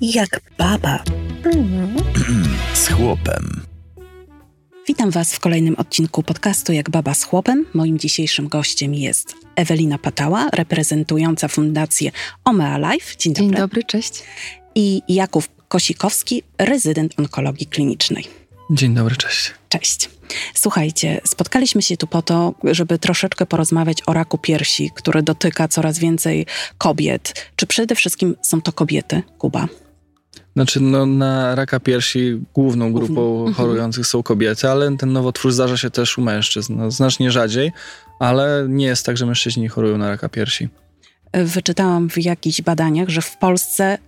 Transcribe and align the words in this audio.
jak 0.00 0.40
baba. 0.58 1.04
z 2.74 2.88
chłopem. 2.88 3.62
Witam 4.86 5.10
Was 5.10 5.34
w 5.34 5.40
kolejnym 5.40 5.74
odcinku 5.76 6.22
podcastu 6.22 6.72
Jak 6.72 6.90
Baba 6.90 7.14
z 7.14 7.24
Chłopem. 7.24 7.66
Moim 7.74 7.98
dzisiejszym 7.98 8.48
gościem 8.48 8.94
jest 8.94 9.34
Ewelina 9.56 9.98
Patała, 9.98 10.48
reprezentująca 10.52 11.48
fundację 11.48 12.10
Omea 12.44 12.78
Life. 12.78 13.16
Dzień 13.18 13.32
dobry. 13.32 13.48
Dzień 13.48 13.56
dobry, 13.56 13.84
cześć. 13.84 14.22
I 14.74 15.02
Jakub 15.08 15.44
Kosikowski, 15.68 16.42
rezydent 16.58 17.14
onkologii 17.18 17.66
klinicznej. 17.66 18.24
Dzień 18.70 18.94
dobry, 18.94 19.16
cześć. 19.16 19.52
Cześć. 19.68 20.10
Słuchajcie, 20.54 21.20
spotkaliśmy 21.24 21.82
się 21.82 21.96
tu 21.96 22.06
po 22.06 22.22
to, 22.22 22.54
żeby 22.64 22.98
troszeczkę 22.98 23.46
porozmawiać 23.46 24.02
o 24.06 24.12
raku 24.12 24.38
piersi, 24.38 24.90
który 24.94 25.22
dotyka 25.22 25.68
coraz 25.68 25.98
więcej 25.98 26.46
kobiet. 26.78 27.50
Czy 27.56 27.66
przede 27.66 27.94
wszystkim 27.94 28.36
są 28.42 28.62
to 28.62 28.72
kobiety, 28.72 29.22
Kuba? 29.38 29.68
Znaczy, 30.58 30.80
no, 30.80 31.06
na 31.06 31.54
raka 31.54 31.80
piersi 31.80 32.40
główną 32.54 32.92
grupą 32.92 33.38
Mhm. 33.38 33.54
chorujących 33.54 34.06
są 34.06 34.22
kobiety, 34.22 34.68
ale 34.68 34.96
ten 34.96 35.12
nowotwór 35.12 35.52
zdarza 35.52 35.76
się 35.76 35.90
też 35.90 36.18
u 36.18 36.22
mężczyzn. 36.22 36.76
No, 36.76 36.90
znacznie 36.90 37.30
rzadziej, 37.30 37.72
ale 38.20 38.66
nie 38.68 38.86
jest 38.86 39.06
tak, 39.06 39.16
że 39.16 39.26
mężczyźni 39.26 39.68
chorują 39.68 39.98
na 39.98 40.08
raka 40.08 40.28
piersi. 40.28 40.68
Wyczytałam 41.34 42.10
w 42.10 42.18
jakichś 42.18 42.62
badaniach, 42.62 43.08
że 43.08 43.22
w 43.22 43.36
Polsce 43.36 43.98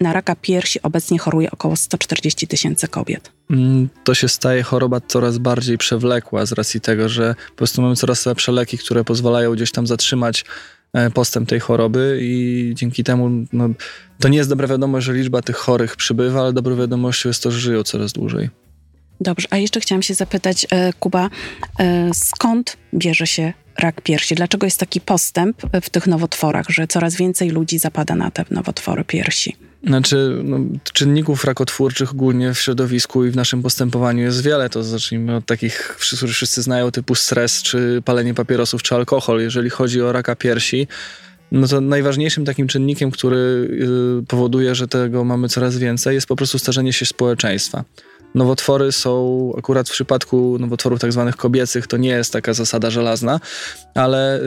na 0.00 0.12
raka 0.12 0.36
piersi 0.36 0.82
obecnie 0.82 1.18
choruje 1.18 1.50
około 1.50 1.76
140 1.76 2.46
tysięcy 2.46 2.88
kobiet. 2.88 3.32
Mm, 3.50 3.88
To 4.04 4.14
się 4.14 4.28
staje 4.28 4.62
choroba 4.62 5.00
coraz 5.00 5.38
bardziej 5.38 5.78
przewlekła 5.78 6.46
z 6.46 6.52
racji 6.52 6.80
tego, 6.80 7.08
że 7.08 7.34
po 7.50 7.56
prostu 7.56 7.82
mamy 7.82 7.96
coraz 7.96 8.26
lepsze 8.26 8.52
leki, 8.52 8.78
które 8.78 9.04
pozwalają 9.04 9.52
gdzieś 9.52 9.72
tam 9.72 9.86
zatrzymać 9.86 10.44
e, 10.92 11.10
postęp 11.10 11.48
tej 11.48 11.60
choroby 11.60 12.18
i 12.22 12.72
dzięki 12.74 13.04
temu 13.04 13.30
no, 13.52 13.68
to 14.22 14.28
nie 14.28 14.38
jest 14.38 14.50
dobra 14.50 14.66
wiadomość, 14.66 15.06
że 15.06 15.12
liczba 15.12 15.42
tych 15.42 15.56
chorych 15.56 15.96
przybywa, 15.96 16.40
ale 16.40 16.52
dobrą 16.52 16.76
wiadomością 16.76 17.28
jest 17.28 17.42
to, 17.42 17.50
że 17.50 17.60
żyją 17.60 17.82
coraz 17.82 18.12
dłużej. 18.12 18.50
Dobrze, 19.20 19.48
a 19.50 19.56
jeszcze 19.56 19.80
chciałam 19.80 20.02
się 20.02 20.14
zapytać, 20.14 20.66
e, 20.70 20.92
Kuba, 20.92 21.30
e, 21.80 22.10
skąd 22.14 22.76
bierze 22.94 23.26
się 23.26 23.52
rak 23.78 24.00
piersi? 24.00 24.34
Dlaczego 24.34 24.66
jest 24.66 24.80
taki 24.80 25.00
postęp 25.00 25.62
w 25.82 25.90
tych 25.90 26.06
nowotworach, 26.06 26.66
że 26.68 26.86
coraz 26.86 27.16
więcej 27.16 27.50
ludzi 27.50 27.78
zapada 27.78 28.14
na 28.14 28.30
te 28.30 28.44
nowotwory 28.50 29.04
piersi? 29.04 29.56
Znaczy, 29.86 30.40
no, 30.44 30.58
czynników 30.92 31.44
rakotwórczych 31.44 32.10
ogólnie 32.10 32.54
w 32.54 32.60
środowisku 32.60 33.24
i 33.24 33.30
w 33.30 33.36
naszym 33.36 33.62
postępowaniu 33.62 34.22
jest 34.22 34.42
wiele. 34.42 34.70
To 34.70 34.82
zacznijmy 34.82 35.36
od 35.36 35.46
takich, 35.46 35.96
które 36.16 36.32
wszyscy 36.32 36.62
znają, 36.62 36.90
typu 36.90 37.14
stres, 37.14 37.62
czy 37.62 38.02
palenie 38.04 38.34
papierosów, 38.34 38.82
czy 38.82 38.94
alkohol. 38.94 39.40
Jeżeli 39.40 39.70
chodzi 39.70 40.02
o 40.02 40.12
raka 40.12 40.36
piersi, 40.36 40.88
no 41.52 41.68
to 41.68 41.80
najważniejszym 41.80 42.44
takim 42.44 42.68
czynnikiem, 42.68 43.10
który 43.10 43.36
y, 44.22 44.26
powoduje, 44.26 44.74
że 44.74 44.88
tego 44.88 45.24
mamy 45.24 45.48
coraz 45.48 45.78
więcej, 45.78 46.14
jest 46.14 46.26
po 46.26 46.36
prostu 46.36 46.58
starzenie 46.58 46.92
się 46.92 47.06
społeczeństwa. 47.06 47.84
Nowotwory 48.34 48.92
są, 48.92 49.52
akurat 49.58 49.88
w 49.88 49.92
przypadku 49.92 50.56
nowotworów 50.60 51.00
tak 51.00 51.12
zwanych 51.12 51.36
kobiecych, 51.36 51.86
to 51.86 51.96
nie 51.96 52.08
jest 52.08 52.32
taka 52.32 52.52
zasada 52.54 52.90
żelazna, 52.90 53.40
ale 53.94 54.40
y, 54.40 54.42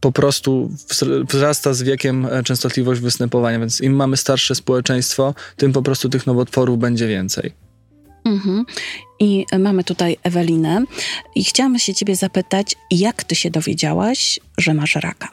po 0.00 0.12
prostu 0.12 0.70
wzr- 0.90 1.26
wzrasta 1.26 1.74
z 1.74 1.82
wiekiem 1.82 2.26
e, 2.26 2.42
częstotliwość 2.42 3.00
występowania, 3.00 3.58
więc 3.58 3.80
im 3.80 3.92
mamy 3.92 4.16
starsze 4.16 4.54
społeczeństwo, 4.54 5.34
tym 5.56 5.72
po 5.72 5.82
prostu 5.82 6.08
tych 6.08 6.26
nowotworów 6.26 6.78
będzie 6.78 7.08
więcej. 7.08 7.52
Mhm. 8.24 8.64
I 9.20 9.46
mamy 9.58 9.84
tutaj 9.84 10.16
Ewelinę 10.22 10.84
i 11.34 11.44
chciałam 11.44 11.78
się 11.78 11.94
ciebie 11.94 12.16
zapytać, 12.16 12.74
jak 12.90 13.24
ty 13.24 13.34
się 13.34 13.50
dowiedziałaś, 13.50 14.40
że 14.58 14.74
masz 14.74 14.94
raka? 14.94 15.28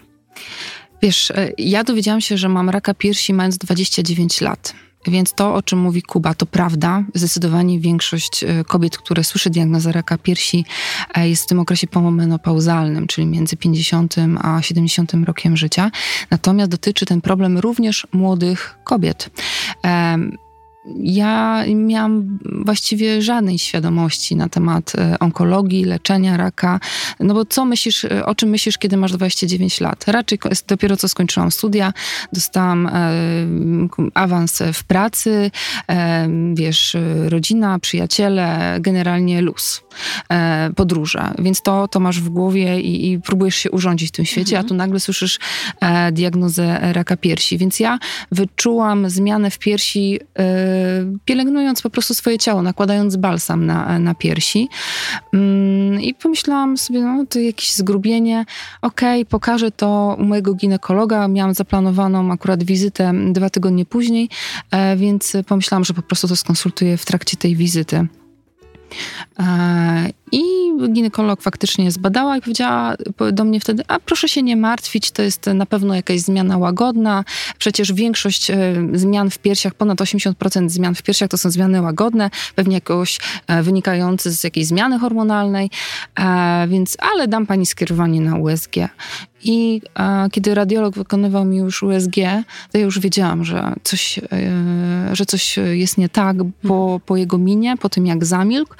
Wiesz, 1.01 1.31
e, 1.31 1.51
ja 1.57 1.83
dowiedziałam 1.83 2.21
się, 2.21 2.37
że 2.37 2.49
mam 2.49 2.69
raka 2.69 2.93
piersi 2.93 3.33
mając 3.33 3.57
29 3.57 4.41
lat. 4.41 4.73
Więc 5.07 5.33
to, 5.33 5.53
o 5.53 5.61
czym 5.61 5.79
mówi 5.79 6.01
Kuba, 6.01 6.33
to 6.33 6.45
prawda. 6.45 7.03
Zdecydowanie 7.13 7.79
większość 7.79 8.43
e, 8.43 8.63
kobiet, 8.63 8.97
które 8.97 9.23
słyszy 9.23 9.49
diagnozę 9.49 9.91
raka 9.91 10.17
piersi, 10.17 10.65
e, 11.15 11.29
jest 11.29 11.43
w 11.43 11.47
tym 11.47 11.59
okresie 11.59 11.87
pomenopauzalnym, 11.87 13.07
czyli 13.07 13.27
między 13.27 13.57
50 13.57 14.15
a 14.41 14.61
70 14.61 15.13
rokiem 15.25 15.57
życia. 15.57 15.91
Natomiast 16.31 16.71
dotyczy 16.71 17.05
ten 17.05 17.21
problem 17.21 17.57
również 17.57 18.07
młodych 18.11 18.77
kobiet. 18.83 19.29
Ja 20.99 21.63
miałam 21.75 22.39
właściwie 22.65 23.21
żadnej 23.21 23.59
świadomości 23.59 24.35
na 24.35 24.49
temat 24.49 24.93
e, 24.95 25.19
onkologii, 25.19 25.83
leczenia 25.83 26.37
raka. 26.37 26.79
No 27.19 27.33
bo 27.33 27.45
co 27.45 27.65
myślisz, 27.65 28.05
e, 28.05 28.25
o 28.25 28.35
czym 28.35 28.49
myślisz, 28.49 28.77
kiedy 28.77 28.97
masz 28.97 29.11
29 29.11 29.81
lat? 29.81 30.07
Raczej 30.07 30.39
dopiero 30.67 30.97
co 30.97 31.07
skończyłam 31.07 31.51
studia, 31.51 31.93
dostałam 32.33 32.87
e, 32.87 32.91
awans 34.13 34.61
w 34.73 34.83
pracy, 34.83 35.51
wiesz, 36.53 36.97
rodzina, 37.25 37.79
przyjaciele, 37.79 38.77
generalnie 38.79 39.41
luz, 39.41 39.83
podróże. 40.75 41.33
Więc 41.39 41.61
to, 41.61 41.87
to 41.87 41.99
masz 41.99 42.21
w 42.21 42.29
głowie 42.29 42.81
i, 42.81 43.11
i 43.11 43.19
próbujesz 43.19 43.55
się 43.55 43.71
urządzić 43.71 44.09
w 44.09 44.11
tym 44.11 44.25
świecie, 44.25 44.59
a 44.59 44.63
tu 44.63 44.73
nagle 44.73 44.99
słyszysz 44.99 45.39
diagnozę 46.11 46.93
raka 46.93 47.17
piersi. 47.17 47.57
Więc 47.57 47.79
ja 47.79 47.99
wyczułam 48.31 49.09
zmianę 49.09 49.51
w 49.51 49.59
piersi, 49.59 50.19
pielęgnując 51.25 51.81
po 51.81 51.89
prostu 51.89 52.13
swoje 52.13 52.37
ciało, 52.37 52.61
nakładając 52.61 53.15
balsam 53.15 53.65
na, 53.65 53.99
na 53.99 54.15
piersi. 54.15 54.69
Mm, 55.33 56.01
I 56.01 56.13
pomyślałam 56.13 56.77
sobie, 56.77 57.01
no 57.01 57.25
to 57.25 57.39
jakieś 57.39 57.73
zgrubienie. 57.73 58.45
Okej, 58.81 59.25
pokażę 59.25 59.71
to 59.71 60.17
u 60.19 60.23
mojego 60.23 60.53
ginekologa. 60.53 61.27
Miałam 61.27 61.53
zaplanowaną 61.53 62.31
akurat 62.31 62.63
wizytę 62.63 63.13
dwa 63.31 63.49
tygodnie 63.49 63.85
później, 63.85 64.29
e, 64.71 64.97
więc 64.97 65.33
pomyślałam, 65.47 65.85
że 65.85 65.93
po 65.93 66.01
prostu 66.01 66.27
to 66.27 66.35
skonsultuję 66.35 66.97
w 66.97 67.05
trakcie 67.05 67.37
tej 67.37 67.55
wizyty. 67.55 68.07
I 70.35 70.43
ginekolog 70.93 71.41
faktycznie 71.41 71.91
zbadała 71.91 72.37
i 72.37 72.41
powiedziała 72.41 72.95
do 73.31 73.43
mnie 73.43 73.59
wtedy, 73.59 73.83
a 73.87 73.99
proszę 73.99 74.29
się 74.29 74.43
nie 74.43 74.55
martwić, 74.55 75.11
to 75.11 75.21
jest 75.21 75.45
na 75.45 75.65
pewno 75.65 75.95
jakaś 75.95 76.19
zmiana 76.19 76.57
łagodna. 76.57 77.23
Przecież 77.57 77.93
większość 77.93 78.51
e, 78.51 78.55
zmian 78.93 79.29
w 79.29 79.39
piersiach, 79.39 79.73
ponad 79.73 79.97
80% 79.97 80.69
zmian 80.69 80.95
w 80.95 81.03
piersiach 81.03 81.29
to 81.29 81.37
są 81.37 81.51
zmiany 81.51 81.81
łagodne, 81.81 82.29
pewnie 82.55 82.75
jakoś 82.75 83.19
e, 83.47 83.63
wynikające 83.63 84.31
z 84.31 84.43
jakiejś 84.43 84.67
zmiany 84.67 84.99
hormonalnej, 84.99 85.69
E, 86.19 86.67
więc 86.67 86.97
ale 86.99 87.27
dam 87.27 87.45
pani 87.45 87.65
skierowanie 87.65 88.21
na 88.21 88.35
USG. 88.35 88.75
I 89.43 89.81
e, 89.99 90.27
kiedy 90.31 90.55
radiolog 90.55 90.95
wykonywał 90.95 91.45
mi 91.45 91.57
już 91.57 91.83
USG, 91.83 92.15
to 92.71 92.77
ja 92.77 92.83
już 92.83 92.99
wiedziałam, 92.99 93.45
że 93.45 93.73
coś, 93.83 94.19
e, 94.19 94.25
że 95.15 95.25
coś 95.25 95.57
jest 95.57 95.97
nie 95.97 96.09
tak 96.09 96.37
po, 96.67 97.01
po 97.05 97.17
jego 97.17 97.37
minie, 97.37 97.77
po 97.77 97.89
tym 97.89 98.05
jak 98.05 98.25
zamilkł. 98.25 98.75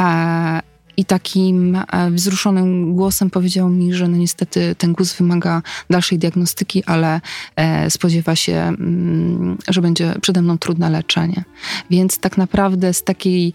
E, 0.00 0.60
I 0.96 1.04
takim 1.04 1.76
e, 1.76 2.10
wzruszonym 2.10 2.94
głosem 2.94 3.30
powiedział 3.30 3.70
mi, 3.70 3.94
że 3.94 4.08
no 4.08 4.16
niestety 4.16 4.74
ten 4.78 4.92
guz 4.92 5.12
wymaga 5.12 5.62
dalszej 5.90 6.18
diagnostyki, 6.18 6.84
ale 6.84 7.20
e, 7.56 7.90
spodziewa 7.90 8.36
się, 8.36 8.52
mm, 8.52 9.58
że 9.68 9.82
będzie 9.82 10.14
przede 10.20 10.42
mną 10.42 10.58
trudne 10.58 10.90
leczenie. 10.90 11.44
Więc 11.90 12.18
tak 12.18 12.38
naprawdę 12.38 12.94
z 12.94 13.04
takiej 13.04 13.54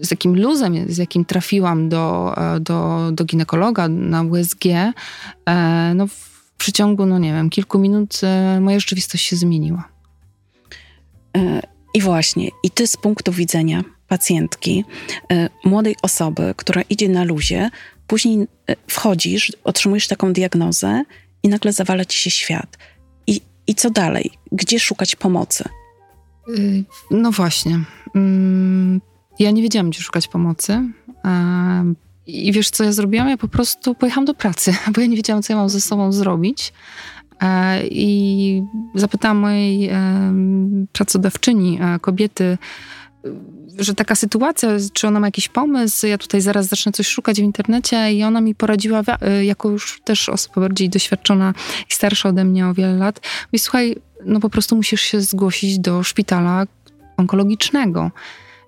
z 0.00 0.08
takim 0.08 0.36
luzem, 0.36 0.74
z 0.88 0.98
jakim 0.98 1.24
trafiłam 1.24 1.88
do, 1.88 2.34
e, 2.36 2.60
do, 2.60 3.10
do 3.12 3.24
ginekologa 3.24 3.88
na 3.88 4.22
USG, 4.22 4.64
no 5.94 6.06
w 6.06 6.30
przeciągu, 6.56 7.06
no 7.06 7.18
nie 7.18 7.32
wiem, 7.32 7.50
kilku 7.50 7.78
minut 7.78 8.20
moja 8.60 8.78
rzeczywistość 8.78 9.26
się 9.26 9.36
zmieniła. 9.36 9.88
I 11.94 12.00
właśnie, 12.00 12.48
i 12.62 12.70
ty 12.70 12.86
z 12.86 12.96
punktu 12.96 13.32
widzenia 13.32 13.84
pacjentki, 14.10 14.84
e, 15.32 15.48
młodej 15.64 15.96
osoby, 16.02 16.54
która 16.56 16.82
idzie 16.82 17.08
na 17.08 17.24
luzie, 17.24 17.70
później 18.06 18.36
e, 18.42 18.76
wchodzisz, 18.86 19.52
otrzymujesz 19.64 20.08
taką 20.08 20.32
diagnozę 20.32 21.04
i 21.42 21.48
nagle 21.48 21.72
zawala 21.72 22.04
ci 22.04 22.18
się 22.18 22.30
świat. 22.30 22.78
I, 23.26 23.40
I 23.66 23.74
co 23.74 23.90
dalej? 23.90 24.30
Gdzie 24.52 24.80
szukać 24.80 25.16
pomocy? 25.16 25.64
Y, 26.48 26.84
No 27.10 27.30
właśnie. 27.30 27.80
Mm, 28.14 29.00
Ja 29.38 29.50
nie 29.50 29.62
wiedziałam, 29.62 29.90
gdzie 29.90 30.00
szukać 30.02 30.28
pomocy. 30.28 30.82
I 32.26 32.52
wiesz, 32.52 32.70
co 32.70 32.84
ja 32.84 32.92
zrobiłam? 32.92 33.28
Ja 33.28 33.36
po 33.36 33.48
prostu 33.48 33.94
pojechałam 33.94 34.24
do 34.24 34.34
pracy, 34.34 34.74
bo 34.94 35.00
ja 35.00 35.06
nie 35.06 35.16
wiedziałam, 35.16 35.42
co 35.42 35.52
ja 35.52 35.56
mam 35.56 35.68
ze 35.68 35.80
sobą 35.80 36.12
zrobić. 36.12 36.72
I 37.90 38.62
zapytałam 38.94 39.36
mojej 39.36 39.90
pracodawczyni, 40.92 41.78
e, 41.80 41.98
kobiety, 41.98 42.58
że 43.78 43.94
taka 43.94 44.14
sytuacja, 44.14 44.68
czy 44.92 45.06
ona 45.06 45.20
ma 45.20 45.26
jakiś 45.26 45.48
pomysł, 45.48 46.06
ja 46.06 46.18
tutaj 46.18 46.40
zaraz 46.40 46.66
zacznę 46.66 46.92
coś 46.92 47.06
szukać 47.06 47.36
w 47.36 47.44
internecie 47.44 48.12
i 48.12 48.24
ona 48.24 48.40
mi 48.40 48.54
poradziła, 48.54 49.00
y, 49.40 49.44
jako 49.44 49.70
już 49.70 50.00
też 50.04 50.28
osoba 50.28 50.60
bardziej 50.60 50.88
doświadczona 50.88 51.54
i 51.90 51.94
starsza 51.94 52.28
ode 52.28 52.44
mnie 52.44 52.66
o 52.66 52.74
wiele 52.74 52.96
lat, 52.96 53.20
mówi, 53.46 53.58
słuchaj, 53.58 53.96
no 54.24 54.40
po 54.40 54.50
prostu 54.50 54.76
musisz 54.76 55.00
się 55.00 55.20
zgłosić 55.20 55.78
do 55.78 56.02
szpitala 56.02 56.66
onkologicznego. 57.16 58.10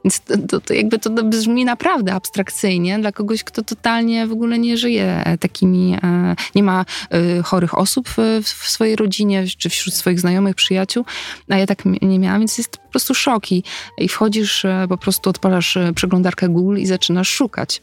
Więc 0.04 0.20
to, 0.20 0.38
to, 0.48 0.60
to, 0.60 0.74
jakby 0.74 0.98
to 0.98 1.10
brzmi 1.10 1.64
naprawdę 1.64 2.14
abstrakcyjnie 2.14 2.98
dla 2.98 3.12
kogoś, 3.12 3.44
kto 3.44 3.62
totalnie 3.62 4.26
w 4.26 4.32
ogóle 4.32 4.58
nie 4.58 4.76
żyje 4.76 5.24
takimi, 5.40 5.96
e, 6.02 6.36
nie 6.54 6.62
ma 6.62 6.84
e, 7.10 7.42
chorych 7.42 7.78
osób 7.78 8.08
w, 8.08 8.42
w 8.44 8.70
swojej 8.70 8.96
rodzinie, 8.96 9.44
czy 9.58 9.68
wśród 9.68 9.94
swoich 9.94 10.20
znajomych, 10.20 10.54
przyjaciół, 10.54 11.04
a 11.48 11.56
ja 11.56 11.66
tak 11.66 11.84
nie 12.02 12.18
miałam, 12.18 12.40
więc 12.40 12.58
jest 12.58 12.76
po 12.76 12.88
prostu 12.88 13.14
szok 13.14 13.52
i, 13.52 13.64
i 13.98 14.08
wchodzisz, 14.08 14.64
e, 14.64 14.86
po 14.88 14.98
prostu 14.98 15.30
odpalasz 15.30 15.78
przeglądarkę 15.94 16.48
Google 16.48 16.76
i 16.76 16.86
zaczynasz 16.86 17.28
szukać. 17.28 17.82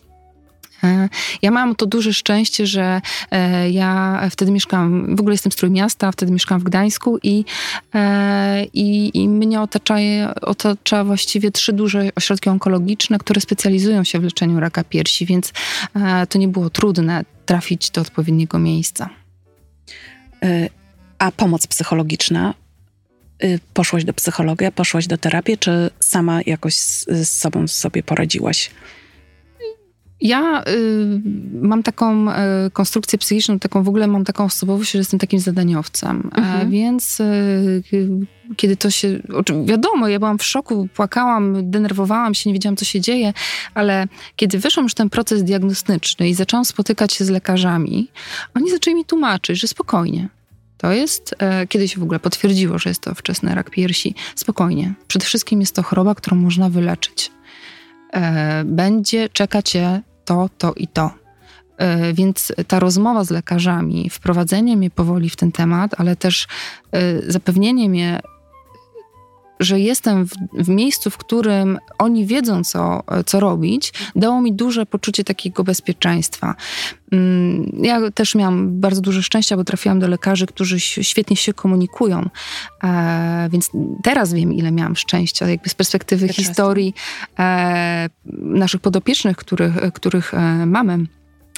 E, 0.84 1.10
ja 1.42 1.52
mam 1.52 1.76
to 1.76 1.86
duże 1.86 2.14
szczęście, 2.14 2.68
że 2.68 3.02
e, 3.32 3.70
ja 3.70 4.22
wtedy 4.32 4.52
mieszkałam, 4.52 5.16
w 5.16 5.20
ogóle 5.20 5.34
jestem 5.34 5.52
z 5.52 5.56
Trójmiasta, 5.56 6.12
wtedy 6.12 6.32
mieszkałam 6.32 6.62
w 6.62 6.64
Gdańsku 6.64 7.18
i, 7.24 7.46
e, 7.96 8.66
i, 8.74 9.12
i 9.14 9.30
mnie 9.30 9.62
otacza, 9.62 9.96
otacza 10.42 11.04
właściwie 11.04 11.52
trzy 11.52 11.74
duże 11.74 12.10
ośrodki 12.16 12.50
onkologiczne, 12.50 13.18
które 13.18 13.42
specjalizują 13.42 14.04
się 14.04 14.20
w 14.20 14.24
leczeniu 14.24 14.60
raka 14.60 14.84
piersi, 14.84 15.26
więc 15.26 15.54
to 16.30 16.38
nie 16.38 16.48
było 16.48 16.70
trudne 16.70 17.26
trafić 17.46 17.90
do 17.90 18.02
odpowiedniego 18.02 18.60
miejsca. 18.60 19.10
A 21.20 21.32
pomoc 21.32 21.68
psychologiczna? 21.68 22.54
Poszłaś 23.74 24.04
do 24.04 24.14
psychologa, 24.14 24.72
poszłaś 24.72 25.08
do 25.08 25.18
terapii, 25.18 25.58
czy 25.58 25.90
sama 26.00 26.40
jakoś 26.46 26.76
z 26.76 27.30
sobą 27.30 27.68
sobie 27.68 28.04
poradziłaś? 28.04 28.72
Ja 30.22 30.64
y, 30.68 31.22
mam 31.62 31.84
taką 31.84 32.32
y, 32.32 32.36
konstrukcję 32.74 33.20
psychiczną, 33.20 33.60
taką 33.60 33.84
w 33.84 33.90
ogóle 33.90 34.08
mam 34.08 34.26
taką 34.26 34.44
osobowość, 34.44 34.92
że 34.92 34.98
jestem 34.98 35.20
takim 35.20 35.40
zadaniowcem. 35.40 36.30
E, 36.34 36.38
mhm. 36.38 36.72
więc 36.72 37.20
y, 37.20 37.84
kiedy 38.56 38.78
to 38.78 38.90
się. 38.90 39.20
Wiadomo, 39.66 40.08
ja 40.08 40.20
byłam 40.20 40.38
w 40.38 40.44
szoku, 40.44 40.88
płakałam, 40.96 41.72
denerwowałam 41.72 42.34
się, 42.34 42.50
nie 42.50 42.54
wiedziałam, 42.54 42.76
co 42.76 42.86
się 42.86 43.02
dzieje, 43.02 43.34
ale 43.74 44.08
kiedy 44.36 44.60
wyszłam 44.60 44.84
już 44.86 44.94
ten 44.94 45.10
proces 45.10 45.44
diagnostyczny 45.44 46.30
i 46.30 46.34
zaczęłam 46.34 46.66
spotykać 46.66 47.14
się 47.14 47.26
z 47.26 47.30
lekarzami, 47.30 48.12
oni 48.56 48.72
zaczęli 48.72 48.96
mi 48.96 49.06
tłumaczyć, 49.06 49.60
że 49.60 49.68
spokojnie. 49.68 50.30
To 50.78 50.92
jest, 50.92 51.36
e, 51.40 51.68
kiedy 51.68 51.88
się 51.88 52.00
w 52.00 52.04
ogóle 52.04 52.20
potwierdziło, 52.20 52.80
że 52.80 52.90
jest 52.90 53.02
to 53.02 53.16
wczesny 53.16 53.56
rak 53.56 53.70
piersi, 53.70 54.16
spokojnie. 54.36 54.94
Przede 55.08 55.26
wszystkim 55.26 55.60
jest 55.60 55.76
to 55.76 55.84
choroba, 55.84 56.16
którą 56.16 56.38
można 56.38 56.70
wyleczyć. 56.70 57.32
E, 58.14 58.64
będzie 58.66 59.30
czekać 59.30 59.70
cię 59.70 60.02
to, 60.30 60.50
to 60.58 60.74
i 60.74 60.88
to. 60.88 61.12
E, 61.78 62.14
więc 62.14 62.54
ta 62.68 62.80
rozmowa 62.80 63.24
z 63.24 63.30
lekarzami, 63.30 64.10
wprowadzenie 64.10 64.78
mnie 64.78 64.90
powoli 64.90 65.30
w 65.30 65.36
ten 65.36 65.52
temat, 65.52 65.92
ale 65.98 66.16
też 66.16 66.48
e, 66.92 67.32
zapewnienie 67.32 67.90
mnie, 67.90 68.20
że 69.60 69.80
jestem 69.80 70.26
w, 70.28 70.34
w, 70.54 70.70
miejscu, 70.70 71.10
w 71.10 71.18
którym 71.18 71.80
oni 71.98 72.26
wiedzą, 72.26 72.64
co, 72.64 73.04
co 73.26 73.40
robić, 73.40 73.94
dało 74.16 74.42
mi 74.42 74.54
duże 74.54 74.86
poczucie 74.86 75.24
takiego 75.24 75.64
bezpieczeństwa. 75.64 76.56
Mm, 77.12 77.72
ja 77.82 78.12
też 78.12 78.36
miałam 78.36 78.80
bardzo 78.80 79.02
duże 79.02 79.24
szczęście, 79.24 79.56
bo 79.56 79.64
trafiłam 79.64 80.00
do 80.00 80.08
lekarzy, 80.08 80.48
którzy 80.48 80.80
świetnie 80.80 81.36
się 81.36 81.54
komunikują, 81.54 82.30
e, 82.84 83.50
więc 83.52 83.72
teraz 84.04 84.34
wiem, 84.34 84.54
ile 84.54 84.72
miałam 84.72 84.96
szczęścia, 84.96 85.50
jakby 85.50 85.70
z 85.70 85.76
perspektywy 85.76 86.28
historii 86.28 86.94
e, 87.40 88.10
naszych 88.34 88.82
podopiecznych, 88.82 89.38
których, 89.38 89.74
których 89.94 90.34
e, 90.34 90.66
mamy 90.66 91.06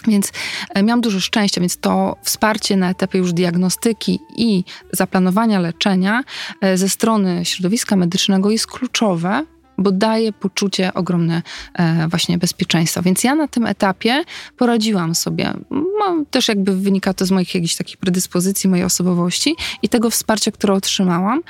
więc 0.08 0.32
e, 0.70 0.84
miałam 0.84 1.02
dużo 1.02 1.20
szczęścia, 1.20 1.62
więc 1.62 1.78
to 1.78 2.16
wsparcie 2.24 2.78
na 2.78 2.90
etapie 2.90 3.20
już 3.20 3.34
diagnostyki 3.34 4.20
i 4.38 4.64
zaplanowania 4.92 5.60
leczenia 5.60 6.24
e, 6.62 6.78
ze 6.78 6.90
strony 6.90 7.46
środowiska 7.46 7.96
medycznego 7.96 8.52
jest 8.52 8.68
kluczowe, 8.68 9.46
bo 9.78 9.92
daje 9.92 10.34
poczucie 10.34 10.94
ogromne 10.94 11.42
e, 11.74 12.08
właśnie 12.08 12.38
bezpieczeństwa. 12.38 13.02
Więc 13.02 13.24
ja 13.24 13.36
na 13.36 13.48
tym 13.48 13.66
etapie 13.66 14.24
poradziłam 14.58 15.16
sobie. 15.16 15.54
Mam 16.00 16.26
też 16.26 16.48
jakby 16.48 16.76
wynika 16.76 17.14
to 17.14 17.26
z 17.26 17.32
moich 17.32 17.56
jakichś 17.56 17.76
takich 17.76 17.98
predyspozycji, 17.98 18.70
mojej 18.70 18.86
osobowości 18.86 19.56
i 19.82 19.90
tego 19.90 20.10
wsparcia, 20.10 20.52
które 20.52 20.74
otrzymałam. 20.74 21.42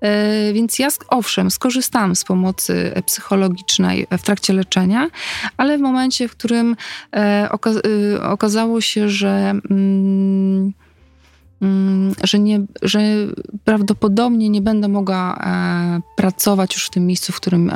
E, 0.00 0.52
więc 0.52 0.78
ja, 0.78 0.88
owszem, 1.08 1.50
skorzystałam 1.50 2.16
z 2.16 2.24
pomocy 2.24 2.92
psychologicznej 3.06 4.06
w 4.18 4.22
trakcie 4.22 4.52
leczenia, 4.52 5.08
ale 5.56 5.78
w 5.78 5.80
momencie, 5.80 6.28
w 6.28 6.32
którym 6.32 6.76
e, 7.12 7.16
e, 7.16 8.22
okazało 8.22 8.80
się, 8.80 9.08
że. 9.08 9.54
Mm, 9.70 10.72
mm, 11.62 12.14
że, 12.24 12.38
nie, 12.38 12.60
że 12.82 13.00
prawdopodobnie 13.64 14.48
nie 14.48 14.62
będę 14.62 14.88
mogła 14.88 15.38
pracować 16.16 16.74
już 16.74 16.86
w 16.86 16.90
tym 16.90 17.06
miejscu, 17.06 17.32
w 17.32 17.36
którym, 17.36 17.72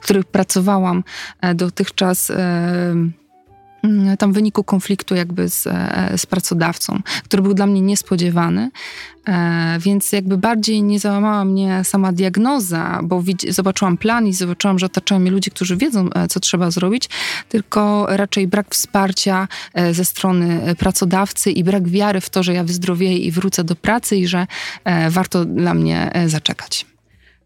w 0.00 0.04
którym 0.04 0.24
pracowałam 0.24 1.04
dotychczas. 1.54 2.32
Mm, 3.82 4.16
tam 4.16 4.32
w 4.32 4.34
wyniku 4.34 4.64
konfliktu 4.64 5.14
jakby 5.14 5.48
z, 5.48 5.66
e, 5.66 6.12
z 6.18 6.26
pracodawcą, 6.26 7.00
który 7.24 7.42
był 7.42 7.54
dla 7.54 7.66
mnie 7.66 7.80
niespodziewany, 7.80 8.70
e, 9.28 9.78
więc 9.80 10.12
jakby 10.12 10.38
bardziej 10.38 10.82
nie 10.82 11.00
załamała 11.00 11.44
mnie 11.44 11.84
sama 11.84 12.12
diagnoza, 12.12 13.00
bo 13.02 13.22
zobaczyłam 13.48 13.96
plan 13.96 14.26
i 14.26 14.32
zobaczyłam, 14.32 14.78
że 14.78 14.86
otaczają 14.86 15.20
mnie 15.20 15.30
ludzie, 15.30 15.50
którzy 15.50 15.76
wiedzą, 15.76 16.10
e, 16.10 16.28
co 16.28 16.40
trzeba 16.40 16.70
zrobić, 16.70 17.08
tylko 17.48 18.06
raczej 18.08 18.48
brak 18.48 18.74
wsparcia 18.74 19.48
ze 19.92 20.04
strony 20.04 20.74
pracodawcy 20.78 21.50
i 21.50 21.64
brak 21.64 21.88
wiary 21.88 22.20
w 22.20 22.30
to, 22.30 22.42
że 22.42 22.54
ja 22.54 22.64
wyzdrowieję 22.64 23.18
i 23.18 23.30
wrócę 23.30 23.64
do 23.64 23.76
pracy 23.76 24.16
i 24.16 24.26
że 24.26 24.46
warto 25.10 25.44
dla 25.44 25.74
mnie 25.74 26.10
zaczekać. 26.26 26.86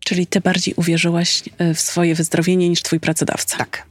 Czyli 0.00 0.26
ty 0.26 0.40
bardziej 0.40 0.75
uwierzyłaś 0.75 1.42
w 1.75 1.81
swoje 1.81 2.14
wyzdrowienie 2.14 2.69
niż 2.69 2.82
twój 2.82 3.00
pracodawca. 3.00 3.58
Tak. 3.58 3.86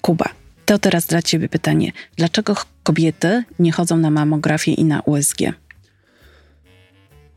Kuba, 0.00 0.28
to 0.66 0.78
teraz 0.78 1.06
dla 1.06 1.22
Ciebie 1.22 1.48
pytanie. 1.48 1.92
Dlaczego 2.16 2.56
kobiety 2.82 3.44
nie 3.58 3.72
chodzą 3.72 3.96
na 3.96 4.10
mamografię 4.10 4.72
i 4.72 4.84
na 4.84 5.00
USG? 5.00 5.38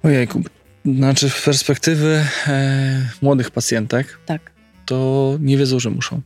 Ojejku, 0.04 0.44
znaczy 0.86 1.30
z 1.30 1.42
perspektywy 1.42 2.26
e, 2.48 3.10
młodych 3.22 3.52
pacjentek, 3.52 4.20
tak. 4.26 4.52
to 4.86 5.38
nie 5.40 5.58
wiedzą, 5.58 5.80
że 5.80 5.90
muszą. 5.90 6.22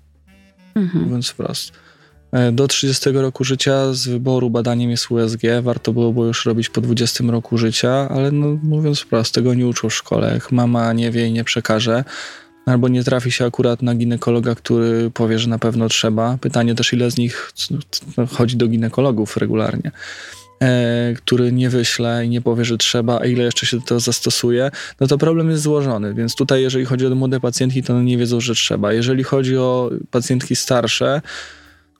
Mhm. 0.76 1.04
Mówiąc 1.04 1.30
wprost. 1.30 1.72
E, 2.32 2.52
do 2.52 2.68
30 2.68 3.10
roku 3.12 3.44
życia 3.44 3.94
z 3.94 4.08
wyboru 4.08 4.50
badaniem 4.50 4.92
jest 4.92 5.12
USG. 5.12 5.42
Warto 5.62 5.94
było 5.94 6.26
już 6.26 6.46
robić 6.46 6.70
po 6.70 6.82
20 6.82 7.24
roku 7.24 7.58
życia, 7.58 8.10
ale 8.10 8.32
no, 8.32 8.58
mówiąc 8.64 9.00
wprost, 9.00 9.36
tego 9.36 9.54
nie 9.54 9.68
uczą 9.68 9.90
w 9.90 9.94
szkole. 9.94 10.34
Jak 10.34 10.52
mama 10.52 10.94
nie 10.94 11.12
wie 11.12 11.28
i 11.28 11.32
nie 11.32 11.44
przekaże, 11.44 12.04
albo 12.66 12.88
nie 12.88 13.04
trafi 13.04 13.32
się 13.32 13.46
akurat 13.46 13.82
na 13.82 13.96
ginekologa, 13.96 14.56
który 14.56 15.12
powie, 15.12 15.40
że 15.40 15.50
na 15.50 15.60
pewno 15.60 15.90
trzeba. 15.90 16.38
Pytanie 16.42 16.76
też, 16.76 16.94
ile 16.94 17.12
z 17.12 17.18
nich 17.18 17.54
chodzi 18.32 18.58
do 18.58 18.68
ginekologów 18.68 19.38
regularnie. 19.38 19.92
E, 20.62 21.14
który 21.18 21.52
nie 21.52 21.70
wyśle 21.70 22.26
i 22.26 22.30
nie 22.30 22.42
powie, 22.42 22.66
że 22.66 22.78
trzeba, 22.78 23.20
a 23.20 23.26
ile 23.26 23.44
jeszcze 23.44 23.66
się 23.66 23.82
to 23.82 24.00
zastosuje, 24.00 24.72
no 25.00 25.08
to 25.08 25.18
problem 25.18 25.50
jest 25.50 25.64
złożony. 25.64 26.14
Więc 26.14 26.36
tutaj, 26.36 26.62
jeżeli 26.62 26.86
chodzi 26.86 27.08
o 27.08 27.16
młode 27.16 27.40
pacjentki, 27.40 27.84
to 27.84 27.94
one 27.94 28.04
nie 28.04 28.18
wiedzą, 28.18 28.42
że 28.42 28.56
trzeba. 28.56 28.94
Jeżeli 28.94 29.24
chodzi 29.24 29.58
o 29.58 29.90
pacjentki 30.12 30.56
starsze, 30.56 31.22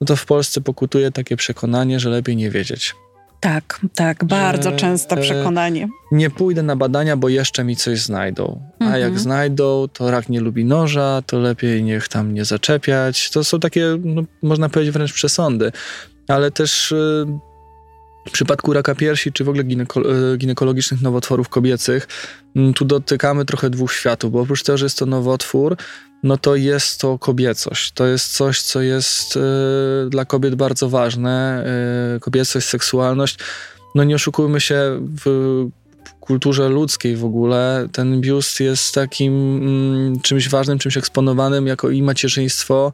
no 0.02 0.08
to 0.08 0.16
w 0.16 0.26
Polsce 0.26 0.62
pokutuje 0.62 1.12
takie 1.12 1.36
przekonanie, 1.36 2.00
że 2.00 2.10
lepiej 2.10 2.36
nie 2.36 2.50
wiedzieć. 2.50 2.96
Tak, 3.40 3.80
tak, 3.96 4.26
bardzo 4.26 4.72
często 4.72 5.18
przekonanie. 5.18 5.88
Nie 6.12 6.30
pójdę 6.30 6.64
na 6.64 6.76
badania, 6.76 7.18
bo 7.18 7.30
jeszcze 7.30 7.64
mi 7.64 7.76
coś 7.76 8.02
znajdą. 8.02 8.62
A 8.80 8.84
mhm. 8.84 9.02
jak 9.02 9.20
znajdą, 9.20 9.88
to 9.94 10.12
rak 10.12 10.30
nie 10.30 10.42
lubi 10.42 10.66
noża, 10.66 11.22
to 11.26 11.40
lepiej 11.40 11.84
niech 11.84 12.08
tam 12.08 12.34
nie 12.34 12.46
zaczepiać. 12.46 13.30
To 13.30 13.44
są 13.44 13.60
takie, 13.60 13.98
no, 14.04 14.22
można 14.42 14.70
powiedzieć, 14.70 14.94
wręcz 14.94 15.14
przesądy. 15.14 15.72
Ale 16.28 16.52
też 16.52 16.92
y, 16.92 17.26
w 18.30 18.32
przypadku 18.32 18.74
raka 18.74 18.96
piersi, 18.96 19.32
czy 19.32 19.44
w 19.44 19.50
ogóle 19.50 19.64
gineko- 19.64 20.34
y, 20.34 20.38
ginekologicznych 20.38 21.02
nowotworów 21.02 21.50
kobiecych, 21.50 22.08
y, 22.58 22.74
tu 22.74 22.86
dotykamy 22.86 23.46
trochę 23.46 23.70
dwóch 23.70 23.94
światów, 23.94 24.32
bo 24.32 24.42
oprócz 24.42 24.64
tego, 24.64 24.78
że 24.78 24.86
jest 24.86 24.98
to 24.98 25.06
nowotwór, 25.06 25.76
no 26.24 26.38
to 26.38 26.56
jest 26.56 27.02
to 27.02 27.20
kobiecość. 27.20 27.92
To 27.92 28.08
jest 28.08 28.34
coś, 28.34 28.62
co 28.62 28.82
jest 28.82 29.36
y, 29.36 29.40
dla 30.10 30.26
kobiet 30.26 30.56
bardzo 30.56 30.90
ważne. 30.90 31.66
Y, 32.16 32.20
kobiecość, 32.20 32.68
seksualność. 32.68 33.38
No 33.96 34.04
nie 34.04 34.16
oszukujmy 34.16 34.62
się, 34.62 35.08
w 35.26 35.26
kulturze 36.20 36.70
ludzkiej 36.70 37.16
w 37.16 37.26
ogóle 37.26 37.88
ten 37.92 38.22
biust 38.22 38.60
jest 38.60 38.96
takim 38.96 39.34
mm, 39.34 40.20
czymś 40.20 40.50
ważnym, 40.50 40.80
czymś 40.80 40.98
eksponowanym 40.98 41.68
jako 41.68 41.90
i 41.90 42.02
macierzyństwo 42.04 42.94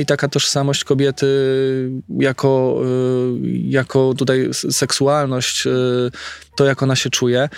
i 0.00 0.06
taka 0.06 0.28
tożsamość 0.28 0.84
kobiety 0.84 1.26
jako, 2.18 2.82
y, 3.44 3.48
jako 3.48 4.14
tutaj 4.14 4.48
seksualność, 4.52 5.66
y, 5.66 5.70
to 6.56 6.64
jak 6.64 6.82
ona 6.82 6.96
się 6.96 7.10
czuje. 7.10 7.48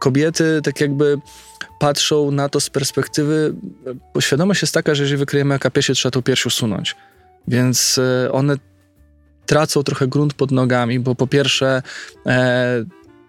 Kobiety 0.00 0.60
tak 0.64 0.80
jakby 0.80 1.18
patrzą 1.80 2.30
na 2.30 2.48
to 2.48 2.60
z 2.60 2.70
perspektywy, 2.70 3.54
bo 4.14 4.20
świadomość 4.20 4.62
jest 4.62 4.74
taka, 4.74 4.94
że 4.94 5.02
jeżeli 5.02 5.18
wykryjemy 5.18 5.54
akapiesie, 5.54 5.94
trzeba 5.94 6.10
tą 6.10 6.22
pierś 6.22 6.46
usunąć. 6.46 6.96
Więc 7.48 7.98
e, 7.98 8.32
one 8.32 8.56
tracą 9.46 9.82
trochę 9.82 10.08
grunt 10.08 10.34
pod 10.34 10.50
nogami, 10.50 11.00
bo 11.00 11.14
po 11.14 11.26
pierwsze 11.26 11.82
e, 12.26 12.84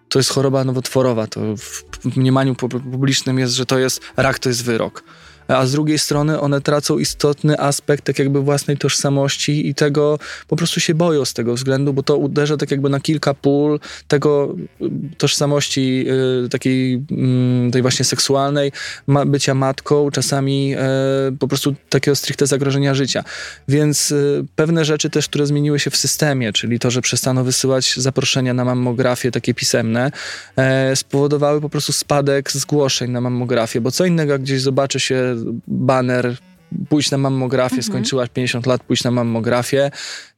to 0.10 0.20
jest 0.20 0.29
choroba 0.29 0.63
nowotworowa. 0.63 1.27
To 1.27 1.41
w 1.58 2.17
mniemaniu 2.17 2.55
publicznym 2.55 3.39
jest, 3.39 3.53
że 3.53 3.65
to 3.65 3.79
jest 3.79 4.01
rak, 4.17 4.39
to 4.39 4.50
jest 4.50 4.63
wyrok. 4.63 5.03
A 5.58 5.65
z 5.65 5.72
drugiej 5.72 6.00
strony 6.00 6.39
one 6.39 6.62
tracą 6.62 6.98
istotny 6.98 7.60
aspekt 7.60 8.05
tak 8.05 8.20
jakby 8.20 8.41
własnej 8.41 8.77
tożsamości 8.77 9.67
i 9.67 9.75
tego 9.75 10.20
po 10.48 10.55
prostu 10.55 10.79
się 10.79 10.96
boją 10.96 11.25
z 11.25 11.34
tego 11.34 11.53
względu, 11.53 11.93
bo 11.93 12.03
to 12.03 12.17
uderza 12.17 12.58
tak 12.58 12.72
jakby 12.72 12.89
na 12.89 13.00
kilka 13.00 13.34
pól 13.34 13.79
tego 14.08 14.55
tożsamości 15.17 16.05
y, 16.46 16.50
takiej 16.50 16.96
y, 17.67 17.72
tej 17.72 17.81
właśnie 17.81 18.05
seksualnej, 18.05 18.72
bycia 19.25 19.53
matką, 19.53 20.12
czasami 20.12 20.75
y, 20.75 21.38
po 21.38 21.48
prostu 21.48 21.75
takiego 21.89 22.15
stricte 22.15 22.48
zagrożenia 22.48 22.93
życia. 22.93 23.24
Więc 23.67 24.12
y, 24.12 24.46
pewne 24.55 24.86
rzeczy 24.86 25.10
też, 25.10 25.27
które 25.27 25.46
zmieniły 25.46 25.79
się 25.79 25.89
w 25.89 25.98
systemie, 25.98 26.53
czyli 26.53 26.79
to, 26.79 26.91
że 26.91 27.01
przestano 27.01 27.43
wysyłać 27.43 27.93
zaproszenia 27.98 28.53
na 28.53 28.65
mammografię 28.65 29.31
takie 29.31 29.53
pisemne, 29.53 30.12
e, 30.55 30.96
spowodowały 30.96 31.62
po 31.62 31.70
prostu 31.70 31.93
spadek 31.93 32.51
zgłoszeń 32.51 33.12
na 33.12 33.22
mammografię, 33.22 33.81
bo 33.81 33.91
co 33.91 34.05
innego, 34.05 34.39
gdzieś 34.39 34.62
zobaczy 34.62 35.00
się 35.00 35.36
baner 35.67 36.38
pójść 36.89 37.12
na 37.12 37.17
mammografię, 37.17 37.75
mhm. 37.75 37.83
skończyłaś 37.83 38.29
50 38.29 38.65
lat, 38.65 38.83
pójść 38.83 39.03
na 39.03 39.12
mammografię, 39.12 39.91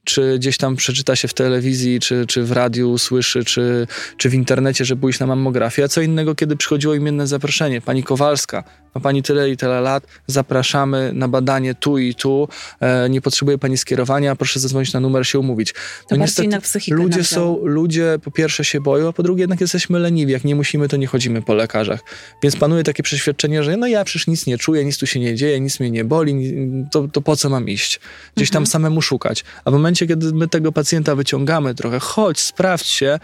czy 0.04 0.38
gdzieś 0.38 0.56
tam 0.56 0.76
przeczyta 0.76 1.16
się 1.16 1.28
w 1.28 1.34
telewizji, 1.34 2.00
czy, 2.00 2.26
czy 2.26 2.42
w 2.42 2.52
radiu 2.52 2.98
słyszy, 2.98 3.44
czy, 3.44 3.86
czy 4.16 4.30
w 4.30 4.34
internecie, 4.34 4.84
że 4.84 4.96
pójść 4.96 5.20
na 5.20 5.26
mammografię, 5.26 5.84
a 5.84 5.88
co 5.88 6.00
innego, 6.00 6.34
kiedy 6.34 6.56
przychodziło 6.56 6.94
imienne 6.94 7.26
zaproszenie. 7.26 7.80
Pani 7.80 8.02
Kowalska, 8.02 8.64
ma 8.94 9.00
pani 9.00 9.22
tyle 9.22 9.50
i 9.50 9.56
tyle 9.56 9.80
lat, 9.80 10.06
zapraszamy 10.26 11.12
na 11.14 11.28
badanie 11.28 11.74
tu 11.74 11.98
i 11.98 12.14
tu, 12.14 12.48
e, 12.80 13.08
nie 13.08 13.20
potrzebuje 13.20 13.58
pani 13.58 13.78
skierowania, 13.78 14.36
proszę 14.36 14.60
zadzwonić 14.60 14.92
na 14.92 15.00
numer, 15.00 15.26
się 15.26 15.38
umówić. 15.38 15.74
No 16.10 16.16
niestety, 16.16 16.58
ludzie 16.90 17.24
są, 17.24 17.60
ludzie 17.64 18.18
po 18.24 18.30
pierwsze 18.30 18.64
się 18.64 18.80
boją, 18.80 19.08
a 19.08 19.12
po 19.12 19.22
drugie 19.22 19.42
jednak 19.42 19.60
jesteśmy 19.60 19.98
leniwi, 19.98 20.32
jak 20.32 20.44
nie 20.44 20.54
musimy, 20.54 20.88
to 20.88 20.96
nie 20.96 21.06
chodzimy 21.06 21.42
po 21.42 21.54
lekarzach. 21.54 22.00
Więc 22.42 22.56
panuje 22.56 22.82
takie 22.82 23.02
przeświadczenie, 23.02 23.62
że 23.62 23.76
no 23.76 23.86
ja 23.86 24.04
przecież 24.04 24.26
nic 24.26 24.46
nie 24.46 24.58
czuję, 24.58 24.84
nic 24.84 24.98
tu 24.98 25.06
się 25.06 25.20
nie 25.20 25.34
dzieje, 25.34 25.60
nic 25.60 25.80
mnie 25.80 25.90
nie 25.90 26.04
boli, 26.04 26.54
to, 26.90 27.08
to 27.08 27.20
po 27.20 27.36
co 27.36 27.50
mam 27.50 27.68
iść? 27.68 28.00
Gdzieś 28.36 28.50
tam 28.50 28.62
mhm. 28.62 28.70
samemu 28.70 29.02
szukać. 29.02 29.44
A 29.64 29.70
w 29.70 29.72
momencie 29.72 29.93
momencie, 29.94 30.06
kiedy 30.06 30.32
my 30.32 30.48
tego 30.48 30.72
pacjenta 30.72 31.14
wyciągamy 31.14 31.74
trochę, 31.74 32.00
chodź, 32.00 32.40
sprawdź 32.40 32.86
się, 32.86 33.18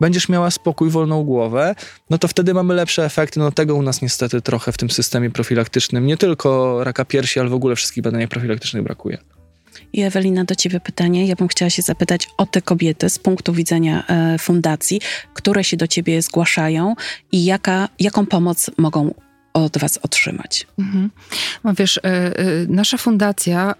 będziesz 0.00 0.28
miała 0.28 0.50
spokój, 0.50 0.90
wolną 0.90 1.24
głowę, 1.24 1.74
no 2.10 2.18
to 2.18 2.28
wtedy 2.28 2.54
mamy 2.54 2.74
lepsze 2.74 3.04
efekty. 3.04 3.40
No 3.40 3.52
tego 3.52 3.74
u 3.74 3.82
nas 3.82 4.02
niestety 4.02 4.42
trochę 4.42 4.72
w 4.72 4.76
tym 4.76 4.90
systemie 4.90 5.30
profilaktycznym, 5.30 6.06
nie 6.06 6.16
tylko 6.16 6.84
raka 6.84 7.04
piersi, 7.04 7.40
ale 7.40 7.48
w 7.48 7.54
ogóle 7.54 7.76
wszystkich 7.76 8.02
badań 8.02 8.28
profilaktycznych 8.28 8.82
brakuje. 8.82 9.18
I 9.92 10.02
Ewelina, 10.02 10.44
do 10.44 10.54
Ciebie 10.54 10.80
pytanie. 10.80 11.26
Ja 11.26 11.36
bym 11.36 11.48
chciała 11.48 11.70
się 11.70 11.82
zapytać 11.82 12.28
o 12.36 12.46
te 12.46 12.62
kobiety 12.62 13.10
z 13.10 13.18
punktu 13.18 13.52
widzenia 13.52 14.06
e, 14.06 14.38
fundacji, 14.38 15.00
które 15.34 15.64
się 15.64 15.76
do 15.76 15.86
Ciebie 15.86 16.22
zgłaszają 16.22 16.94
i 17.32 17.44
jaka, 17.44 17.88
jaką 17.98 18.26
pomoc 18.26 18.70
mogą 18.78 19.14
od 19.56 19.78
Was 19.78 19.98
otrzymać. 20.02 20.66
Mhm. 20.78 21.10
No 21.64 21.74
wiesz, 21.74 21.98
e, 21.98 22.02
e, 22.02 22.32
nasza 22.68 22.96
fundacja, 22.96 23.74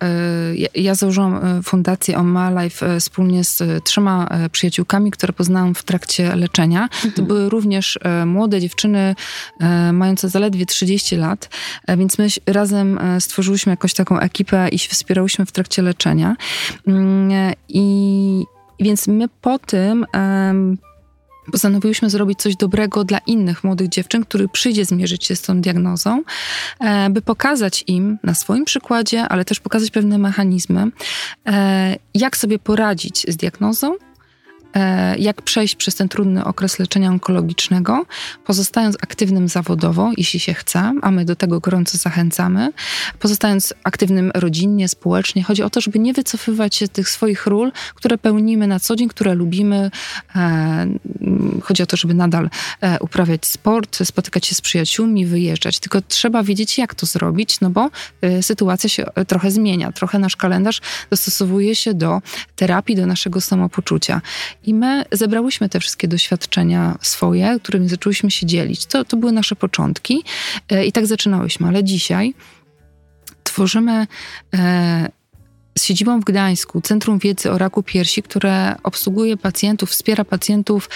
e, 0.74 0.80
ja 0.82 0.94
założyłam 0.94 1.62
fundację 1.62 2.18
On 2.18 2.26
My 2.26 2.62
Life 2.62 3.00
wspólnie 3.00 3.44
z 3.44 3.84
trzema 3.84 4.28
przyjaciółkami, 4.52 5.10
które 5.10 5.32
poznałam 5.32 5.74
w 5.74 5.82
trakcie 5.82 6.36
leczenia. 6.36 6.82
Mhm. 6.82 7.12
To 7.12 7.22
były 7.22 7.48
również 7.48 7.98
młode 8.26 8.60
dziewczyny 8.60 9.14
mające 9.92 10.28
zaledwie 10.28 10.66
30 10.66 11.16
lat, 11.16 11.50
więc 11.98 12.18
my 12.18 12.28
razem 12.46 13.00
stworzyłyśmy 13.20 13.70
jakąś 13.70 13.94
taką 13.94 14.20
ekipę 14.20 14.68
i 14.68 14.78
się 14.78 14.88
wspierałyśmy 14.88 15.46
w 15.46 15.52
trakcie 15.52 15.82
leczenia. 15.82 16.36
Mm, 16.86 17.52
I 17.68 18.44
więc 18.80 19.08
my 19.08 19.28
po 19.40 19.58
tym 19.58 20.06
postanowiłyśmy 21.52 22.10
zrobić 22.10 22.38
coś 22.38 22.56
dobrego 22.56 23.04
dla 23.04 23.18
innych 23.18 23.64
młodych 23.64 23.88
dziewczyn, 23.88 24.24
który 24.24 24.48
przyjdzie 24.48 24.84
zmierzyć 24.84 25.24
się 25.24 25.36
z 25.36 25.42
tą 25.42 25.60
diagnozą, 25.60 26.22
e, 26.80 27.10
by 27.10 27.22
pokazać 27.22 27.84
im 27.86 28.18
na 28.22 28.34
swoim 28.34 28.64
przykładzie, 28.64 29.22
ale 29.22 29.44
też 29.44 29.60
pokazać 29.60 29.90
pewne 29.90 30.18
mechanizmy, 30.18 30.90
e, 31.46 31.96
jak 32.14 32.36
sobie 32.36 32.58
poradzić 32.58 33.26
z 33.28 33.36
diagnozą, 33.36 33.96
jak 35.18 35.42
przejść 35.42 35.76
przez 35.76 35.94
ten 35.94 36.08
trudny 36.08 36.44
okres 36.44 36.78
leczenia 36.78 37.10
onkologicznego, 37.10 38.06
pozostając 38.44 38.96
aktywnym 39.02 39.48
zawodowo, 39.48 40.12
jeśli 40.16 40.40
się 40.40 40.54
chce, 40.54 40.92
a 41.02 41.10
my 41.10 41.24
do 41.24 41.36
tego 41.36 41.60
gorąco 41.60 41.98
zachęcamy, 41.98 42.72
pozostając 43.18 43.74
aktywnym 43.84 44.30
rodzinnie, 44.34 44.88
społecznie. 44.88 45.42
Chodzi 45.42 45.62
o 45.62 45.70
to, 45.70 45.80
żeby 45.80 45.98
nie 45.98 46.12
wycofywać 46.12 46.74
się 46.74 46.88
tych 46.88 47.08
swoich 47.08 47.46
ról, 47.46 47.72
które 47.94 48.18
pełnimy 48.18 48.66
na 48.66 48.80
co 48.80 48.96
dzień, 48.96 49.08
które 49.08 49.34
lubimy. 49.34 49.90
E, 50.36 50.86
chodzi 51.62 51.82
o 51.82 51.86
to, 51.86 51.96
żeby 51.96 52.14
nadal 52.14 52.50
e, 52.80 52.98
uprawiać 53.00 53.46
sport, 53.46 53.98
spotykać 54.04 54.46
się 54.46 54.54
z 54.54 54.60
przyjaciółmi, 54.60 55.26
wyjeżdżać. 55.26 55.80
Tylko 55.80 56.00
trzeba 56.00 56.42
wiedzieć, 56.42 56.78
jak 56.78 56.94
to 56.94 57.06
zrobić, 57.06 57.60
no 57.60 57.70
bo 57.70 57.90
sytuacja 58.40 58.88
się 58.88 59.04
trochę 59.26 59.50
zmienia. 59.50 59.92
Trochę 59.92 60.18
nasz 60.18 60.36
kalendarz 60.36 60.80
dostosowuje 61.10 61.74
się 61.74 61.94
do 61.94 62.22
terapii, 62.56 62.96
do 62.96 63.06
naszego 63.06 63.40
samopoczucia. 63.40 64.20
I 64.66 64.74
my 64.74 65.04
zebrałyśmy 65.12 65.68
te 65.68 65.80
wszystkie 65.80 66.08
doświadczenia 66.08 66.98
swoje, 67.02 67.58
którymi 67.62 67.88
zaczęłyśmy 67.88 68.30
się 68.30 68.46
dzielić. 68.46 68.86
To, 68.86 69.04
to 69.04 69.16
były 69.16 69.32
nasze 69.32 69.56
początki 69.56 70.24
e, 70.68 70.86
i 70.86 70.92
tak 70.92 71.06
zaczynałyśmy, 71.06 71.68
ale 71.68 71.84
dzisiaj 71.84 72.34
tworzymy 73.44 74.06
e, 74.54 75.08
z 75.78 75.84
siedzibą 75.84 76.20
w 76.20 76.24
Gdańsku 76.24 76.80
Centrum 76.80 77.18
Wiedzy 77.18 77.50
o 77.50 77.58
Raku 77.58 77.82
Piersi, 77.82 78.22
które 78.22 78.76
obsługuje 78.82 79.36
pacjentów, 79.36 79.90
wspiera 79.90 80.24
pacjentów 80.24 80.90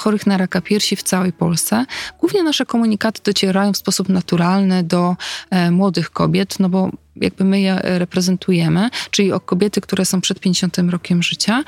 chorych 0.00 0.26
na 0.26 0.36
raka 0.36 0.60
piersi 0.60 0.96
w 0.96 1.02
całej 1.02 1.32
Polsce. 1.32 1.86
Głównie 2.20 2.42
nasze 2.42 2.66
komunikaty 2.66 3.20
docierają 3.24 3.72
w 3.72 3.76
sposób 3.76 4.08
naturalny 4.08 4.82
do 4.82 5.16
um, 5.50 5.74
młodych 5.74 6.10
kobiet, 6.10 6.58
no 6.58 6.68
bo 6.68 6.90
jakby 7.20 7.44
my 7.44 7.60
je 7.60 7.80
reprezentujemy, 7.82 8.90
czyli 9.10 9.32
o 9.32 9.40
kobiety, 9.40 9.80
które 9.80 10.04
są 10.04 10.20
przed 10.20 10.40
50 10.40 10.78
rokiem 10.78 11.22
życia. 11.22 11.64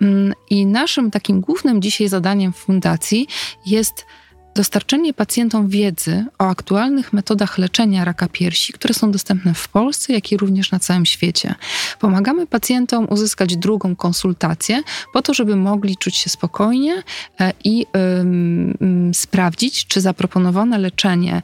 Um, 0.00 0.32
I 0.50 0.66
naszym 0.66 1.10
takim 1.10 1.40
głównym 1.40 1.82
dzisiaj 1.82 2.08
zadaniem 2.08 2.52
fundacji 2.52 3.26
jest 3.66 4.06
dostarczenie 4.54 5.14
pacjentom 5.14 5.68
wiedzy 5.68 6.24
o 6.38 6.48
aktualnych 6.48 7.12
metodach 7.12 7.58
leczenia 7.58 8.04
raka 8.04 8.28
piersi, 8.28 8.72
które 8.72 8.94
są 8.94 9.10
dostępne 9.10 9.54
w 9.54 9.68
Polsce, 9.68 10.12
jak 10.12 10.32
i 10.32 10.36
również 10.36 10.70
na 10.70 10.78
całym 10.78 11.06
świecie. 11.06 11.54
Pomagamy 12.00 12.46
pacjentom 12.46 13.06
uzyskać 13.10 13.56
drugą 13.56 13.96
konsultację 13.96 14.82
po 15.12 15.22
to, 15.22 15.34
żeby 15.34 15.56
mogli 15.56 15.96
czuć 15.96 16.16
się 16.16 16.30
spokojnie 16.30 17.02
e, 17.40 17.52
i 17.64 17.86
sprawdzić, 19.12 19.86
czy 19.86 20.00
zaproponowane 20.00 20.78
leczenie 20.78 21.42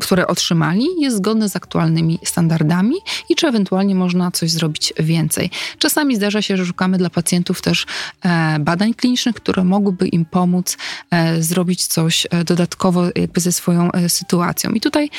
które 0.00 0.26
otrzymali, 0.26 0.86
jest 0.98 1.16
zgodne 1.16 1.48
z 1.48 1.56
aktualnymi 1.56 2.18
standardami 2.24 2.94
i 3.28 3.36
czy 3.36 3.46
ewentualnie 3.46 3.94
można 3.94 4.30
coś 4.30 4.50
zrobić 4.50 4.92
więcej. 4.98 5.50
Czasami 5.78 6.16
zdarza 6.16 6.42
się, 6.42 6.56
że 6.56 6.66
szukamy 6.66 6.98
dla 6.98 7.10
pacjentów 7.10 7.62
też 7.62 7.86
e, 8.22 8.58
badań 8.60 8.94
klinicznych, 8.94 9.36
które 9.36 9.64
mogłyby 9.64 10.08
im 10.08 10.24
pomóc 10.24 10.76
e, 11.10 11.42
zrobić 11.42 11.86
coś 11.86 12.26
e, 12.30 12.44
dodatkowo 12.44 13.04
jakby 13.14 13.40
ze 13.40 13.52
swoją 13.52 13.90
sytuacją. 14.08 14.70
I 14.70 14.80
tutaj 14.80 15.10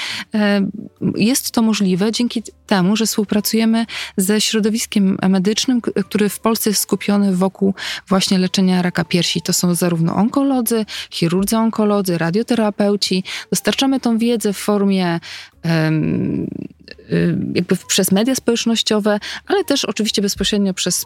jest 1.15 1.51
to 1.51 1.61
możliwe 1.61 2.11
dzięki 2.11 2.43
temu, 2.71 2.95
że 2.95 3.05
współpracujemy 3.05 3.85
ze 4.17 4.41
środowiskiem 4.41 5.17
medycznym, 5.29 5.81
który 5.81 6.29
w 6.29 6.39
Polsce 6.39 6.69
jest 6.69 6.81
skupiony 6.81 7.35
wokół 7.35 7.73
właśnie 8.07 8.37
leczenia 8.37 8.81
raka 8.81 9.03
piersi. 9.03 9.41
To 9.41 9.53
są 9.53 9.75
zarówno 9.75 10.15
onkolodzy, 10.15 10.85
chirurdzy 11.09 11.57
onkolodzy, 11.57 12.17
radioterapeuci. 12.17 13.23
Dostarczamy 13.49 13.99
tą 13.99 14.17
wiedzę 14.17 14.53
w 14.53 14.57
formie 14.57 15.19
um, 15.65 16.47
jakby 17.55 17.75
przez 17.87 18.11
media 18.11 18.35
społecznościowe, 18.35 19.19
ale 19.47 19.63
też 19.63 19.85
oczywiście 19.85 20.21
bezpośrednio 20.21 20.73
przez 20.73 21.05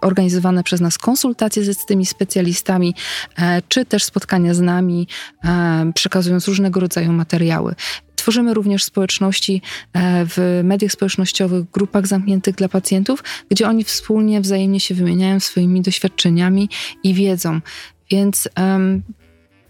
organizowane 0.00 0.62
przez 0.62 0.80
nas 0.80 0.98
konsultacje 0.98 1.74
z 1.74 1.86
tymi 1.86 2.06
specjalistami, 2.06 2.94
e, 3.38 3.62
czy 3.68 3.84
też 3.84 4.04
spotkania 4.04 4.54
z 4.54 4.60
nami, 4.60 5.08
e, 5.44 5.92
przekazując 5.94 6.48
różnego 6.48 6.80
rodzaju 6.80 7.12
materiały. 7.12 7.74
Tworzymy 8.16 8.54
również 8.54 8.84
społeczności 8.84 9.62
e, 9.92 10.26
w 10.26 10.60
mediach 10.64 10.92
społecznościowych, 10.92 11.70
grupach 11.70 12.06
zamkniętych 12.06 12.54
dla 12.54 12.68
pacjentów, 12.68 13.24
gdzie 13.50 13.68
oni 13.68 13.84
wspólnie, 13.84 14.40
wzajemnie 14.40 14.80
się 14.80 14.94
wymieniają 14.94 15.40
swoimi 15.40 15.82
doświadczeniami 15.82 16.68
i 17.02 17.14
wiedzą. 17.14 17.60
Więc 18.10 18.48
um, 18.56 19.02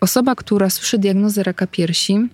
osoba, 0.00 0.34
która 0.34 0.70
słyszy 0.70 0.98
diagnozę 0.98 1.42
raka 1.42 1.66
piersi, 1.66 2.28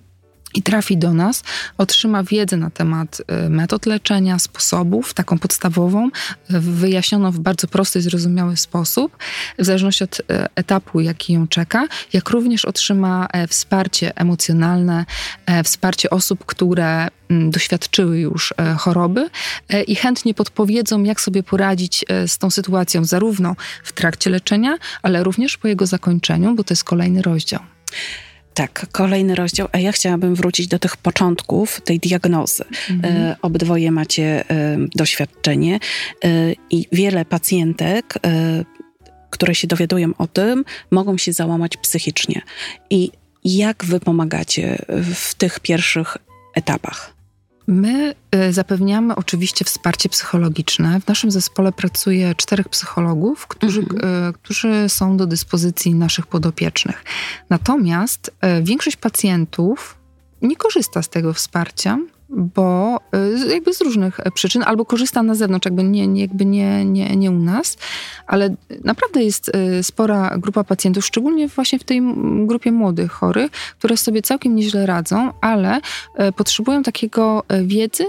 i 0.55 0.61
trafi 0.61 0.97
do 0.97 1.13
nas, 1.13 1.43
otrzyma 1.77 2.23
wiedzę 2.23 2.57
na 2.57 2.69
temat 2.69 3.21
y, 3.45 3.49
metod 3.49 3.85
leczenia, 3.85 4.39
sposobów, 4.39 5.13
taką 5.13 5.39
podstawową, 5.39 6.09
wyjaśnioną 6.49 7.31
w 7.31 7.39
bardzo 7.39 7.67
prosty, 7.67 8.01
zrozumiały 8.01 8.57
sposób, 8.57 9.17
w 9.59 9.65
zależności 9.65 10.03
od 10.03 10.19
y, 10.19 10.23
etapu, 10.55 10.99
jaki 10.99 11.33
ją 11.33 11.47
czeka, 11.47 11.87
jak 12.13 12.29
również 12.29 12.65
otrzyma 12.65 13.27
e, 13.33 13.47
wsparcie 13.47 14.17
emocjonalne, 14.17 15.05
e, 15.45 15.63
wsparcie 15.63 16.09
osób, 16.09 16.45
które 16.45 17.07
mm, 17.29 17.51
doświadczyły 17.51 18.19
już 18.19 18.53
e, 18.57 18.75
choroby 18.75 19.29
i 19.87 19.95
chętnie 19.95 20.33
podpowiedzą, 20.33 21.03
jak 21.03 21.21
sobie 21.21 21.43
poradzić 21.43 22.05
z 22.27 22.37
tą 22.37 22.49
sytuacją, 22.49 23.05
zarówno 23.05 23.55
w 23.83 23.93
trakcie 23.93 24.29
leczenia, 24.29 24.77
ale 25.01 25.23
również 25.23 25.57
po 25.57 25.67
jego 25.67 25.85
zakończeniu, 25.85 26.55
bo 26.55 26.63
to 26.63 26.71
jest 26.71 26.83
kolejny 26.83 27.21
rozdział. 27.21 27.59
Tak, 28.55 28.85
kolejny 28.91 29.35
rozdział, 29.35 29.67
a 29.71 29.79
ja 29.79 29.91
chciałabym 29.91 30.35
wrócić 30.35 30.67
do 30.67 30.79
tych 30.79 30.97
początków 30.97 31.81
tej 31.81 31.99
diagnozy. 31.99 32.63
Mhm. 32.89 33.15
E, 33.15 33.35
obydwoje 33.41 33.91
macie 33.91 34.49
e, 34.49 34.77
doświadczenie 34.95 35.75
e, 35.75 36.29
i 36.69 36.87
wiele 36.91 37.25
pacjentek, 37.25 38.13
e, 38.25 38.63
które 39.29 39.55
się 39.55 39.67
dowiadują 39.67 40.11
o 40.17 40.27
tym, 40.27 40.65
mogą 40.91 41.17
się 41.17 41.33
załamać 41.33 41.77
psychicznie. 41.77 42.41
I 42.89 43.11
jak 43.43 43.85
wy 43.85 43.99
pomagacie 43.99 44.85
w 45.15 45.33
tych 45.33 45.59
pierwszych 45.59 46.17
etapach? 46.53 47.14
My 47.67 48.15
y, 48.35 48.53
zapewniamy 48.53 49.15
oczywiście 49.15 49.65
wsparcie 49.65 50.09
psychologiczne. 50.09 50.99
W 51.01 51.07
naszym 51.07 51.31
zespole 51.31 51.71
pracuje 51.71 52.35
czterech 52.35 52.69
psychologów, 52.69 53.47
którzy, 53.47 53.81
mhm. 53.81 54.29
Y, 54.29 54.33
którzy 54.33 54.89
są 54.89 55.17
do 55.17 55.27
dyspozycji 55.27 55.95
naszych 55.95 56.27
podopiecznych. 56.27 57.03
Natomiast 57.49 58.31
y, 58.59 58.63
większość 58.63 58.97
pacjentów 58.97 59.97
nie 60.41 60.55
korzysta 60.55 61.01
z 61.01 61.09
tego 61.09 61.33
wsparcia, 61.33 61.97
bo 62.29 62.99
y, 63.47 63.53
jakby 63.53 63.73
z 63.73 63.81
różnych 63.81 64.19
przyczyn, 64.33 64.63
albo 64.65 64.85
korzysta 64.85 65.23
na 65.23 65.35
zewnątrz, 65.35 65.65
jakby 65.65 65.83
nie, 65.83 66.07
nie, 66.07 66.21
jakby 66.21 66.45
nie, 66.45 66.85
nie, 66.85 67.15
nie 67.15 67.31
u 67.31 67.39
nas, 67.39 67.77
ale 68.27 68.55
naprawdę 68.83 69.23
jest 69.23 69.51
y, 69.79 69.83
spora 69.83 70.37
grupa 70.37 70.63
pacjentów, 70.63 71.05
szczególnie 71.05 71.47
właśnie 71.47 71.79
w 71.79 71.83
tej 71.83 72.01
grupie 72.45 72.71
młodych 72.71 73.11
chorych, 73.11 73.51
które 73.51 73.97
sobie 73.97 74.21
całkiem 74.21 74.55
nieźle 74.55 74.85
radzą, 74.85 75.31
ale 75.41 75.77
y, 75.77 76.31
potrzebują 76.31 76.83
takiego 76.83 77.43
wiedzy, 77.63 78.05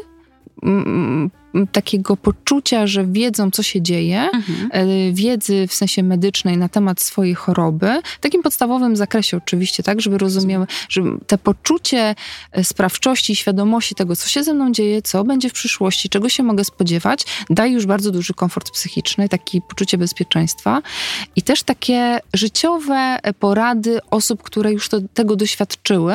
takiego 1.72 2.16
poczucia, 2.16 2.86
że 2.86 3.06
wiedzą, 3.06 3.50
co 3.50 3.62
się 3.62 3.82
dzieje, 3.82 4.22
mhm. 4.22 4.68
E, 4.72 5.12
wiedzy 5.12 5.66
w 5.68 5.74
sensie 5.74 6.02
medycznej 6.02 6.56
na 6.56 6.68
temat 6.68 7.00
swojej 7.00 7.34
choroby, 7.34 8.00
w 8.18 8.20
takim 8.20 8.42
podstawowym 8.42 8.96
zakresie 8.96 9.36
oczywiście, 9.36 9.82
tak, 9.82 10.00
żeby 10.00 10.18
rozumiały, 10.18 10.66
że 10.88 11.02
te 11.26 11.38
poczucie 11.38 12.14
e, 12.52 12.64
sprawczości, 12.64 13.36
świadomości 13.36 13.94
tego, 13.94 14.16
co 14.16 14.28
się 14.28 14.44
ze 14.44 14.54
mną 14.54 14.72
dzieje, 14.72 15.02
co 15.02 15.24
będzie 15.24 15.48
w 15.48 15.52
przyszłości, 15.52 16.08
czego 16.08 16.28
się 16.28 16.42
mogę 16.42 16.64
spodziewać, 16.64 17.24
daje 17.50 17.72
już 17.72 17.86
bardzo 17.86 18.10
duży 18.10 18.34
komfort 18.34 18.70
psychiczny, 18.70 19.28
takie 19.28 19.60
poczucie 19.60 19.98
bezpieczeństwa 19.98 20.82
i 21.36 21.42
też 21.42 21.62
takie 21.62 22.18
życiowe 22.34 23.18
porady 23.38 23.98
osób, 24.10 24.42
które 24.42 24.72
już 24.72 24.88
to, 24.88 24.98
tego 25.14 25.36
doświadczyły, 25.36 26.14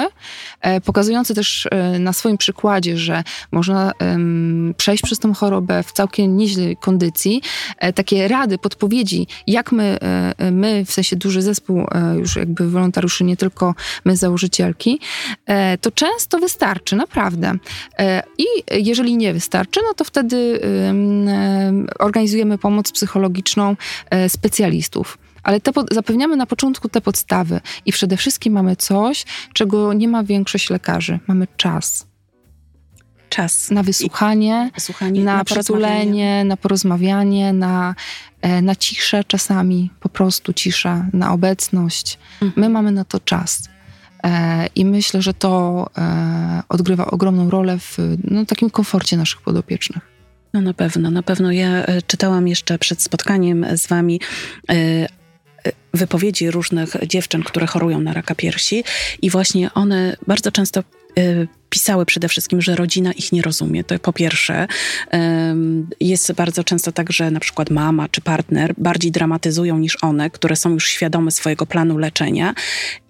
e, 0.61 0.81
pokazujące 0.81 1.35
też 1.35 1.67
na 1.99 2.13
swoim 2.13 2.37
przykładzie, 2.37 2.97
że 2.97 3.23
można 3.51 3.91
um, 3.99 4.73
przejść 4.77 5.03
przez 5.03 5.19
tą 5.19 5.30
chorobę 5.33 5.83
w 5.83 5.91
całkiem 5.91 6.37
nieźlej 6.37 6.77
kondycji, 6.77 7.41
e, 7.77 7.93
takie 7.93 8.27
rady, 8.27 8.57
podpowiedzi, 8.57 9.27
jak 9.47 9.71
my, 9.71 9.97
e, 10.37 10.51
my, 10.51 10.85
w 10.85 10.91
sensie 10.91 11.15
duży 11.15 11.41
zespół 11.41 11.79
e, 11.91 12.15
już 12.15 12.35
jakby 12.35 12.69
wolontariuszy, 12.69 13.23
nie 13.23 13.37
tylko 13.37 13.75
my 14.05 14.17
założycielki, 14.17 14.99
to 15.81 15.91
często 15.91 16.39
wystarczy, 16.39 16.95
naprawdę. 16.95 17.53
I 18.37 18.45
jeżeli 18.71 19.17
nie 19.17 19.33
wystarczy, 19.33 19.79
no 19.87 19.93
to 19.93 20.03
wtedy 20.03 20.59
organizujemy 21.99 22.57
pomoc 22.57 22.91
psychologiczną 22.91 23.75
specjalistów 24.27 25.17
ale 25.43 25.61
te, 25.61 25.71
zapewniamy 25.91 26.35
na 26.35 26.45
początku 26.45 26.89
te 26.89 27.01
podstawy 27.01 27.61
i 27.85 27.91
przede 27.91 28.17
wszystkim 28.17 28.53
mamy 28.53 28.75
coś, 28.75 29.25
czego 29.53 29.93
nie 29.93 30.07
ma 30.07 30.23
większość 30.23 30.69
lekarzy. 30.69 31.19
Mamy 31.27 31.47
czas 31.57 32.10
czas. 33.31 33.71
Na 33.71 33.83
wysłuchanie, 33.83 34.71
na, 35.23 35.37
na 35.37 35.43
przytulenie, 35.43 36.45
na 36.45 36.57
porozmawianie, 36.57 37.53
na, 37.53 37.95
e, 38.41 38.61
na 38.61 38.75
ciszę 38.75 39.23
czasami, 39.23 39.89
po 39.99 40.09
prostu 40.09 40.53
cisza, 40.53 41.05
na 41.13 41.33
obecność. 41.33 42.19
Mhm. 42.41 42.53
My 42.61 42.69
mamy 42.69 42.91
na 42.91 43.05
to 43.05 43.19
czas. 43.19 43.69
E, 44.23 44.67
I 44.75 44.85
myślę, 44.85 45.21
że 45.21 45.33
to 45.33 45.85
e, 45.97 46.63
odgrywa 46.69 47.05
ogromną 47.05 47.49
rolę 47.49 47.79
w 47.79 47.97
no, 48.23 48.45
takim 48.45 48.69
komforcie 48.69 49.17
naszych 49.17 49.41
podopiecznych. 49.41 50.11
No 50.53 50.61
na 50.61 50.73
pewno, 50.73 51.11
na 51.11 51.23
pewno. 51.23 51.51
Ja 51.51 51.85
czytałam 52.07 52.47
jeszcze 52.47 52.77
przed 52.79 53.01
spotkaniem 53.01 53.65
z 53.77 53.87
wami 53.87 54.19
wypowiedzi 55.93 56.51
różnych 56.51 56.95
dziewczyn, 57.07 57.43
które 57.43 57.67
chorują 57.67 57.99
na 57.99 58.13
raka 58.13 58.35
piersi 58.35 58.83
i 59.21 59.29
właśnie 59.29 59.73
one 59.73 60.17
bardzo 60.27 60.51
często 60.51 60.83
pisały 61.69 62.05
przede 62.05 62.27
wszystkim, 62.27 62.61
że 62.61 62.75
rodzina 62.75 63.11
ich 63.11 63.31
nie 63.31 63.41
rozumie. 63.41 63.83
To 63.83 63.99
po 63.99 64.13
pierwsze. 64.13 64.67
Jest 65.99 66.33
bardzo 66.33 66.63
często 66.63 66.91
tak, 66.91 67.11
że 67.11 67.31
na 67.31 67.39
przykład 67.39 67.69
mama 67.69 68.09
czy 68.09 68.21
partner 68.21 68.73
bardziej 68.77 69.11
dramatyzują 69.11 69.77
niż 69.77 69.97
one, 70.01 70.29
które 70.29 70.55
są 70.55 70.69
już 70.69 70.87
świadome 70.87 71.31
swojego 71.31 71.65
planu 71.65 71.97
leczenia 71.97 72.53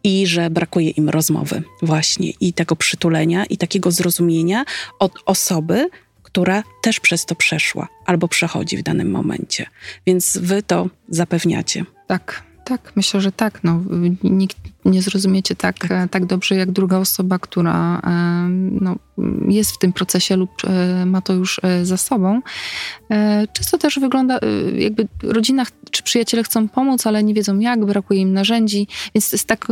i 0.04 0.28
że 0.28 0.50
brakuje 0.50 0.90
im 0.90 1.10
rozmowy 1.10 1.64
właśnie 1.82 2.32
i 2.40 2.54
tego 2.54 2.76
przytulenia 2.76 3.46
i 3.46 3.58
takiego 3.58 3.92
zrozumienia 3.92 4.66
od 5.00 5.14
osoby, 5.26 5.90
która 6.24 6.64
też 6.82 7.00
przez 7.00 7.26
to 7.26 7.36
przeszła 7.36 7.88
albo 8.06 8.28
przechodzi 8.28 8.78
w 8.78 8.84
danym 8.84 9.12
momencie. 9.12 9.66
Więc 10.08 10.38
wy 10.38 10.64
to 10.64 10.90
zapewniacie. 11.10 11.86
Tak. 12.08 12.44
Tak, 12.66 12.92
myślę, 12.96 13.22
że 13.22 13.32
tak. 13.32 13.64
No, 13.64 13.84
nikt 14.24 14.58
nie 14.86 15.02
zrozumiecie 15.02 15.56
tak, 15.56 15.78
tak. 15.80 16.12
tak 16.12 16.26
dobrze 16.26 16.56
jak 16.56 16.72
druga 16.72 16.98
osoba, 16.98 17.40
która 17.40 18.02
no, 18.82 18.96
jest 19.48 19.72
w 19.72 19.78
tym 19.78 19.94
procesie 19.94 20.36
lub 20.36 20.52
e, 20.64 21.06
ma 21.06 21.22
to 21.22 21.34
już 21.34 21.62
e, 21.64 21.86
za 21.86 21.98
sobą. 21.98 22.42
E, 23.12 23.48
często 23.54 23.78
też 23.78 24.00
wygląda, 24.00 24.40
jakby 24.78 25.08
rodzina 25.24 25.66
czy 25.92 26.04
przyjaciele 26.04 26.44
chcą 26.44 26.70
pomóc, 26.70 27.08
ale 27.08 27.24
nie 27.24 27.34
wiedzą 27.34 27.60
jak, 27.60 27.86
brakuje 27.86 28.22
im 28.22 28.34
narzędzi, 28.34 28.88
więc 29.16 29.46
tak, 29.46 29.68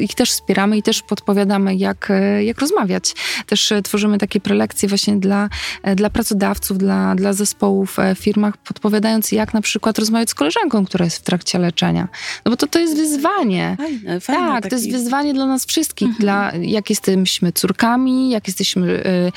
ich 0.00 0.14
też 0.14 0.30
wspieramy 0.30 0.76
i 0.76 0.82
też 0.82 1.02
podpowiadamy, 1.02 1.76
jak, 1.76 2.12
jak 2.40 2.58
rozmawiać. 2.58 3.14
Też 3.46 3.72
tworzymy 3.84 4.18
takie 4.18 4.40
prelekcje 4.40 4.88
właśnie 4.88 5.16
dla, 5.16 5.48
dla 5.96 6.10
pracodawców, 6.10 6.78
dla, 6.78 7.14
dla 7.14 7.32
zespołów 7.32 7.96
w 8.14 8.18
firmach, 8.18 8.56
podpowiadając, 8.56 9.32
jak 9.32 9.54
na 9.54 9.60
przykład 9.60 9.98
rozmawiać 9.98 10.30
z 10.30 10.34
koleżanką, 10.34 10.84
która 10.84 11.04
jest 11.04 11.16
w 11.16 11.22
trakcie 11.22 11.58
leczenia. 11.58 12.08
No 12.44 12.50
bo 12.50 12.56
to, 12.56 12.66
to 12.66 12.78
jest 12.78 12.96
wyzwanie. 12.96 13.76
Fajne, 13.78 14.20
fajne 14.20 14.42
tak, 14.42 14.62
taki... 14.62 14.70
to 14.70 14.76
jest 14.76 14.92
wyzwanie 14.92 15.34
dla 15.34 15.46
nas 15.46 15.64
wszystkich, 15.64 16.08
mhm. 16.08 16.20
dla, 16.20 16.52
jak 16.60 16.90
jesteśmy 16.90 17.52
córkami, 17.52 18.30
jak 18.30 18.46
jesteśmy 18.46 18.61
y, 18.76 19.32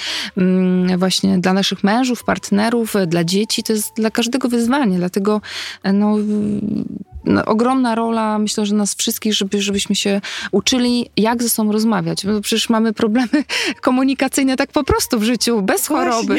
y, 0.91 0.97
właśnie 0.97 1.37
dla 1.37 1.53
naszych 1.53 1.83
mężów, 1.83 2.23
partnerów, 2.23 2.95
y, 2.95 3.07
dla 3.07 3.23
dzieci, 3.23 3.63
to 3.63 3.73
jest 3.73 3.93
dla 3.95 4.11
każdego 4.11 4.49
wyzwanie, 4.49 4.97
dlatego 4.97 5.41
y, 5.87 5.93
no, 5.93 6.17
ogromna 7.45 7.95
rola, 7.95 8.39
myślę, 8.39 8.65
że 8.65 8.75
nas 8.75 8.95
wszystkich, 8.95 9.33
żeby, 9.33 9.61
żebyśmy 9.61 9.95
się 9.95 10.21
uczyli, 10.51 11.09
jak 11.17 11.43
ze 11.43 11.49
sobą 11.49 11.71
rozmawiać. 11.71 12.25
Bo 12.25 12.41
przecież 12.41 12.69
mamy 12.69 12.93
problemy 12.93 13.43
komunikacyjne 13.81 14.55
tak 14.55 14.71
po 14.71 14.83
prostu 14.83 15.19
w 15.19 15.23
życiu, 15.23 15.61
bez 15.61 15.87
choroby. 15.87 16.37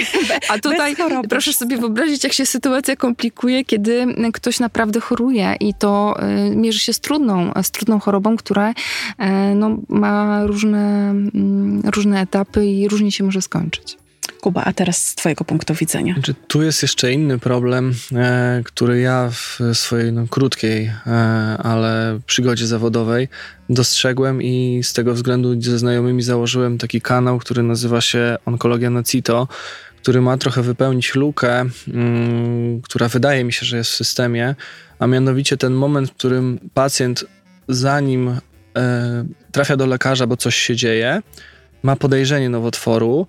A 0.48 0.58
tutaj 0.58 0.96
proszę 1.28 1.52
sobie 1.52 1.76
wyobrazić, 1.76 2.24
jak 2.24 2.32
się 2.32 2.46
sytuacja 2.46 2.96
komplikuje, 2.96 3.64
kiedy 3.64 4.06
ktoś 4.32 4.60
naprawdę 4.60 5.00
choruje 5.00 5.56
i 5.60 5.74
to 5.74 6.16
y, 6.52 6.56
mierzy 6.56 6.78
się 6.78 6.92
z 6.92 7.00
trudną, 7.00 7.52
z 7.62 7.70
trudną 7.70 8.00
chorobą, 8.00 8.36
która 8.36 8.70
y, 8.70 8.74
no, 9.54 9.76
ma 9.88 10.46
różne, 10.46 11.14
y, 11.84 11.90
różne 11.90 12.20
etapy 12.20 12.66
i 12.66 12.88
różnie 12.88 13.12
się 13.12 13.24
może 13.24 13.42
skończyć. 13.42 14.05
Kuba, 14.46 14.64
a 14.64 14.72
teraz 14.72 15.06
z 15.06 15.14
Twojego 15.14 15.44
punktu 15.44 15.74
widzenia? 15.74 16.14
Znaczy, 16.14 16.34
tu 16.48 16.62
jest 16.62 16.82
jeszcze 16.82 17.12
inny 17.12 17.38
problem, 17.38 17.94
e, 18.14 18.62
który 18.64 19.00
ja 19.00 19.30
w 19.30 19.60
swojej 19.72 20.12
no, 20.12 20.26
krótkiej, 20.30 20.84
e, 21.06 21.10
ale 21.58 22.20
przygodzie 22.26 22.66
zawodowej 22.66 23.28
dostrzegłem 23.70 24.42
i 24.42 24.80
z 24.84 24.92
tego 24.92 25.14
względu 25.14 25.62
ze 25.62 25.78
znajomymi 25.78 26.22
założyłem 26.22 26.78
taki 26.78 27.00
kanał, 27.00 27.38
który 27.38 27.62
nazywa 27.62 28.00
się 28.00 28.36
Onkologia 28.44 28.90
na 28.90 29.02
CITO, 29.02 29.48
który 30.02 30.20
ma 30.20 30.38
trochę 30.38 30.62
wypełnić 30.62 31.14
lukę, 31.14 31.64
mm, 31.88 32.80
która 32.82 33.08
wydaje 33.08 33.44
mi 33.44 33.52
się, 33.52 33.66
że 33.66 33.76
jest 33.76 33.90
w 33.90 33.94
systemie, 33.94 34.54
a 34.98 35.06
mianowicie 35.06 35.56
ten 35.56 35.74
moment, 35.74 36.10
w 36.10 36.14
którym 36.14 36.60
pacjent 36.74 37.24
zanim 37.68 38.28
e, 38.76 39.24
trafia 39.52 39.76
do 39.76 39.86
lekarza, 39.86 40.26
bo 40.26 40.36
coś 40.36 40.56
się 40.56 40.76
dzieje, 40.76 41.22
ma 41.82 41.96
podejrzenie 41.96 42.48
nowotworu, 42.48 43.26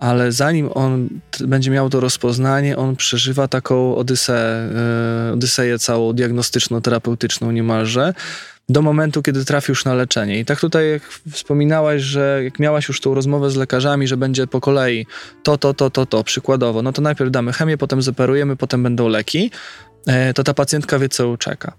ale 0.00 0.32
zanim 0.32 0.70
on 0.74 1.08
będzie 1.40 1.70
miał 1.70 1.90
to 1.90 2.00
rozpoznanie, 2.00 2.76
on 2.76 2.96
przeżywa 2.96 3.48
taką 3.48 3.96
odyseję, 3.96 4.70
odyseję 5.32 5.78
całą 5.78 6.12
diagnostyczno-terapeutyczną 6.12 7.50
niemalże, 7.52 8.14
do 8.68 8.82
momentu, 8.82 9.22
kiedy 9.22 9.44
trafi 9.44 9.72
już 9.72 9.84
na 9.84 9.94
leczenie. 9.94 10.38
I 10.38 10.44
tak 10.44 10.60
tutaj, 10.60 10.90
jak 10.90 11.02
wspominałaś, 11.30 12.02
że 12.02 12.40
jak 12.44 12.58
miałaś 12.58 12.88
już 12.88 13.00
tą 13.00 13.14
rozmowę 13.14 13.50
z 13.50 13.56
lekarzami, 13.56 14.06
że 14.06 14.16
będzie 14.16 14.46
po 14.46 14.60
kolei 14.60 15.06
to, 15.42 15.58
to, 15.58 15.74
to, 15.74 15.90
to, 15.90 16.06
to, 16.06 16.24
przykładowo, 16.24 16.82
no 16.82 16.92
to 16.92 17.02
najpierw 17.02 17.30
damy 17.30 17.52
chemię, 17.52 17.78
potem 17.78 18.02
zoperujemy, 18.02 18.56
potem 18.56 18.82
będą 18.82 19.08
leki, 19.08 19.50
e, 20.06 20.34
to 20.34 20.44
ta 20.44 20.54
pacjentka 20.54 20.98
wie, 20.98 21.08
co 21.08 21.24
ją 21.24 21.36
czeka. 21.36 21.72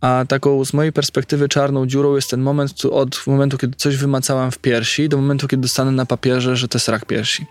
A 0.00 0.24
taką 0.28 0.64
z 0.64 0.72
mojej 0.72 0.92
perspektywy 0.92 1.48
czarną 1.48 1.86
dziurą 1.86 2.16
jest 2.16 2.30
ten 2.30 2.40
moment 2.40 2.84
od 2.84 3.26
momentu, 3.26 3.58
kiedy 3.58 3.76
coś 3.76 3.96
wymacałam 3.96 4.50
w 4.50 4.58
piersi, 4.58 5.08
do 5.08 5.16
momentu, 5.16 5.48
kiedy 5.48 5.62
dostanę 5.62 5.92
na 5.92 6.06
papierze, 6.06 6.56
że 6.56 6.68
to 6.68 6.78
jest 6.78 6.88
rak 6.88 7.06
piersi. 7.06 7.46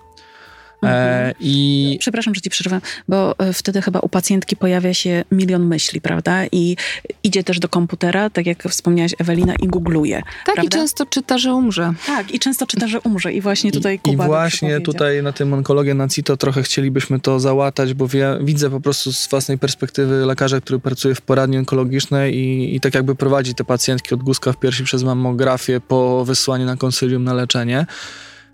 Mhm. 0.87 1.33
I... 1.39 1.97
Przepraszam, 1.99 2.35
że 2.35 2.41
ci 2.41 2.49
przerwę, 2.49 2.81
bo 3.07 3.39
e, 3.39 3.53
wtedy 3.53 3.81
chyba 3.81 3.99
u 3.99 4.09
pacjentki 4.09 4.55
pojawia 4.55 4.93
się 4.93 5.23
milion 5.31 5.67
myśli, 5.67 6.01
prawda? 6.01 6.45
I 6.51 6.77
idzie 7.23 7.43
też 7.43 7.59
do 7.59 7.69
komputera, 7.69 8.29
tak 8.29 8.45
jak 8.45 8.63
wspomniałaś 8.63 9.15
Ewelina, 9.19 9.53
i 9.55 9.67
googluje. 9.67 10.15
Tak, 10.45 10.55
prawda? 10.55 10.63
i 10.63 10.69
często 10.69 11.05
czyta, 11.05 11.37
że 11.37 11.53
umrze. 11.53 11.93
Tak, 12.07 12.31
i 12.31 12.39
często 12.39 12.67
czyta, 12.67 12.87
że 12.87 13.01
umrze. 13.01 13.33
I 13.33 13.41
właśnie 13.41 13.71
tutaj 13.71 13.99
Kuba 13.99 14.23
I 14.23 14.27
właśnie 14.27 14.81
tutaj 14.81 15.23
na 15.23 15.31
tym 15.31 15.53
onkologię 15.53 15.93
na 15.93 16.07
CITO 16.07 16.37
trochę 16.37 16.63
chcielibyśmy 16.63 17.19
to 17.19 17.39
załatać, 17.39 17.93
bo 17.93 18.07
wie, 18.07 18.37
widzę 18.41 18.69
po 18.69 18.79
prostu 18.79 19.13
z 19.13 19.27
własnej 19.27 19.57
perspektywy 19.57 20.25
lekarza, 20.25 20.61
który 20.61 20.79
pracuje 20.79 21.15
w 21.15 21.21
poradni 21.21 21.57
onkologicznej 21.57 22.35
i, 22.35 22.75
i 22.75 22.79
tak 22.79 22.93
jakby 22.95 23.15
prowadzi 23.15 23.55
te 23.55 23.63
pacjentki 23.63 24.13
od 24.13 24.23
guzka 24.23 24.53
w 24.53 24.57
piersi 24.57 24.83
przez 24.83 25.03
mammografię 25.03 25.81
po 25.87 26.25
wysłanie 26.25 26.65
na 26.65 26.77
konsylium 26.77 27.23
na 27.23 27.33
leczenie. 27.33 27.85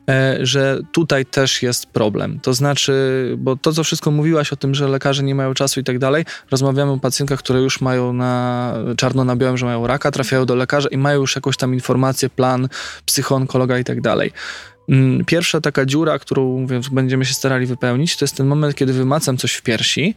E, 0.10 0.38
że 0.42 0.80
tutaj 0.92 1.26
też 1.26 1.64
jest 1.64 1.86
problem. 1.86 2.40
To 2.40 2.54
znaczy, 2.54 2.94
bo 3.38 3.56
to, 3.56 3.74
co 3.74 3.84
wszystko 3.84 4.12
mówiłaś 4.12 4.54
o 4.54 4.56
tym, 4.56 4.76
że 4.76 4.88
lekarze 4.88 5.24
nie 5.24 5.36
mają 5.36 5.54
czasu 5.54 5.80
i 5.80 5.84
tak 5.84 6.00
dalej, 6.00 6.26
rozmawiamy 6.52 6.92
o 6.92 6.98
pacjentkach, 6.98 7.40
które 7.40 7.62
już 7.62 7.82
mają 7.82 8.14
na 8.14 8.74
czarno 8.98 9.24
na 9.24 9.36
białym, 9.36 9.58
że 9.58 9.66
mają 9.66 9.88
raka, 9.88 10.12
trafiają 10.12 10.46
do 10.46 10.56
lekarza 10.56 10.90
i 10.90 10.98
mają 10.98 11.22
już 11.22 11.36
jakąś 11.36 11.58
tam 11.58 11.74
informację, 11.74 12.30
plan 12.30 12.70
psychoonkologa 13.06 13.80
i 13.80 13.84
tak 13.84 14.02
dalej. 14.02 14.32
Mm, 14.90 15.26
pierwsza 15.26 15.62
taka 15.62 15.86
dziura, 15.86 16.20
którą 16.20 16.60
mówiąc, 16.60 16.90
będziemy 16.90 17.26
się 17.26 17.34
starali 17.34 17.66
wypełnić, 17.66 18.18
to 18.18 18.26
jest 18.26 18.38
ten 18.38 18.48
moment, 18.48 18.76
kiedy 18.76 18.94
wymacam 18.94 19.38
coś 19.38 19.54
w 19.54 19.62
piersi, 19.62 20.16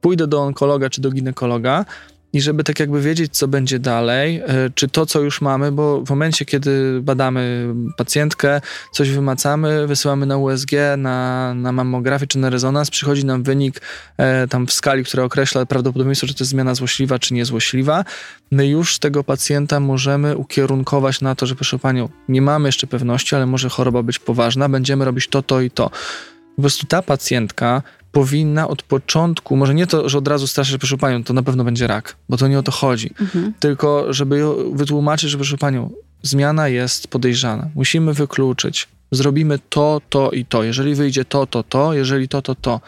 pójdę 0.00 0.26
do 0.26 0.40
onkologa 0.40 0.90
czy 0.90 1.00
do 1.00 1.10
ginekologa 1.10 1.84
i 2.32 2.40
żeby 2.40 2.64
tak 2.64 2.80
jakby 2.80 3.00
wiedzieć, 3.00 3.36
co 3.36 3.48
będzie 3.48 3.78
dalej, 3.78 4.42
e, 4.46 4.70
czy 4.74 4.88
to, 4.88 5.06
co 5.06 5.20
już 5.20 5.40
mamy, 5.40 5.72
bo 5.72 6.00
w 6.04 6.10
momencie, 6.10 6.44
kiedy 6.44 7.00
badamy 7.02 7.74
pacjentkę, 7.96 8.60
coś 8.92 9.10
wymacamy, 9.10 9.86
wysyłamy 9.86 10.26
na 10.26 10.36
USG, 10.36 10.70
na, 10.98 11.54
na 11.54 11.72
mammografię 11.72 12.26
czy 12.26 12.38
na 12.38 12.50
rezonans, 12.50 12.90
przychodzi 12.90 13.24
nam 13.24 13.42
wynik 13.42 13.80
e, 14.16 14.48
tam 14.48 14.66
w 14.66 14.72
skali, 14.72 15.04
która 15.04 15.24
określa 15.24 15.66
prawdopodobieństwo, 15.66 16.26
czy 16.26 16.34
to 16.34 16.44
jest 16.44 16.50
zmiana 16.50 16.74
złośliwa, 16.74 17.18
czy 17.18 17.34
niezłośliwa. 17.34 18.04
My 18.50 18.68
już 18.68 18.98
tego 18.98 19.24
pacjenta 19.24 19.80
możemy 19.80 20.36
ukierunkować 20.36 21.20
na 21.20 21.34
to, 21.34 21.46
że 21.46 21.54
proszę 21.54 21.78
panią, 21.78 22.08
nie 22.28 22.42
mamy 22.42 22.68
jeszcze 22.68 22.86
pewności, 22.86 23.36
ale 23.36 23.46
może 23.46 23.68
choroba 23.68 24.02
być 24.02 24.18
poważna, 24.18 24.68
będziemy 24.68 25.04
robić 25.04 25.28
to, 25.28 25.42
to 25.42 25.60
i 25.60 25.70
to. 25.70 25.90
Po 26.56 26.62
prostu 26.62 26.86
ta 26.86 27.02
pacjentka 27.02 27.82
powinna 28.12 28.68
od 28.68 28.82
początku, 28.82 29.56
może 29.56 29.74
nie 29.74 29.86
to, 29.86 30.08
że 30.08 30.18
od 30.18 30.28
razu 30.28 30.46
straszyć, 30.46 30.72
że 30.72 30.78
proszę 30.78 30.98
panią, 30.98 31.24
to 31.24 31.34
na 31.34 31.42
pewno 31.42 31.64
będzie 31.64 31.86
rak, 31.86 32.16
bo 32.28 32.36
to 32.36 32.48
nie 32.48 32.58
o 32.58 32.62
to 32.62 32.72
chodzi, 32.72 33.10
mhm. 33.20 33.52
tylko 33.60 34.12
żeby 34.12 34.44
wytłumaczyć, 34.72 35.30
że 35.30 35.36
proszę 35.36 35.58
panią, 35.58 35.90
zmiana 36.22 36.68
jest 36.68 37.08
podejrzana. 37.08 37.68
Musimy 37.74 38.14
wykluczyć. 38.14 38.88
Zrobimy 39.10 39.58
to, 39.70 40.00
to 40.10 40.30
i 40.30 40.44
to. 40.44 40.62
Jeżeli 40.62 40.94
wyjdzie 40.94 41.24
to, 41.24 41.46
to, 41.46 41.62
to, 41.62 41.94
jeżeli 41.94 42.28
to, 42.28 42.42
to, 42.42 42.54
to. 42.54 42.80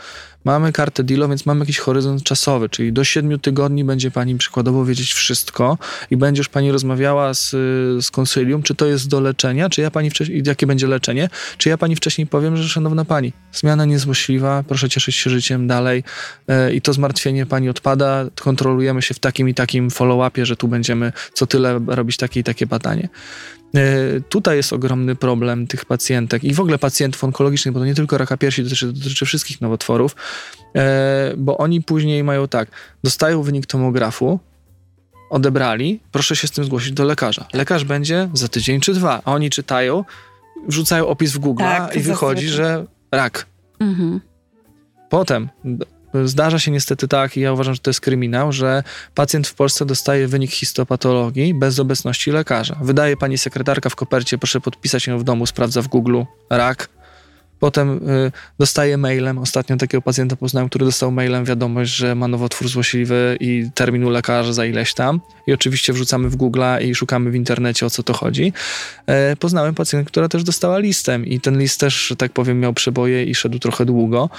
Mamy 0.44 0.72
kartę 0.72 1.04
dealo, 1.04 1.28
więc 1.28 1.46
mamy 1.46 1.60
jakiś 1.60 1.78
horyzont 1.78 2.22
czasowy, 2.22 2.68
czyli 2.68 2.92
do 2.92 3.04
siedmiu 3.04 3.38
tygodni 3.38 3.84
będzie 3.84 4.10
pani 4.10 4.38
przykładowo 4.38 4.84
wiedzieć 4.84 5.12
wszystko 5.12 5.78
i 6.10 6.16
będzie 6.16 6.40
już 6.40 6.48
pani 6.48 6.72
rozmawiała 6.72 7.34
z, 7.34 7.50
z 8.04 8.10
konsylium, 8.10 8.62
czy 8.62 8.74
to 8.74 8.86
jest 8.86 9.08
do 9.08 9.20
leczenia, 9.20 9.68
czy 9.68 9.80
ja 9.80 9.90
pani 9.90 10.10
wcześniej, 10.10 10.42
jakie 10.46 10.66
będzie 10.66 10.86
leczenie, 10.86 11.28
czy 11.58 11.68
ja 11.68 11.78
pani 11.78 11.96
wcześniej 11.96 12.26
powiem, 12.26 12.56
że 12.56 12.68
szanowna 12.68 13.04
pani, 13.04 13.32
zmiana 13.52 13.84
niezłośliwa, 13.84 14.64
proszę 14.68 14.88
cieszyć 14.88 15.16
się 15.16 15.30
życiem 15.30 15.66
dalej 15.66 16.04
yy, 16.48 16.74
i 16.74 16.80
to 16.80 16.92
zmartwienie 16.92 17.46
pani 17.46 17.68
odpada, 17.68 18.24
kontrolujemy 18.40 19.02
się 19.02 19.14
w 19.14 19.18
takim 19.18 19.48
i 19.48 19.54
takim 19.54 19.88
follow-upie, 19.88 20.44
że 20.44 20.56
tu 20.56 20.68
będziemy 20.68 21.12
co 21.34 21.46
tyle 21.46 21.80
robić 21.86 22.16
takie 22.16 22.40
i 22.40 22.44
takie 22.44 22.66
badanie. 22.66 23.08
E, 23.74 24.20
tutaj 24.20 24.56
jest 24.56 24.72
ogromny 24.72 25.16
problem 25.16 25.66
tych 25.66 25.84
pacjentek 25.84 26.44
i 26.44 26.54
w 26.54 26.60
ogóle 26.60 26.78
pacjentów 26.78 27.24
onkologicznych, 27.24 27.74
bo 27.74 27.80
to 27.80 27.86
nie 27.86 27.94
tylko 27.94 28.18
raka 28.18 28.36
piersi, 28.36 28.62
dotyczy, 28.62 28.92
dotyczy 28.92 29.26
wszystkich 29.26 29.60
nowotworów, 29.60 30.16
e, 30.76 31.34
bo 31.36 31.58
oni 31.58 31.82
później 31.82 32.24
mają 32.24 32.48
tak, 32.48 32.68
dostają 33.04 33.42
wynik 33.42 33.66
tomografu, 33.66 34.40
odebrali, 35.30 36.00
proszę 36.12 36.36
się 36.36 36.48
z 36.48 36.50
tym 36.50 36.64
zgłosić 36.64 36.92
do 36.92 37.04
lekarza. 37.04 37.46
Lekarz 37.52 37.84
będzie 37.84 38.28
za 38.34 38.48
tydzień 38.48 38.80
czy 38.80 38.94
dwa, 38.94 39.22
a 39.24 39.32
oni 39.32 39.50
czytają, 39.50 40.04
wrzucają 40.68 41.06
opis 41.06 41.32
w 41.32 41.38
Google 41.38 41.62
tak, 41.62 41.96
i 41.96 42.00
wychodzi, 42.00 42.48
że 42.48 42.86
rak. 43.12 43.46
Mhm. 43.80 44.20
Potem 45.10 45.48
Zdarza 46.24 46.58
się 46.58 46.70
niestety 46.70 47.08
tak, 47.08 47.36
i 47.36 47.40
ja 47.40 47.52
uważam, 47.52 47.74
że 47.74 47.80
to 47.80 47.90
jest 47.90 48.00
kryminał, 48.00 48.52
że 48.52 48.82
pacjent 49.14 49.46
w 49.46 49.54
Polsce 49.54 49.86
dostaje 49.86 50.28
wynik 50.28 50.50
histopatologii 50.50 51.54
bez 51.54 51.78
obecności 51.78 52.30
lekarza. 52.30 52.76
Wydaje 52.82 53.16
pani 53.16 53.38
sekretarka 53.38 53.90
w 53.90 53.96
kopercie, 53.96 54.38
proszę 54.38 54.60
podpisać 54.60 55.06
ją 55.06 55.18
w 55.18 55.24
domu, 55.24 55.46
sprawdza 55.46 55.82
w 55.82 55.88
Google 55.88 56.22
rak. 56.50 56.88
Potem 57.60 58.08
y, 58.08 58.32
dostaje 58.58 58.96
mailem, 58.96 59.38
ostatnio 59.38 59.76
takiego 59.76 60.02
pacjenta 60.02 60.36
poznałem, 60.36 60.68
który 60.68 60.84
dostał 60.84 61.12
mailem 61.12 61.44
wiadomość, 61.44 61.96
że 61.96 62.14
ma 62.14 62.28
nowotwór 62.28 62.68
złośliwy 62.68 63.36
i 63.40 63.70
terminu 63.74 64.10
lekarza 64.10 64.52
za 64.52 64.66
ileś 64.66 64.94
tam. 64.94 65.20
I 65.46 65.52
oczywiście 65.52 65.92
wrzucamy 65.92 66.28
w 66.28 66.36
Google 66.36 66.62
i 66.80 66.94
szukamy 66.94 67.30
w 67.30 67.34
internecie 67.34 67.86
o 67.86 67.90
co 67.90 68.02
to 68.02 68.12
chodzi. 68.12 68.52
E, 69.06 69.36
poznałem 69.36 69.74
pacjentkę, 69.74 70.10
która 70.10 70.28
też 70.28 70.44
dostała 70.44 70.78
listem 70.78 71.26
i 71.26 71.40
ten 71.40 71.58
list 71.58 71.80
też, 71.80 72.06
że 72.06 72.16
tak 72.16 72.32
powiem, 72.32 72.60
miał 72.60 72.72
przeboje 72.72 73.24
i 73.24 73.34
szedł 73.34 73.58
trochę 73.58 73.84
długo. 73.84 74.30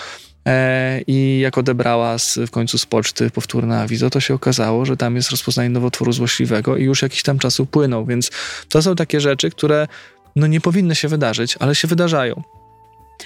E, 0.47 1.01
I 1.07 1.39
jak 1.39 1.57
odebrała 1.57 2.19
z, 2.19 2.39
w 2.47 2.51
końcu 2.51 2.77
z 2.77 2.85
poczty 2.85 3.29
powtórne 3.29 3.81
awizo, 3.81 4.09
to 4.09 4.19
się 4.19 4.33
okazało, 4.33 4.85
że 4.85 4.97
tam 4.97 5.15
jest 5.15 5.31
rozpoznanie 5.31 5.69
nowotworu 5.69 6.11
złośliwego 6.11 6.77
i 6.77 6.83
już 6.83 7.01
jakiś 7.01 7.23
tam 7.23 7.39
czas 7.39 7.59
upłynął. 7.59 8.05
Więc 8.05 8.31
to 8.69 8.81
są 8.81 8.95
takie 8.95 9.21
rzeczy, 9.21 9.49
które 9.49 9.87
no, 10.35 10.47
nie 10.47 10.61
powinny 10.61 10.95
się 10.95 11.07
wydarzyć, 11.07 11.57
ale 11.59 11.75
się 11.75 11.87
wydarzają. 11.87 12.43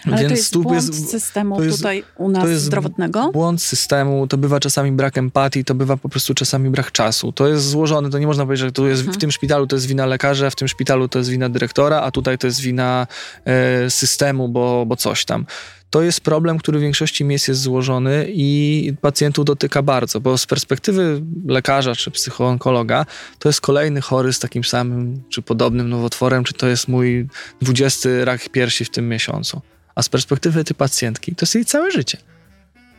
Ale 0.06 0.18
Więc 0.18 0.30
to 0.30 0.36
jest 0.36 0.58
błąd 0.58 0.76
jest, 0.76 1.10
systemu 1.10 1.64
jest, 1.64 1.78
tutaj 1.78 2.04
u 2.18 2.30
nas 2.30 2.44
to 2.44 2.50
jest 2.50 2.64
zdrowotnego? 2.64 3.32
Błąd 3.32 3.62
systemu, 3.62 4.28
to 4.28 4.38
bywa 4.38 4.60
czasami 4.60 4.92
brak 4.92 5.18
empatii, 5.18 5.66
to 5.66 5.76
bywa 5.76 5.98
po 5.98 6.10
prostu 6.10 6.34
czasami 6.34 6.70
brak 6.70 6.92
czasu. 6.92 7.32
To 7.32 7.48
jest 7.48 7.70
złożone, 7.70 8.10
to 8.10 8.20
nie 8.20 8.28
można 8.28 8.46
powiedzieć, 8.46 8.66
że 8.66 8.72
to 8.72 8.88
jest, 8.88 9.02
mhm. 9.02 9.18
w 9.18 9.22
tym 9.22 9.32
szpitalu 9.32 9.68
to 9.68 9.76
jest 9.76 9.86
wina 9.86 10.06
lekarza, 10.06 10.50
w 10.50 10.56
tym 10.56 10.68
szpitalu 10.68 11.08
to 11.08 11.20
jest 11.20 11.30
wina 11.30 11.50
dyrektora, 11.50 12.02
a 12.02 12.12
tutaj 12.12 12.38
to 12.38 12.48
jest 12.48 12.62
wina 12.62 13.08
e, 13.46 13.90
systemu, 13.90 14.50
bo, 14.50 14.86
bo 14.86 14.96
coś 14.96 15.26
tam. 15.26 15.46
To 15.90 16.02
jest 16.02 16.22
problem, 16.22 16.58
który 16.58 16.80
w 16.80 16.82
większości 16.82 17.26
miejsc 17.26 17.48
jest 17.48 17.62
złożony 17.62 18.28
i 18.30 18.94
pacjentów 19.02 19.46
dotyka 19.46 19.82
bardzo, 19.82 20.20
bo 20.20 20.38
z 20.38 20.46
perspektywy 20.46 21.22
lekarza 21.48 21.96
czy 21.96 22.12
psychoonkologa 22.12 23.06
to 23.40 23.50
jest 23.50 23.62
kolejny 23.62 24.02
chory 24.02 24.34
z 24.34 24.40
takim 24.40 24.64
samym 24.64 25.24
czy 25.30 25.42
podobnym 25.42 25.90
nowotworem, 25.90 26.44
czy 26.44 26.54
to 26.54 26.68
jest 26.68 26.88
mój 26.88 27.28
20 27.62 28.10
rak 28.24 28.50
piersi 28.50 28.86
w 28.86 28.90
tym 28.90 29.10
miesiącu. 29.10 29.62
A 29.96 30.04
z 30.04 30.10
perspektywy 30.10 30.64
tej 30.64 30.76
pacjentki 30.76 31.36
to 31.36 31.44
jest 31.44 31.56
jej 31.56 31.66
całe 31.66 31.92
życie 31.92 32.18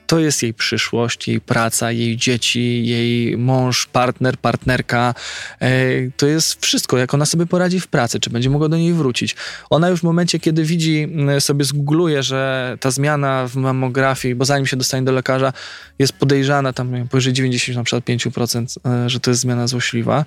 to 0.07 0.19
jest 0.19 0.43
jej 0.43 0.55
przyszłość, 0.55 1.29
jej 1.29 1.41
praca, 1.41 1.93
jej 1.93 2.17
dzieci, 2.17 2.87
jej 2.87 3.37
mąż, 3.37 3.87
partner, 3.87 4.37
partnerka. 4.39 5.15
E, 5.61 5.71
to 6.17 6.27
jest 6.27 6.63
wszystko, 6.63 6.99
jak 6.99 7.15
ona 7.15 7.27
sobie 7.27 7.47
poradzi 7.47 7.81
w 7.81 7.87
pracy, 7.87 8.21
czy 8.21 8.31
będzie 8.31 8.51
mogła 8.51 8.69
do 8.69 8.77
niej 8.77 8.93
wrócić. 8.93 9.37
Ona 9.71 9.89
już 9.89 10.01
w 10.01 10.03
momencie, 10.03 10.39
kiedy 10.39 10.65
widzi, 10.65 11.09
sobie 11.39 11.65
zgoogluje, 11.65 12.23
że 12.23 12.77
ta 12.81 12.91
zmiana 12.91 13.49
w 13.49 13.57
mammografii, 13.57 14.35
bo 14.35 14.45
zanim 14.45 14.67
się 14.67 14.77
dostanie 14.77 15.05
do 15.05 15.13
lekarza, 15.13 15.53
jest 15.99 16.13
podejrzana, 16.13 16.73
tam 16.73 17.09
powyżej 17.09 17.33
95%, 17.33 18.77
e, 18.87 19.11
że 19.11 19.21
to 19.21 19.31
jest 19.31 19.41
zmiana 19.41 19.67
złośliwa, 19.67 20.25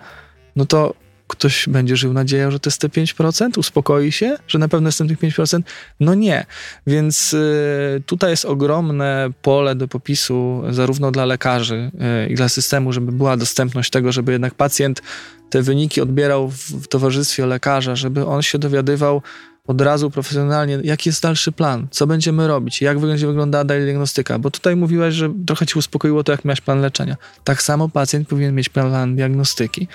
no 0.55 0.65
to 0.65 0.93
ktoś 1.29 1.69
będzie 1.69 1.97
żył 1.97 2.13
nadzieją, 2.13 2.51
że 2.51 2.59
to 2.59 2.69
jest 2.69 2.81
te 2.81 2.87
5%? 2.87 3.57
Uspokoi 3.57 4.11
się, 4.11 4.37
że 4.47 4.59
na 4.59 4.67
pewno 4.67 4.87
jestem 4.87 5.07
tych 5.07 5.19
5%? 5.19 5.61
No 5.99 6.13
nie. 6.13 6.45
Więc 6.87 7.33
y, 7.33 8.03
tutaj 8.05 8.31
jest 8.31 8.45
ogromne 8.45 9.29
pole 9.41 9.75
do 9.75 9.87
popisu 9.87 10.63
zarówno 10.69 11.11
dla 11.11 11.25
lekarzy 11.25 11.91
y, 12.25 12.29
i 12.29 12.35
dla 12.35 12.49
systemu, 12.49 12.93
żeby 12.93 13.11
była 13.11 13.37
dostępność 13.37 13.89
tego, 13.89 14.11
żeby 14.11 14.31
jednak 14.31 14.55
pacjent 14.55 15.01
te 15.49 15.61
wyniki 15.61 16.01
odbierał 16.01 16.49
w, 16.49 16.57
w 16.57 16.87
towarzystwie 16.87 17.45
lekarza, 17.45 17.95
żeby 17.95 18.25
on 18.25 18.41
się 18.41 18.59
dowiadywał 18.59 19.21
od 19.67 19.81
razu 19.81 20.11
profesjonalnie, 20.11 20.79
jaki 20.83 21.09
jest 21.09 21.23
dalszy 21.23 21.51
plan, 21.51 21.87
co 21.91 22.07
będziemy 22.07 22.47
robić, 22.47 22.81
jak 22.81 22.99
będzie 22.99 23.27
wyglądała 23.27 23.63
diagnostyka, 23.63 24.39
bo 24.39 24.51
tutaj 24.51 24.75
mówiłaś, 24.75 25.13
że 25.13 25.33
trochę 25.47 25.65
ci 25.65 25.79
uspokoiło 25.79 26.23
to, 26.23 26.31
jak 26.31 26.45
miałeś 26.45 26.61
plan 26.61 26.81
leczenia. 26.81 27.17
Tak 27.43 27.61
samo 27.61 27.89
pacjent 27.89 28.27
powinien 28.27 28.55
mieć 28.55 28.69
plan 28.69 29.15
diagnostyki 29.15 29.87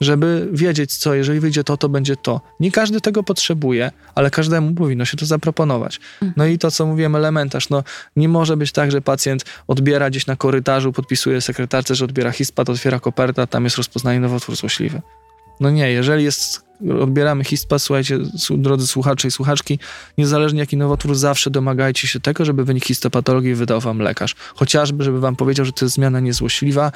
żeby 0.00 0.48
wiedzieć, 0.52 0.96
co, 0.96 1.14
jeżeli 1.14 1.40
wyjdzie 1.40 1.64
to, 1.64 1.76
to 1.76 1.88
będzie 1.88 2.16
to. 2.16 2.40
Nie 2.60 2.72
każdy 2.72 3.00
tego 3.00 3.22
potrzebuje, 3.22 3.90
ale 4.14 4.30
każdemu 4.30 4.74
powinno 4.74 5.04
się 5.04 5.16
to 5.16 5.26
zaproponować. 5.26 6.00
Mhm. 6.14 6.32
No 6.36 6.46
i 6.46 6.58
to, 6.58 6.70
co 6.70 6.86
mówiłem, 6.86 7.16
elementarz, 7.16 7.70
no 7.70 7.84
nie 8.16 8.28
może 8.28 8.56
być 8.56 8.72
tak, 8.72 8.90
że 8.90 9.00
pacjent 9.00 9.44
odbiera 9.68 10.10
gdzieś 10.10 10.26
na 10.26 10.36
korytarzu, 10.36 10.92
podpisuje 10.92 11.40
sekretarce, 11.40 11.94
że 11.94 12.04
odbiera 12.04 12.30
hispat, 12.30 12.70
otwiera 12.70 13.00
koperta, 13.00 13.46
tam 13.46 13.64
jest 13.64 13.76
rozpoznanie 13.76 14.20
nowotwór 14.20 14.56
złośliwy. 14.56 15.02
No 15.60 15.70
nie, 15.70 15.90
jeżeli 15.90 16.24
jest, 16.24 16.63
odbieramy 17.00 17.44
HISPA, 17.44 17.78
słuchajcie, 17.78 18.18
drodzy 18.50 18.86
słuchacze 18.86 19.28
i 19.28 19.30
słuchaczki, 19.30 19.78
niezależnie 20.18 20.60
jaki 20.60 20.76
nowotwór, 20.76 21.14
zawsze 21.14 21.50
domagajcie 21.50 22.08
się 22.08 22.20
tego, 22.20 22.44
żeby 22.44 22.64
wynik 22.64 22.84
histopatologii 22.84 23.54
wydał 23.54 23.80
wam 23.80 23.98
lekarz. 23.98 24.34
Chociażby, 24.54 25.04
żeby 25.04 25.20
wam 25.20 25.36
powiedział, 25.36 25.66
że 25.66 25.72
to 25.72 25.84
jest 25.84 25.94
zmiana 25.94 26.20
niezłośliwa 26.20 26.92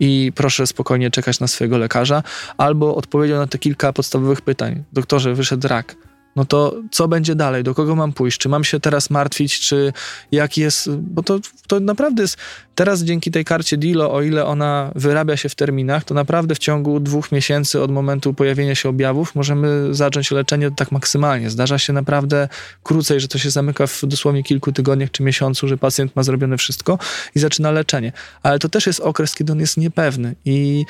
i 0.00 0.32
proszę 0.34 0.66
spokojnie 0.66 1.10
czekać 1.10 1.40
na 1.40 1.46
swojego 1.46 1.78
lekarza, 1.78 2.22
albo 2.56 2.96
odpowiedział 2.96 3.38
na 3.38 3.46
te 3.46 3.58
kilka 3.58 3.92
podstawowych 3.92 4.40
pytań. 4.40 4.84
Doktorze, 4.92 5.34
wyszedł 5.34 5.68
rak. 5.68 5.96
No 6.36 6.44
to 6.44 6.74
co 6.90 7.08
będzie 7.08 7.34
dalej? 7.34 7.64
Do 7.64 7.74
kogo 7.74 7.96
mam 7.96 8.12
pójść? 8.12 8.38
Czy 8.38 8.48
mam 8.48 8.64
się 8.64 8.80
teraz 8.80 9.10
martwić? 9.10 9.60
Czy 9.60 9.92
jak 10.32 10.56
jest? 10.56 10.90
Bo 10.90 11.22
to, 11.22 11.38
to 11.66 11.80
naprawdę 11.80 12.22
jest. 12.22 12.36
Teraz 12.74 13.02
dzięki 13.02 13.30
tej 13.30 13.44
karcie 13.44 13.76
DILO, 13.76 14.12
o 14.12 14.22
ile 14.22 14.46
ona 14.46 14.92
wyrabia 14.94 15.36
się 15.36 15.48
w 15.48 15.54
terminach, 15.54 16.04
to 16.04 16.14
naprawdę 16.14 16.54
w 16.54 16.58
ciągu 16.58 17.00
dwóch 17.00 17.32
miesięcy 17.32 17.80
od 17.80 17.90
momentu 17.90 18.34
pojawienia 18.34 18.74
się 18.74 18.88
objawów 18.88 19.34
możemy 19.34 19.94
zacząć 19.94 20.30
leczenie 20.30 20.70
tak 20.76 20.92
maksymalnie. 20.92 21.50
Zdarza 21.50 21.78
się 21.78 21.92
naprawdę 21.92 22.48
krócej, 22.82 23.20
że 23.20 23.28
to 23.28 23.38
się 23.38 23.50
zamyka 23.50 23.86
w 23.86 24.00
dosłownie 24.06 24.42
kilku 24.42 24.72
tygodniach 24.72 25.10
czy 25.10 25.22
miesiącu, 25.22 25.68
że 25.68 25.78
pacjent 25.78 26.16
ma 26.16 26.22
zrobione 26.22 26.58
wszystko 26.58 26.98
i 27.34 27.38
zaczyna 27.38 27.70
leczenie. 27.70 28.12
Ale 28.42 28.58
to 28.58 28.68
też 28.68 28.86
jest 28.86 29.00
okres, 29.00 29.34
kiedy 29.34 29.52
on 29.52 29.60
jest 29.60 29.76
niepewny 29.76 30.34
i 30.44 30.84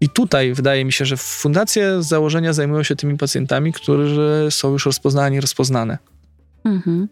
i 0.00 0.08
tutaj 0.08 0.54
wydaje 0.54 0.84
mi 0.84 0.92
się, 0.92 1.04
że 1.04 1.16
fundacje 1.16 2.02
z 2.02 2.06
założenia 2.06 2.52
zajmują 2.52 2.82
się 2.82 2.96
tymi 2.96 3.16
pacjentami, 3.16 3.72
którzy 3.72 4.46
są 4.50 4.72
już 4.72 4.86
rozpoznani, 4.86 5.40
rozpoznane. 5.40 5.98
Mhm. 6.64 7.08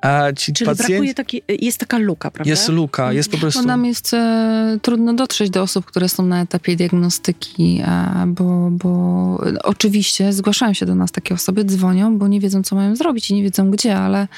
A 0.00 0.32
ci 0.32 0.52
Czyli 0.52 0.68
pacjenci... 0.68 0.92
brakuje 0.92 1.14
taki, 1.14 1.42
jest 1.48 1.78
taka 1.78 1.98
luka, 1.98 2.30
prawda? 2.30 2.50
Jest 2.50 2.68
luka, 2.68 3.12
jest 3.12 3.30
po 3.30 3.38
prostu... 3.38 3.60
Bo 3.60 3.66
nam 3.66 3.84
jest 3.84 4.14
e, 4.14 4.78
trudno 4.82 5.14
dotrzeć 5.14 5.50
do 5.50 5.62
osób, 5.62 5.84
które 5.84 6.08
są 6.08 6.26
na 6.26 6.42
etapie 6.42 6.76
diagnostyki, 6.76 7.82
e, 7.84 8.24
bo, 8.26 8.68
bo 8.70 9.40
oczywiście 9.62 10.32
zgłaszają 10.32 10.74
się 10.74 10.86
do 10.86 10.94
nas 10.94 11.12
takie 11.12 11.34
osoby, 11.34 11.64
dzwonią, 11.64 12.18
bo 12.18 12.28
nie 12.28 12.40
wiedzą, 12.40 12.62
co 12.62 12.76
mają 12.76 12.96
zrobić 12.96 13.30
i 13.30 13.34
nie 13.34 13.42
wiedzą 13.42 13.70
gdzie, 13.70 13.96
ale, 13.96 14.28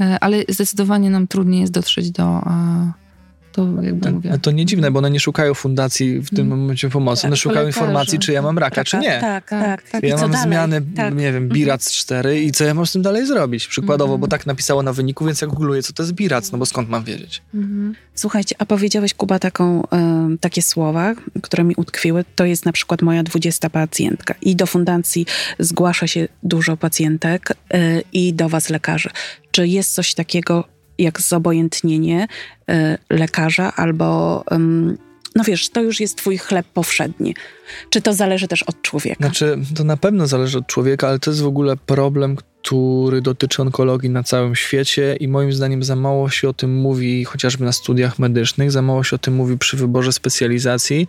e, 0.00 0.18
ale 0.20 0.42
zdecydowanie 0.48 1.10
nam 1.10 1.26
trudniej 1.26 1.60
jest 1.60 1.72
dotrzeć 1.72 2.10
do... 2.10 2.24
E, 2.24 3.05
to 3.56 3.82
jakby 3.82 4.12
mówię. 4.12 4.38
To 4.42 4.50
nie 4.50 4.66
dziwne, 4.66 4.90
bo 4.90 4.98
one 4.98 5.10
nie 5.10 5.20
szukają 5.20 5.54
fundacji 5.54 6.20
w 6.20 6.30
tym 6.30 6.46
mm. 6.46 6.58
momencie 6.58 6.90
pomocy. 6.90 7.22
Tak, 7.22 7.28
one 7.28 7.36
szukają 7.36 7.66
informacji, 7.66 8.18
czy 8.18 8.32
ja 8.32 8.42
mam 8.42 8.58
raka, 8.58 8.84
czy 8.84 8.98
nie. 8.98 9.20
Tak, 9.20 9.48
tak. 9.48 9.82
tak. 9.90 10.02
Ja 10.02 10.16
mam 10.16 10.30
dalej? 10.30 10.46
zmiany, 10.46 10.82
tak. 10.96 11.14
nie 11.14 11.32
wiem, 11.32 11.42
mhm. 11.42 11.48
birac 11.48 11.92
4 11.92 12.42
i 12.42 12.52
co 12.52 12.64
ja 12.64 12.74
mam 12.74 12.86
z 12.86 12.92
tym 12.92 13.02
dalej 13.02 13.26
zrobić? 13.26 13.66
Przykładowo, 13.66 14.12
mm. 14.12 14.20
bo 14.20 14.28
tak 14.28 14.46
napisało 14.46 14.82
na 14.82 14.92
wyniku, 14.92 15.24
więc 15.24 15.40
ja 15.40 15.46
googluję, 15.46 15.82
co 15.82 15.92
to 15.92 16.02
jest 16.02 16.12
birac, 16.12 16.52
no 16.52 16.58
bo 16.58 16.66
skąd 16.66 16.88
mam 16.88 17.04
wiedzieć? 17.04 17.42
Mm. 17.54 17.94
Słuchajcie, 18.14 18.54
a 18.58 18.66
powiedziałeś, 18.66 19.14
Kuba, 19.14 19.38
taką, 19.38 19.82
takie 20.40 20.62
słowa, 20.62 21.14
które 21.42 21.64
mi 21.64 21.74
utkwiły. 21.76 22.24
To 22.34 22.44
jest 22.44 22.64
na 22.64 22.72
przykład 22.72 23.02
moja 23.02 23.22
20 23.22 23.70
pacjentka 23.70 24.34
i 24.42 24.56
do 24.56 24.66
fundacji 24.66 25.26
zgłasza 25.58 26.06
się 26.06 26.28
dużo 26.42 26.76
pacjentek 26.76 27.50
y, 27.50 28.02
i 28.12 28.34
do 28.34 28.48
was 28.48 28.70
lekarzy. 28.70 29.10
Czy 29.50 29.68
jest 29.68 29.94
coś 29.94 30.14
takiego, 30.14 30.64
jak 30.98 31.20
zobojętnienie 31.20 32.26
y, 32.70 32.74
lekarza 33.10 33.72
albo 33.76 34.44
no 35.36 35.44
wiesz, 35.44 35.68
to 35.68 35.82
już 35.82 36.00
jest 36.00 36.16
twój 36.16 36.38
chleb 36.38 36.66
powszedni. 36.66 37.34
Czy 37.90 38.02
to 38.02 38.12
zależy 38.12 38.48
też 38.48 38.62
od 38.62 38.82
człowieka? 38.82 39.16
Znaczy, 39.20 39.58
to 39.76 39.84
na 39.84 39.96
pewno 39.96 40.26
zależy 40.26 40.58
od 40.58 40.66
człowieka, 40.66 41.08
ale 41.08 41.18
to 41.18 41.30
jest 41.30 41.42
w 41.42 41.46
ogóle 41.46 41.76
problem, 41.76 42.36
który 42.36 43.20
dotyczy 43.20 43.62
onkologii 43.62 44.10
na 44.10 44.22
całym 44.22 44.54
świecie 44.54 45.16
i 45.20 45.28
moim 45.28 45.52
zdaniem 45.52 45.82
za 45.82 45.96
mało 45.96 46.30
się 46.30 46.48
o 46.48 46.52
tym 46.52 46.76
mówi 46.76 47.24
chociażby 47.24 47.64
na 47.64 47.72
studiach 47.72 48.18
medycznych, 48.18 48.72
za 48.72 48.82
mało 48.82 49.04
się 49.04 49.16
o 49.16 49.18
tym 49.18 49.34
mówi 49.34 49.58
przy 49.58 49.76
wyborze 49.76 50.12
specjalizacji. 50.12 51.08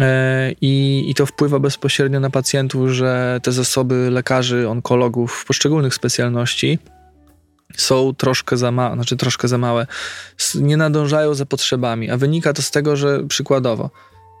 E, 0.00 0.52
I, 0.60 1.04
I 1.08 1.14
to 1.14 1.26
wpływa 1.26 1.58
bezpośrednio 1.58 2.20
na 2.20 2.30
pacjentów, 2.30 2.90
że 2.90 3.40
te 3.42 3.52
zasoby 3.52 4.10
lekarzy, 4.10 4.68
onkologów 4.68 5.32
w 5.32 5.44
poszczególnych 5.44 5.94
specjalności 5.94 6.78
są 7.76 8.14
troszkę 8.14 8.56
za 8.56 8.70
małe, 8.70 8.94
znaczy 8.94 9.16
troszkę 9.16 9.48
za 9.48 9.58
małe, 9.58 9.86
nie 10.54 10.76
nadążają 10.76 11.34
za 11.34 11.46
potrzebami, 11.46 12.10
a 12.10 12.16
wynika 12.16 12.52
to 12.52 12.62
z 12.62 12.70
tego, 12.70 12.96
że 12.96 13.24
przykładowo 13.24 13.90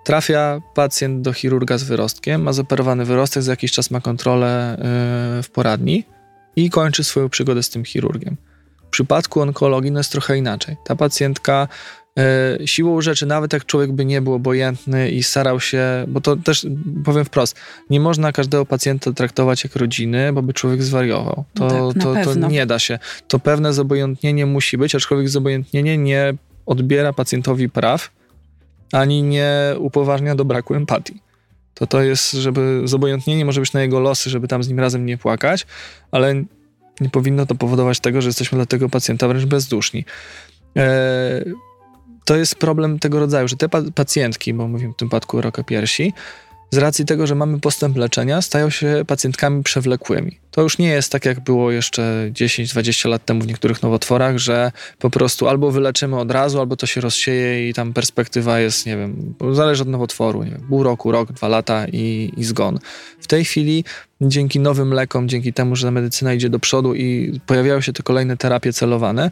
trafia 0.04 0.60
pacjent 0.74 1.22
do 1.22 1.32
chirurga 1.32 1.78
z 1.78 1.82
wyrostkiem, 1.82 2.42
ma 2.42 2.52
zoperowany 2.52 3.04
wyrostek, 3.04 3.42
za 3.42 3.52
jakiś 3.52 3.72
czas 3.72 3.90
ma 3.90 4.00
kontrolę 4.00 4.76
yy, 5.36 5.42
w 5.42 5.50
poradni 5.50 6.04
i 6.56 6.70
kończy 6.70 7.04
swoją 7.04 7.28
przygodę 7.28 7.62
z 7.62 7.70
tym 7.70 7.84
chirurgiem. 7.84 8.36
W 8.86 8.90
przypadku 8.90 9.40
onkologii 9.40 9.90
no 9.90 10.00
jest 10.00 10.12
trochę 10.12 10.38
inaczej. 10.38 10.76
Ta 10.84 10.96
pacjentka 10.96 11.68
siłą 12.64 13.00
rzeczy, 13.00 13.26
nawet 13.26 13.52
jak 13.52 13.66
człowiek 13.66 13.92
by 13.92 14.04
nie 14.04 14.22
był 14.22 14.34
obojętny 14.34 15.10
i 15.10 15.22
starał 15.22 15.60
się, 15.60 16.04
bo 16.08 16.20
to 16.20 16.36
też 16.36 16.66
powiem 17.04 17.24
wprost, 17.24 17.56
nie 17.90 18.00
można 18.00 18.32
każdego 18.32 18.66
pacjenta 18.66 19.12
traktować 19.12 19.64
jak 19.64 19.76
rodziny, 19.76 20.32
bo 20.32 20.42
by 20.42 20.52
człowiek 20.52 20.82
zwariował. 20.82 21.44
To, 21.54 21.68
no 21.68 22.14
tak, 22.14 22.24
to, 22.24 22.34
to 22.34 22.48
nie 22.48 22.66
da 22.66 22.78
się. 22.78 22.98
To 23.28 23.38
pewne 23.38 23.72
zobojętnienie 23.72 24.46
musi 24.46 24.78
być, 24.78 24.94
aczkolwiek 24.94 25.28
zobojętnienie 25.28 25.98
nie 25.98 26.34
odbiera 26.66 27.12
pacjentowi 27.12 27.68
praw, 27.68 28.10
ani 28.92 29.22
nie 29.22 29.50
upoważnia 29.78 30.34
do 30.34 30.44
braku 30.44 30.74
empatii. 30.74 31.22
To 31.74 31.86
to 31.86 32.02
jest, 32.02 32.32
żeby 32.32 32.82
zobojętnienie 32.84 33.44
może 33.44 33.60
być 33.60 33.72
na 33.72 33.82
jego 33.82 34.00
losy, 34.00 34.30
żeby 34.30 34.48
tam 34.48 34.62
z 34.62 34.68
nim 34.68 34.80
razem 34.80 35.06
nie 35.06 35.18
płakać, 35.18 35.66
ale 36.10 36.34
nie 37.00 37.10
powinno 37.10 37.46
to 37.46 37.54
powodować 37.54 38.00
tego, 38.00 38.22
że 38.22 38.28
jesteśmy 38.28 38.58
dla 38.58 38.66
tego 38.66 38.88
pacjenta 38.88 39.28
wręcz 39.28 39.44
bezduszni. 39.44 40.04
Eee, 40.76 41.54
to 42.24 42.36
jest 42.36 42.54
problem 42.54 42.98
tego 42.98 43.20
rodzaju, 43.20 43.48
że 43.48 43.56
te 43.56 43.68
pacjentki, 43.94 44.54
bo 44.54 44.68
mówimy 44.68 44.92
w 44.92 44.96
tym 44.96 45.08
przypadku 45.08 45.38
o 45.38 45.40
raka 45.40 45.64
piersi, 45.64 46.12
z 46.70 46.78
racji 46.78 47.04
tego, 47.04 47.26
że 47.26 47.34
mamy 47.34 47.60
postęp 47.60 47.96
leczenia, 47.96 48.42
stają 48.42 48.70
się 48.70 49.04
pacjentkami 49.06 49.62
przewlekłymi. 49.62 50.38
To 50.50 50.62
już 50.62 50.78
nie 50.78 50.88
jest 50.88 51.12
tak, 51.12 51.24
jak 51.24 51.40
było 51.40 51.70
jeszcze 51.70 52.30
10-20 52.32 53.08
lat 53.08 53.24
temu 53.24 53.40
w 53.40 53.46
niektórych 53.46 53.82
nowotworach, 53.82 54.38
że 54.38 54.72
po 54.98 55.10
prostu 55.10 55.48
albo 55.48 55.70
wyleczymy 55.70 56.18
od 56.18 56.30
razu, 56.30 56.60
albo 56.60 56.76
to 56.76 56.86
się 56.86 57.00
rozsieje 57.00 57.68
i 57.68 57.74
tam 57.74 57.92
perspektywa 57.92 58.60
jest, 58.60 58.86
nie 58.86 58.96
wiem, 58.96 59.34
zależy 59.52 59.82
od 59.82 59.88
nowotworu, 59.88 60.42
nie 60.42 60.50
wiem, 60.50 60.66
pół 60.68 60.82
roku, 60.82 61.12
rok, 61.12 61.32
dwa 61.32 61.48
lata 61.48 61.86
i, 61.92 62.32
i 62.36 62.44
zgon. 62.44 62.78
W 63.20 63.26
tej 63.26 63.44
chwili 63.44 63.84
dzięki 64.20 64.60
nowym 64.60 64.94
lekom, 64.94 65.28
dzięki 65.28 65.52
temu, 65.52 65.76
że 65.76 65.90
medycyna 65.90 66.34
idzie 66.34 66.48
do 66.48 66.58
przodu 66.58 66.94
i 66.94 67.40
pojawiają 67.46 67.80
się 67.80 67.92
te 67.92 68.02
kolejne 68.02 68.36
terapie 68.36 68.72
celowane, 68.72 69.30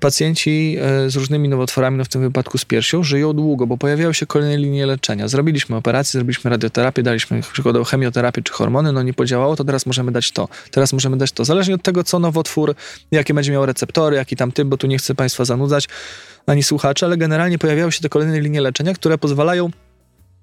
pacjenci 0.00 0.76
e, 0.80 1.10
z 1.10 1.16
różnymi 1.16 1.48
nowotworami, 1.48 1.98
no 1.98 2.04
w 2.04 2.08
tym 2.08 2.20
wypadku 2.20 2.58
z 2.58 2.64
piersią, 2.64 3.02
żyją 3.02 3.32
długo, 3.32 3.66
bo 3.66 3.76
pojawiają 3.76 4.12
się 4.12 4.26
kolejne 4.26 4.56
linie 4.56 4.86
leczenia. 4.86 5.28
Zrobiliśmy 5.28 5.76
operację, 5.76 6.18
zrobiliśmy 6.18 6.50
radioterapię, 6.50 7.02
daliśmy 7.02 7.40
przykładowo 7.52 7.84
chemioterapię 7.84 8.42
czy 8.42 8.52
hormony, 8.52 8.92
no 8.92 9.02
nie 9.02 9.14
podziałało, 9.14 9.56
to 9.56 9.64
teraz 9.64 9.86
możemy 9.86 10.12
dać 10.12 10.32
to, 10.32 10.48
teraz 10.70 10.92
możemy 10.92 11.16
dać 11.16 11.32
to. 11.32 11.44
Zależnie 11.44 11.74
od 11.74 11.82
tego, 11.82 12.04
co 12.04 12.18
nowotwór, 12.18 12.74
jakie 13.10 13.34
będzie 13.34 13.52
miał 13.52 13.66
receptory, 13.66 14.16
jaki 14.16 14.36
tam 14.36 14.52
typ, 14.52 14.68
bo 14.68 14.76
tu 14.76 14.86
nie 14.86 14.98
chcę 14.98 15.14
Państwa 15.14 15.44
zanudzać, 15.44 15.88
ani 16.46 16.62
słuchaczy, 16.62 17.06
ale 17.06 17.16
generalnie 17.16 17.58
pojawiają 17.58 17.90
się 17.90 18.00
te 18.00 18.08
kolejne 18.08 18.40
linie 18.40 18.60
leczenia, 18.60 18.94
które 18.94 19.18
pozwalają, 19.18 19.70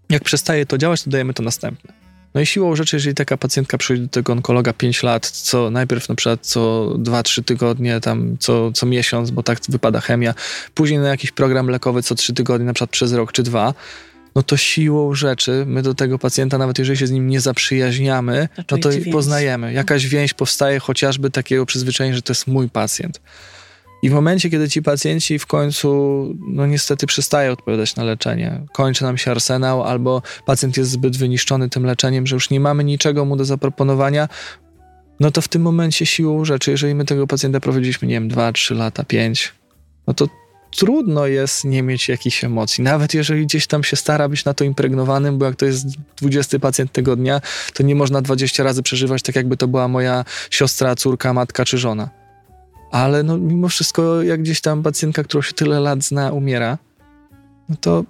jak 0.10 0.24
przestaje 0.24 0.66
to 0.66 0.78
działać, 0.78 1.04
to 1.04 1.10
dajemy 1.10 1.34
to 1.34 1.44
następne. 1.44 2.11
No 2.34 2.42
i 2.42 2.46
siłą 2.46 2.76
rzeczy, 2.76 2.96
jeżeli 2.96 3.16
taka 3.16 3.38
pacjentka 3.38 3.78
przyjdzie 3.78 4.04
do 4.04 4.10
tego 4.10 4.34
onkologa 4.34 4.74
5 4.74 5.04
lat, 5.04 5.30
co 5.30 5.70
najpierw 5.72 6.10
na 6.10 6.16
przykład 6.16 6.40
co 6.42 6.94
2-3 6.98 7.44
tygodnie, 7.44 8.00
tam 8.00 8.38
co, 8.40 8.72
co 8.72 8.86
miesiąc, 8.86 9.32
bo 9.32 9.44
tak 9.44 9.60
wypada 9.70 10.02
chemia, 10.02 10.34
później 10.74 11.00
na 11.00 11.08
jakiś 11.08 11.32
program 11.32 11.68
lekowy 11.68 12.04
co 12.04 12.16
3 12.16 12.34
tygodnie, 12.34 12.66
na 12.66 12.74
przykład 12.74 12.90
przez 12.90 13.14
rok 13.14 13.32
czy 13.32 13.44
dwa, 13.44 13.74
no 14.36 14.44
to 14.44 14.58
siłą 14.58 15.16
rzeczy 15.16 15.64
my 15.68 15.82
do 15.82 15.94
tego 15.94 16.20
pacjenta, 16.20 16.58
nawet 16.58 16.80
jeżeli 16.80 16.98
się 16.98 17.08
z 17.08 17.12
nim 17.12 17.28
nie 17.28 17.42
zaprzyjaźniamy, 17.42 18.50
no 18.72 18.78
to 18.78 18.90
poznajemy. 19.12 19.74
Jakaś 19.74 20.08
więź 20.08 20.34
powstaje 20.34 20.80
chociażby 20.80 21.30
takiego 21.30 21.66
przyzwyczajenia, 21.66 22.16
że 22.16 22.22
to 22.22 22.32
jest 22.32 22.48
mój 22.48 22.70
pacjent. 22.70 23.22
I 24.02 24.10
w 24.10 24.14
momencie, 24.14 24.50
kiedy 24.50 24.70
ci 24.70 24.82
pacjenci 24.82 25.40
w 25.40 25.46
końcu, 25.46 25.90
no 26.48 26.66
niestety 26.66 27.08
przestają 27.08 27.52
odpowiadać 27.52 27.96
na 27.96 28.04
leczenie, 28.04 28.62
kończy 28.74 29.04
nam 29.04 29.18
się 29.18 29.32
arsenał, 29.32 29.84
albo 29.84 30.22
pacjent 30.46 30.78
jest 30.78 30.92
zbyt 30.92 31.18
wyniszczony 31.18 31.70
tym 31.70 31.86
leczeniem, 31.86 32.28
że 32.28 32.36
już 32.36 32.50
nie 32.50 32.60
mamy 32.60 32.84
niczego 32.84 33.26
mu 33.26 33.36
do 33.36 33.46
zaproponowania, 33.46 34.28
no 35.20 35.32
to 35.32 35.42
w 35.42 35.48
tym 35.48 35.62
momencie 35.62 36.06
siłą 36.06 36.46
rzeczy, 36.46 36.72
jeżeli 36.72 36.96
my 36.96 37.06
tego 37.06 37.28
pacjenta 37.28 37.60
prowadziliśmy, 37.60 38.08
nie 38.08 38.14
wiem, 38.14 38.28
2, 38.28 38.52
3 38.52 38.76
lata, 38.76 39.04
5, 39.04 39.54
no 40.08 40.14
to 40.14 40.28
trudno 40.78 41.28
jest 41.28 41.64
nie 41.64 41.84
mieć 41.84 42.10
jakichś 42.10 42.44
emocji. 42.44 42.84
Nawet 42.84 43.14
jeżeli 43.14 43.46
gdzieś 43.46 43.68
tam 43.68 43.84
się 43.84 43.96
stara 43.96 44.30
być 44.30 44.46
na 44.46 44.54
to 44.54 44.64
impregnowanym, 44.64 45.38
bo 45.38 45.46
jak 45.46 45.56
to 45.56 45.66
jest 45.66 45.86
20 46.18 46.60
pacjent 46.60 46.92
tego 46.92 47.16
dnia, 47.16 47.42
to 47.74 47.84
nie 47.84 47.96
można 47.96 48.22
20 48.22 48.64
razy 48.64 48.84
przeżywać 48.84 49.22
tak, 49.22 49.36
jakby 49.36 49.58
to 49.58 49.68
była 49.68 49.88
moja 49.88 50.26
siostra, 50.50 50.96
córka, 50.96 51.34
matka 51.34 51.66
czy 51.66 51.78
żona 51.78 52.21
ale 52.92 53.24
no 53.24 53.38
mimo 53.38 53.68
wszystko, 53.68 54.22
jak 54.22 54.42
gdzieś 54.42 54.62
tam 54.62 54.84
pacjentka, 54.84 55.24
którą 55.24 55.42
się 55.42 55.54
tyle 55.54 55.80
lat 55.80 56.04
zna, 56.04 56.32
umiera, 56.32 56.78
no 57.70 57.76
to 57.82 58.04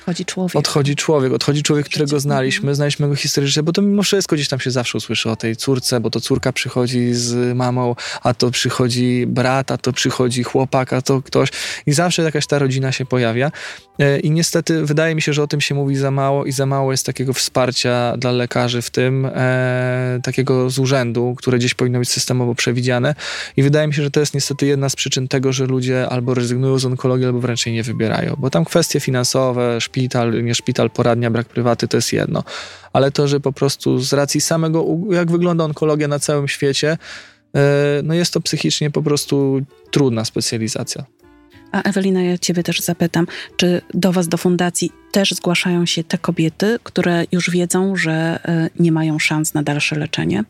Odchodzi 0.00 0.24
człowiek. 0.24 0.56
Odchodzi 0.56 0.96
człowiek, 0.96 1.32
odchodzi 1.32 1.62
człowiek, 1.62 1.86
którego 1.86 2.20
znaliśmy, 2.20 2.74
znaliśmy 2.74 3.08
go 3.08 3.16
historycznie, 3.16 3.62
bo 3.62 3.72
to 3.72 3.82
mimo 3.82 4.02
wszystko 4.02 4.36
gdzieś 4.36 4.48
tam 4.48 4.60
się 4.60 4.70
zawsze 4.70 4.98
usłyszy 4.98 5.30
o 5.30 5.36
tej 5.36 5.56
córce, 5.56 6.00
bo 6.00 6.10
to 6.10 6.20
córka 6.20 6.52
przychodzi 6.52 7.14
z 7.14 7.56
mamą, 7.56 7.94
a 8.22 8.34
to 8.34 8.50
przychodzi 8.50 9.24
brat, 9.26 9.70
a 9.70 9.78
to 9.78 9.92
przychodzi 9.92 10.42
chłopak, 10.42 10.92
a 10.92 11.02
to 11.02 11.22
ktoś. 11.22 11.48
I 11.86 11.92
zawsze 11.92 12.22
jakaś 12.22 12.46
ta 12.46 12.58
rodzina 12.58 12.92
się 12.92 13.04
pojawia. 13.04 13.50
E, 13.98 14.20
i 14.20 14.30
niestety 14.30 14.84
wydaje 14.84 15.14
mi 15.14 15.22
się, 15.22 15.32
że 15.32 15.42
o 15.42 15.46
tym 15.46 15.60
się 15.60 15.74
mówi 15.74 15.96
za 15.96 16.10
mało 16.10 16.44
i 16.44 16.52
za 16.52 16.66
mało 16.66 16.92
jest 16.92 17.06
takiego 17.06 17.32
wsparcia 17.32 18.16
dla 18.16 18.32
lekarzy 18.32 18.82
w 18.82 18.90
tym, 18.90 19.26
e, 19.34 20.20
takiego 20.22 20.70
z 20.70 20.78
urzędu, 20.78 21.34
które 21.38 21.58
gdzieś 21.58 21.74
powinno 21.74 21.98
być 21.98 22.10
systemowo 22.10 22.54
przewidziane. 22.54 23.14
I 23.56 23.62
wydaje 23.62 23.88
mi 23.88 23.94
się, 23.94 24.02
że 24.02 24.10
to 24.10 24.20
jest 24.20 24.34
niestety 24.34 24.66
jedna 24.66 24.88
z 24.88 24.96
przyczyn 24.96 25.28
tego, 25.28 25.52
że 25.52 25.66
ludzie 25.66 26.08
albo 26.08 26.34
rezygnują 26.34 26.78
z 26.78 26.84
onkologii, 26.84 27.26
albo 27.26 27.40
wręcz 27.40 27.66
jej 27.66 27.74
nie 27.74 27.82
wybierają, 27.82 28.36
bo 28.38 28.50
tam 28.50 28.64
kwestie 28.64 29.00
finansowe, 29.00 29.80
szpitale, 29.80 29.99
szpital, 30.00 30.44
nie 30.44 30.54
szpital, 30.54 30.90
poradnia, 30.90 31.30
brak 31.30 31.48
prywaty, 31.48 31.88
to 31.88 31.96
jest 31.96 32.12
jedno. 32.12 32.44
Ale 32.92 33.10
to, 33.10 33.28
że 33.28 33.40
po 33.40 33.52
prostu 33.52 33.98
z 33.98 34.12
racji 34.12 34.40
samego, 34.40 34.86
jak 35.10 35.30
wygląda 35.30 35.64
onkologia 35.64 36.08
na 36.08 36.18
całym 36.18 36.48
świecie, 36.48 36.98
e, 37.54 38.00
no 38.04 38.14
jest 38.14 38.32
to 38.32 38.40
psychicznie 38.40 38.90
po 38.90 39.02
prostu 39.02 39.60
trudna 39.90 40.24
specjalizacja. 40.24 41.04
A 41.72 41.82
Ewelina, 41.82 42.22
ja 42.22 42.38
Ciebie 42.38 42.62
też 42.62 42.80
zapytam, 42.80 43.26
czy 43.56 43.80
do 43.94 44.12
Was, 44.12 44.28
do 44.28 44.36
fundacji 44.36 44.92
też 45.12 45.30
zgłaszają 45.30 45.86
się 45.86 46.04
te 46.04 46.18
kobiety, 46.18 46.78
które 46.82 47.24
już 47.32 47.50
wiedzą, 47.50 47.96
że 47.96 48.12
e, 48.44 48.70
nie 48.78 48.92
mają 48.92 49.18
szans 49.18 49.54
na 49.54 49.62
dalsze 49.62 49.96
leczenie? 49.98 50.44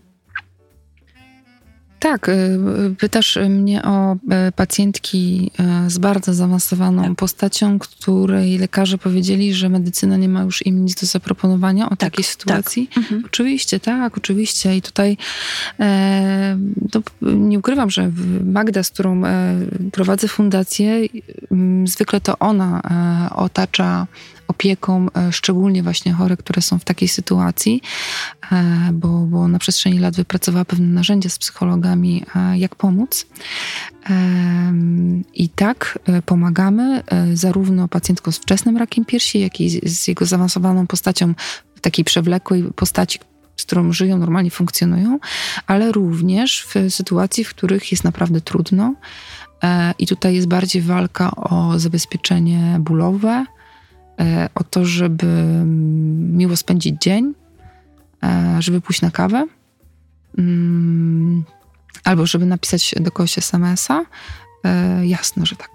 Tak, 2.00 2.28
y, 2.28 2.58
pytasz 2.98 3.38
mnie 3.48 3.82
o 3.82 4.16
e, 4.30 4.52
pacjentki 4.52 5.50
e, 5.58 5.90
z 5.90 5.98
bardzo 5.98 6.34
zaawansowaną 6.34 7.04
tak. 7.04 7.14
postacią, 7.14 7.78
której 7.78 8.58
lekarze 8.58 8.98
powiedzieli, 8.98 9.54
że 9.54 9.68
medycyna 9.68 10.16
nie 10.16 10.28
ma 10.28 10.42
już 10.42 10.66
im 10.66 10.84
nic 10.84 11.00
do 11.00 11.06
zaproponowania 11.06 11.86
o 11.86 11.88
tak, 11.88 11.98
takiej 11.98 12.24
tak. 12.24 12.32
sytuacji. 12.32 12.88
Tak. 12.88 12.98
Mhm. 12.98 13.22
Oczywiście, 13.26 13.80
tak, 13.80 14.16
oczywiście. 14.16 14.76
I 14.76 14.82
tutaj 14.82 15.16
e, 15.80 16.58
nie 17.22 17.58
ukrywam, 17.58 17.90
że 17.90 18.10
Magda, 18.44 18.82
z 18.82 18.90
którą 18.90 19.24
e, 19.24 19.54
prowadzę 19.92 20.28
fundację, 20.28 21.00
zwykle 21.84 22.20
to 22.20 22.38
ona 22.38 22.82
otacza 23.34 24.06
opieką, 24.50 25.06
e, 25.16 25.32
szczególnie 25.32 25.82
właśnie 25.82 26.12
chore, 26.12 26.36
które 26.36 26.62
są 26.62 26.78
w 26.78 26.84
takiej 26.84 27.08
sytuacji, 27.08 27.82
e, 28.52 28.90
bo, 28.92 29.08
bo 29.08 29.48
na 29.48 29.58
przestrzeni 29.58 29.98
lat 29.98 30.16
wypracowała 30.16 30.64
pewne 30.64 30.86
narzędzia 30.86 31.30
z 31.30 31.38
psychologami, 31.38 32.24
e, 32.36 32.58
jak 32.58 32.74
pomóc. 32.74 33.26
I 35.34 35.48
tak 35.48 35.98
pomagamy 36.26 37.02
zarówno 37.34 37.88
pacjentkom 37.88 38.32
z 38.32 38.36
wczesnym 38.36 38.76
rakiem 38.76 39.04
piersi, 39.04 39.40
jak 39.40 39.60
i 39.60 39.80
z 39.90 40.08
jego 40.08 40.26
zaawansowaną 40.26 40.86
postacią, 40.86 41.34
takiej 41.80 42.04
przewlekłej 42.04 42.62
postaci, 42.76 43.18
z 43.56 43.64
którą 43.64 43.92
żyją, 43.92 44.18
normalnie 44.18 44.50
funkcjonują, 44.50 45.18
ale 45.66 45.92
również 45.92 46.66
w 46.66 46.92
sytuacji, 46.92 47.44
w 47.44 47.48
których 47.48 47.92
jest 47.92 48.04
naprawdę 48.04 48.40
trudno. 48.40 48.94
I 49.98 50.06
tutaj 50.06 50.34
jest 50.34 50.48
bardziej 50.48 50.82
walka 50.82 51.30
o 51.30 51.78
zabezpieczenie 51.78 52.76
bólowe, 52.80 53.44
o 54.54 54.64
to, 54.64 54.84
żeby 54.84 55.26
mm, 55.26 56.36
miło 56.36 56.56
spędzić 56.56 57.02
dzień, 57.02 57.34
e, 58.22 58.56
żeby 58.62 58.80
pójść 58.80 59.02
na 59.02 59.10
kawę, 59.10 59.46
mm, 60.38 61.44
albo 62.04 62.26
żeby 62.26 62.46
napisać 62.46 62.94
do 63.00 63.10
kogoś 63.10 63.38
SMS-a. 63.38 64.04
E, 64.64 65.06
jasno, 65.06 65.46
że 65.46 65.56
tak. 65.56 65.70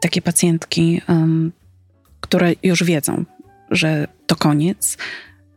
Takie 0.00 0.22
pacjentki, 0.22 1.00
które 2.20 2.52
już 2.62 2.84
wiedzą, 2.84 3.24
że 3.70 4.08
to 4.26 4.36
koniec, 4.36 4.98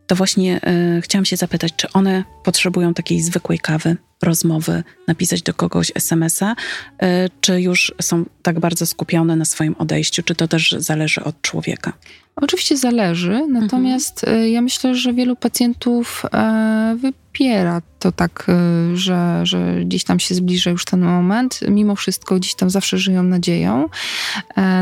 to 0.08 0.15
właśnie 0.15 0.62
chciałam 1.02 1.25
się 1.25 1.38
zapytać, 1.38 1.73
czy 1.75 1.91
one 1.93 2.23
potrzebują 2.43 2.93
takiej 2.93 3.21
zwykłej 3.21 3.60
kawy, 3.60 3.97
rozmowy, 4.23 4.84
napisać 5.08 5.41
do 5.41 5.53
kogoś 5.53 5.91
SMS-a, 5.95 6.55
e, 7.01 7.29
czy 7.41 7.62
już 7.62 7.93
są 8.01 8.25
tak 8.41 8.60
bardzo 8.60 8.86
skupione 8.86 9.36
na 9.36 9.45
swoim 9.45 9.75
odejściu, 9.79 10.23
czy 10.23 10.36
to 10.36 10.47
też 10.47 10.75
zależy 10.77 11.23
od 11.23 11.41
człowieka? 11.41 11.93
Oczywiście 12.36 12.77
zależy, 12.77 13.47
natomiast 13.49 14.23
mhm. 14.23 14.49
ja 14.49 14.62
myślę, 14.62 14.95
że 14.95 15.13
wielu 15.13 15.36
pacjentów 15.36 16.23
e, 16.34 16.97
wypiera 17.01 17.82
to 17.99 18.12
tak, 18.12 18.47
że, 18.93 19.41
że 19.43 19.75
gdzieś 19.86 20.03
tam 20.03 20.19
się 20.19 20.36
zbliża 20.36 20.69
już 20.69 20.86
ten 20.86 21.01
moment. 21.01 21.60
Mimo 21.67 21.95
wszystko 21.95 22.36
gdzieś 22.36 22.55
tam 22.55 22.69
zawsze 22.69 22.97
żyją 22.97 23.23
nadzieją, 23.23 23.89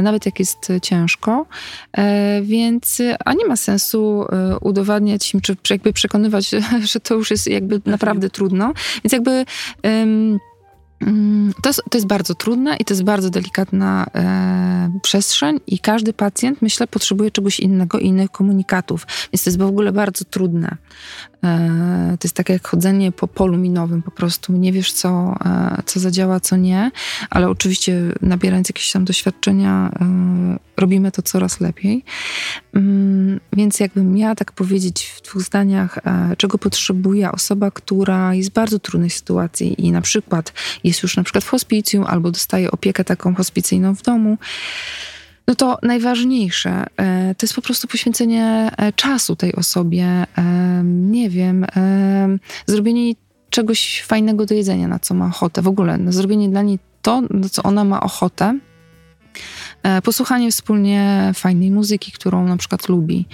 nawet 0.02 0.26
jak 0.26 0.40
jest 0.40 0.68
ciężko. 0.82 1.46
Więc, 2.42 3.02
a 3.26 3.34
nie 3.34 3.46
ma 3.46 3.56
sensu 3.56 4.26
udowadniać 4.62 5.34
im, 5.34 5.42
czy 5.42 5.56
jakby 5.70 5.94
przekonywać, 5.94 6.52
że 6.92 7.00
to 7.00 7.16
już 7.16 7.32
jest 7.32 7.48
jakby 7.48 7.82
naprawdę 7.86 8.30
trudno. 8.30 8.74
Więc 9.04 9.14
jakby 9.14 9.27
jakby. 9.28 9.46
Um, 9.84 10.40
to 11.64 11.70
jest, 11.70 11.82
to 11.90 11.98
jest 11.98 12.08
bardzo 12.08 12.36
trudne 12.36 12.76
i 12.76 12.86
to 12.86 12.94
jest 12.94 13.04
bardzo 13.04 13.30
delikatna 13.30 14.06
e, 14.16 15.00
przestrzeń, 15.02 15.60
i 15.68 15.80
każdy 15.80 16.14
pacjent, 16.14 16.62
myślę, 16.62 16.88
potrzebuje 16.88 17.32
czegoś 17.32 17.60
innego, 17.60 18.00
innych 18.00 18.32
komunikatów. 18.32 19.08
Więc 19.34 19.44
to 19.44 19.50
jest 19.50 19.60
w 19.60 19.62
ogóle 19.62 19.92
bardzo 19.92 20.26
trudne. 20.26 20.78
E, 21.44 22.18
to 22.20 22.26
jest 22.26 22.36
tak 22.36 22.50
jak 22.50 22.68
chodzenie 22.68 23.12
po 23.12 23.28
polu 23.28 23.58
minowym, 23.58 24.04
po 24.04 24.12
prostu 24.12 24.54
nie 24.54 24.74
wiesz, 24.74 24.92
co, 24.92 25.36
e, 25.46 25.84
co 25.86 26.00
zadziała, 26.00 26.40
co 26.40 26.56
nie, 26.56 26.92
ale 27.30 27.50
oczywiście 27.50 28.02
nabierając 28.22 28.70
jakieś 28.70 28.92
tam 28.92 29.06
doświadczenia, 29.06 29.92
e, 30.02 30.60
robimy 30.78 31.12
to 31.12 31.22
coraz 31.22 31.62
lepiej. 31.62 32.04
Mm, 32.74 33.40
więc 33.54 33.80
jakbym 33.80 34.14
miała 34.14 34.36
tak 34.36 34.52
powiedzieć 34.52 35.14
w 35.18 35.22
dwóch 35.22 35.42
zdaniach, 35.42 36.00
czego 36.38 36.58
potrzebuje 36.58 37.32
osoba, 37.32 37.72
która 37.72 38.34
jest 38.34 38.50
w 38.50 38.54
bardzo 38.54 38.80
trudnej 38.80 39.10
sytuacji 39.10 39.86
i 39.86 39.92
na 39.92 40.02
przykład 40.02 40.54
jest 40.84 41.04
już 41.04 41.18
na 41.18 41.24
przykład 41.24 41.44
w 41.44 41.50
hospicjum 41.50 42.04
albo 42.04 42.32
dostaje 42.32 42.72
opiekę 42.72 43.04
taką 43.04 43.36
hospicyjną 43.36 43.96
w 43.96 44.02
domu, 44.02 44.38
no 45.48 45.56
to 45.56 45.78
najważniejsze 45.84 46.86
e, 46.98 47.36
to 47.36 47.46
jest 47.46 47.56
po 47.56 47.62
prostu 47.62 47.88
poświęcenie 47.88 48.72
e, 48.78 48.94
czasu 48.94 49.36
tej 49.36 49.56
osobie, 49.56 50.06
e, 50.06 50.26
nie 50.84 51.30
wiem, 51.30 51.66
zrobienie 52.66 53.14
czegoś 53.50 54.04
fajnego 54.08 54.46
do 54.46 54.56
jedzenia, 54.56 54.88
na 54.88 55.00
co 55.00 55.14
ma 55.14 55.28
ochotę. 55.28 55.62
W 55.62 55.68
ogóle 55.68 55.98
no, 55.98 56.12
zrobienie 56.12 56.50
dla 56.50 56.62
niej 56.62 56.80
to, 57.02 57.22
na 57.22 57.50
co 57.50 57.64
ona 57.64 57.84
ma 57.84 58.02
ochotę. 58.02 58.60
Posłuchanie 60.04 60.52
wspólnie 60.52 61.32
fajnej 61.36 61.72
muzyki, 61.72 62.12
którą 62.12 62.48
na 62.48 62.58
przykład 62.58 62.90
lubi. 62.90 63.26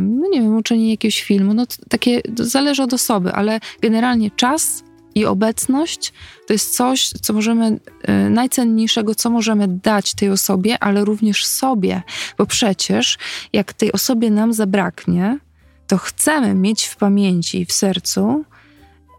No 0.00 0.28
nie 0.32 0.40
wiem, 0.42 0.56
uczenie 0.56 0.90
jakiegoś 0.90 1.22
filmu. 1.22 1.54
No 1.54 1.66
takie 1.88 2.20
zależy 2.36 2.82
od 2.82 2.92
osoby, 2.92 3.32
ale 3.32 3.60
generalnie 3.80 4.30
czas 4.30 4.82
i 5.14 5.24
obecność 5.24 6.12
to 6.46 6.52
jest 6.52 6.76
coś, 6.76 7.08
co 7.08 7.32
możemy, 7.32 7.80
e, 8.02 8.30
najcenniejszego, 8.30 9.14
co 9.14 9.30
możemy 9.30 9.68
dać 9.68 10.14
tej 10.14 10.30
osobie, 10.30 10.78
ale 10.78 11.04
również 11.04 11.46
sobie, 11.46 12.02
bo 12.38 12.46
przecież 12.46 13.18
jak 13.52 13.72
tej 13.72 13.92
osobie 13.92 14.30
nam 14.30 14.52
zabraknie, 14.52 15.38
to 15.86 15.98
chcemy 15.98 16.54
mieć 16.54 16.84
w 16.84 16.96
pamięci, 16.96 17.64
w 17.66 17.72
sercu 17.72 18.44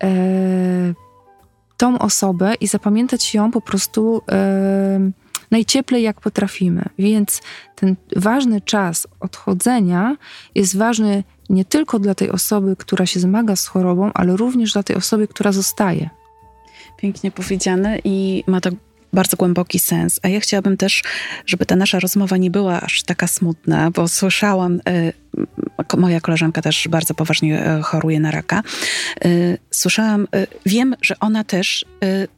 e, 0.04 0.94
tą 1.78 2.00
osobę 2.00 2.54
i 2.56 2.68
zapamiętać 2.68 3.34
ją 3.34 3.52
po 3.52 3.62
prostu 3.62 4.22
e, 4.32 5.12
najcieplej 5.52 6.04
jak 6.04 6.22
potrafimy. 6.22 6.86
Więc 7.00 7.42
ten 7.76 7.96
ważny 8.16 8.62
czas 8.62 9.08
odchodzenia 9.20 10.18
jest 10.56 10.78
ważny 10.78 11.24
nie 11.50 11.66
tylko 11.66 12.00
dla 12.00 12.16
tej 12.16 12.32
osoby, 12.32 12.76
która 12.76 13.06
się 13.06 13.20
zmaga 13.20 13.56
z 13.56 13.68
chorobą, 13.68 14.12
ale 14.14 14.38
również 14.38 14.74
dla 14.74 14.84
tej 14.84 14.96
osoby, 14.96 15.28
która 15.28 15.52
zostaje. 15.52 16.10
Pięknie 16.98 17.32
powiedziane 17.32 18.00
i 18.04 18.44
ma 18.48 18.62
to 18.62 18.70
bardzo 19.14 19.38
głęboki 19.38 19.80
sens. 19.80 20.20
A 20.24 20.28
ja 20.28 20.40
chciałabym 20.40 20.78
też, 20.78 21.04
żeby 21.46 21.66
ta 21.66 21.76
nasza 21.76 22.00
rozmowa 22.00 22.38
nie 22.38 22.52
była 22.52 22.82
aż 22.82 23.04
taka 23.04 23.28
smutna, 23.28 23.92
bo 23.92 24.08
słyszałam, 24.08 24.82
y, 24.90 25.14
moja 25.98 26.22
koleżanka 26.22 26.62
też 26.62 26.88
bardzo 26.88 27.14
poważnie 27.14 27.78
y, 27.78 27.82
choruje 27.82 28.20
na 28.20 28.32
raka. 28.32 28.64
Y, 29.26 29.58
słyszałam, 29.72 30.28
wiem, 30.66 30.96
że 31.02 31.20
ona 31.20 31.44
też 31.44 31.86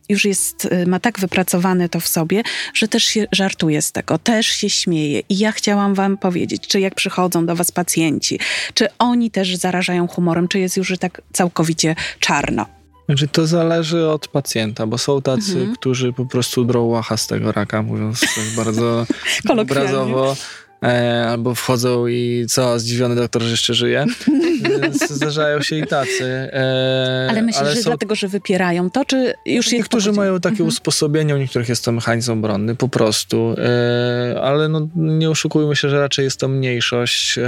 już 0.10 0.26
jest, 0.26 0.70
ma 0.88 1.00
tak 1.00 1.20
wypracowane 1.20 1.90
to 1.90 2.00
w 2.00 2.08
sobie, 2.08 2.44
że 2.74 2.88
też 2.88 3.04
się 3.04 3.28
żartuje 3.32 3.82
z 3.82 3.92
tego, 3.92 4.18
też 4.18 4.48
się 4.48 4.70
śmieje. 4.70 5.22
I 5.30 5.38
ja 5.38 5.52
chciałam 5.52 5.94
wam 5.94 6.18
powiedzieć, 6.18 6.68
czy 6.68 6.80
jak 6.80 6.96
przychodzą 6.96 7.46
do 7.46 7.56
was 7.56 7.72
pacjenci, 7.72 8.40
czy 8.74 8.88
oni 9.00 9.32
też 9.32 9.56
zarażają 9.56 10.08
humorem, 10.08 10.48
czy 10.48 10.60
jest 10.60 10.78
już 10.78 10.94
tak 11.00 11.22
całkowicie 11.34 11.96
czarno. 12.20 12.81
Znaczy 13.12 13.28
to 13.28 13.47
zależy 13.47 14.08
od 14.08 14.28
pacjenta, 14.28 14.88
bo 14.88 14.97
są 14.97 15.21
tacy, 15.21 15.52
mhm. 15.52 15.76
którzy 15.76 16.13
po 16.13 16.26
prostu 16.26 16.65
drą 16.65 16.84
łacha 16.84 17.17
z 17.17 17.28
tego 17.28 17.52
raka, 17.52 17.82
mówiąc 17.82 18.19
tak 18.19 18.65
bardzo 18.65 19.06
obrazowo. 19.62 20.36
E, 20.84 21.28
albo 21.28 21.56
wchodzą 21.56 22.08
i 22.08 22.45
co, 22.50 22.80
zdziwiony 22.80 23.15
doktor, 23.15 23.41
że 23.41 23.52
jeszcze 23.52 23.74
żyje. 23.74 24.06
Zdarzają 25.10 25.62
się 25.62 25.76
i 25.76 25.88
tacy. 25.88 26.24
E, 26.54 27.28
ale 27.30 27.41
myślisz, 27.41 27.62
ale 27.62 27.76
że 27.76 27.82
są... 27.82 27.89
dlatego, 27.89 28.15
że 28.15 28.28
wypierają 28.28 28.89
to, 28.89 29.06
czy 29.06 29.34
już 29.45 29.71
Niektórzy 29.71 30.12
mają 30.12 30.39
takie 30.39 30.52
mhm. 30.52 30.67
usposobienie, 30.67 31.36
u 31.36 31.38
niektórych 31.38 31.69
jest 31.69 31.86
to 31.86 31.91
mechanizm 31.91 32.32
obronny, 32.32 32.76
po 32.76 32.89
prostu. 32.89 33.56
E, 33.58 34.41
ale 34.41 34.69
no, 34.69 34.88
nie 34.95 35.30
oszukujmy 35.30 35.76
się, 35.76 35.89
że 35.89 36.00
raczej 36.00 36.26
jest 36.26 36.39
to 36.39 36.47
mniejszość. 36.47 37.38
E, 37.38 37.43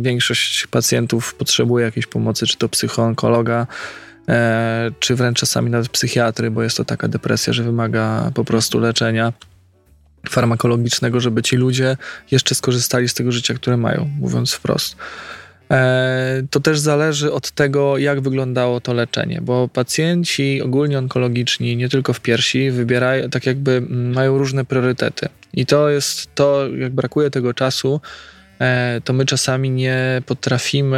większość 0.00 0.66
pacjentów 0.66 1.34
potrzebuje 1.34 1.84
jakiejś 1.84 2.06
pomocy, 2.06 2.46
czy 2.46 2.56
to 2.56 2.68
psychoonkologa, 2.68 3.66
czy 5.00 5.14
wręcz 5.14 5.38
czasami 5.38 5.70
nawet 5.70 5.88
psychiatry, 5.88 6.50
bo 6.50 6.62
jest 6.62 6.76
to 6.76 6.84
taka 6.84 7.08
depresja, 7.08 7.52
że 7.52 7.62
wymaga 7.62 8.30
po 8.34 8.44
prostu 8.44 8.78
leczenia 8.78 9.32
farmakologicznego, 10.28 11.20
żeby 11.20 11.42
ci 11.42 11.56
ludzie 11.56 11.96
jeszcze 12.30 12.54
skorzystali 12.54 13.08
z 13.08 13.14
tego 13.14 13.32
życia, 13.32 13.54
które 13.54 13.76
mają, 13.76 14.10
mówiąc 14.20 14.52
wprost. 14.52 14.96
E, 15.70 16.42
to 16.50 16.60
też 16.60 16.78
zależy 16.78 17.32
od 17.32 17.50
tego, 17.50 17.98
jak 17.98 18.20
wyglądało 18.20 18.80
to 18.80 18.94
leczenie, 18.94 19.40
bo 19.42 19.68
pacjenci 19.68 20.62
ogólnie 20.62 20.98
onkologiczni, 20.98 21.76
nie 21.76 21.88
tylko 21.88 22.12
w 22.12 22.20
piersi, 22.20 22.70
wybierają, 22.70 23.30
tak 23.30 23.46
jakby 23.46 23.72
mm, 23.72 24.12
mają 24.12 24.38
różne 24.38 24.64
priorytety. 24.64 25.28
I 25.54 25.66
to 25.66 25.88
jest 25.88 26.34
to, 26.34 26.68
jak 26.78 26.92
brakuje 26.92 27.30
tego 27.30 27.54
czasu, 27.54 28.00
e, 28.00 28.37
to 29.04 29.12
my 29.12 29.26
czasami 29.26 29.70
nie 29.70 30.22
potrafimy 30.26 30.96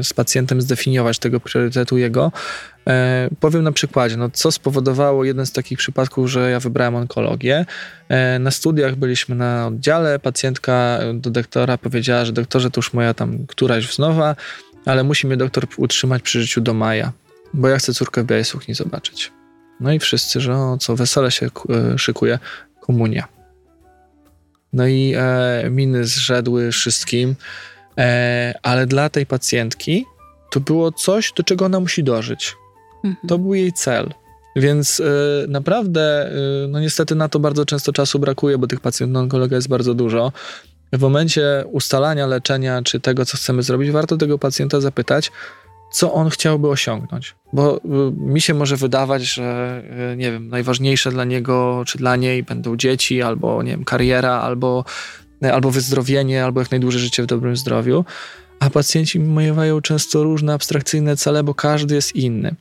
e, 0.00 0.04
z 0.04 0.12
pacjentem 0.12 0.62
zdefiniować 0.62 1.18
tego 1.18 1.40
priorytetu 1.40 1.98
jego. 1.98 2.32
Powiem 3.40 3.62
na 3.62 3.72
przykładzie, 3.72 4.16
no, 4.16 4.30
co 4.30 4.52
spowodowało 4.52 5.24
jeden 5.24 5.46
z 5.46 5.52
takich 5.52 5.78
przypadków, 5.78 6.30
że 6.30 6.50
ja 6.50 6.60
wybrałem 6.60 6.94
onkologię. 6.94 7.66
Na 8.40 8.50
studiach 8.50 8.96
byliśmy 8.96 9.34
na 9.34 9.66
oddziale, 9.66 10.18
pacjentka 10.18 10.98
do 11.14 11.30
doktora 11.30 11.78
powiedziała, 11.78 12.24
że 12.24 12.32
doktorze, 12.32 12.70
to 12.70 12.78
już 12.78 12.92
moja 12.92 13.14
tam 13.14 13.46
któraś 13.46 13.86
wznowa, 13.86 14.36
ale 14.86 15.04
musi 15.04 15.26
mnie 15.26 15.36
doktor 15.36 15.66
utrzymać 15.76 16.22
przy 16.22 16.42
życiu 16.42 16.60
do 16.60 16.74
maja, 16.74 17.12
bo 17.54 17.68
ja 17.68 17.78
chcę 17.78 17.94
córkę 17.94 18.22
w 18.22 18.26
białej 18.26 18.44
sukni 18.44 18.74
zobaczyć. 18.74 19.32
No 19.80 19.92
i 19.92 19.98
wszyscy, 19.98 20.40
że 20.40 20.54
o, 20.56 20.78
co, 20.78 20.96
wesele 20.96 21.30
się 21.30 21.50
szykuje, 21.96 22.38
komunia. 22.80 23.28
No 24.72 24.86
i 24.86 25.14
e, 25.16 25.70
miny 25.70 26.04
zrzedły 26.04 26.72
wszystkim, 26.72 27.36
e, 27.98 28.54
ale 28.62 28.86
dla 28.86 29.10
tej 29.10 29.26
pacjentki 29.26 30.06
to 30.50 30.60
było 30.60 30.92
coś, 30.92 31.32
do 31.36 31.42
czego 31.42 31.64
ona 31.64 31.80
musi 31.80 32.04
dożyć. 32.04 32.56
Mhm. 33.04 33.28
To 33.28 33.38
był 33.38 33.54
jej 33.54 33.72
cel. 33.72 34.14
Więc 34.56 35.00
e, 35.00 35.04
naprawdę, 35.48 36.30
e, 36.64 36.68
no 36.68 36.80
niestety 36.80 37.14
na 37.14 37.28
to 37.28 37.38
bardzo 37.38 37.66
często 37.66 37.92
czasu 37.92 38.18
brakuje, 38.18 38.58
bo 38.58 38.66
tych 38.66 38.80
pacjentów 38.80 39.16
onkologa 39.16 39.56
jest 39.56 39.68
bardzo 39.68 39.94
dużo. 39.94 40.32
W 40.92 41.00
momencie 41.00 41.64
ustalania 41.70 42.26
leczenia 42.26 42.82
czy 42.82 43.00
tego, 43.00 43.26
co 43.26 43.36
chcemy 43.36 43.62
zrobić, 43.62 43.90
warto 43.90 44.16
tego 44.16 44.38
pacjenta 44.38 44.80
zapytać, 44.80 45.30
co 45.92 46.12
on 46.12 46.30
chciałby 46.30 46.68
osiągnąć. 46.68 47.34
Bo 47.52 47.76
y, 47.76 47.80
mi 48.16 48.40
się 48.40 48.54
może 48.54 48.76
wydawać, 48.76 49.22
że 49.22 49.82
y, 50.12 50.16
nie 50.16 50.32
wiem, 50.32 50.48
najważniejsze 50.48 51.10
dla 51.10 51.24
niego 51.24 51.82
czy 51.86 51.98
dla 51.98 52.16
niej 52.16 52.42
będą 52.42 52.76
dzieci, 52.76 53.22
albo 53.22 53.62
nie 53.62 53.70
wiem, 53.70 53.84
kariera, 53.84 54.40
albo, 54.40 54.84
y, 55.44 55.52
albo 55.52 55.70
wyzdrowienie, 55.70 56.44
albo 56.44 56.60
jak 56.60 56.70
najdłużej 56.70 57.00
życie 57.00 57.22
w 57.22 57.26
dobrym 57.26 57.56
zdrowiu. 57.56 58.04
A 58.60 58.70
pacjenci 58.70 59.20
mają 59.20 59.80
często 59.80 60.22
różne 60.22 60.54
abstrakcyjne 60.54 61.16
cele, 61.16 61.44
bo 61.44 61.54
każdy 61.54 61.94
jest 61.94 62.16
inny. 62.16 62.54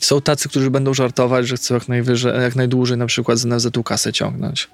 Są 0.00 0.20
tacy, 0.20 0.48
którzy 0.48 0.70
będą 0.70 0.94
żartować, 0.94 1.48
że 1.48 1.56
chcą 1.56 1.74
jak, 1.74 1.88
najwyżej, 1.88 2.42
jak 2.42 2.56
najdłużej 2.56 2.96
na 2.96 3.06
przykład 3.06 3.38
z 3.38 3.44
NFZ-u 3.44 3.82
kasę 3.82 4.12
ciągnąć. 4.12 4.70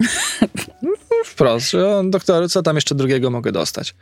Wprost, 1.24 1.70
że 1.70 2.02
doktor, 2.04 2.50
co 2.50 2.62
tam 2.62 2.76
jeszcze 2.76 2.94
drugiego 2.94 3.30
mogę 3.30 3.52
dostać? 3.52 3.94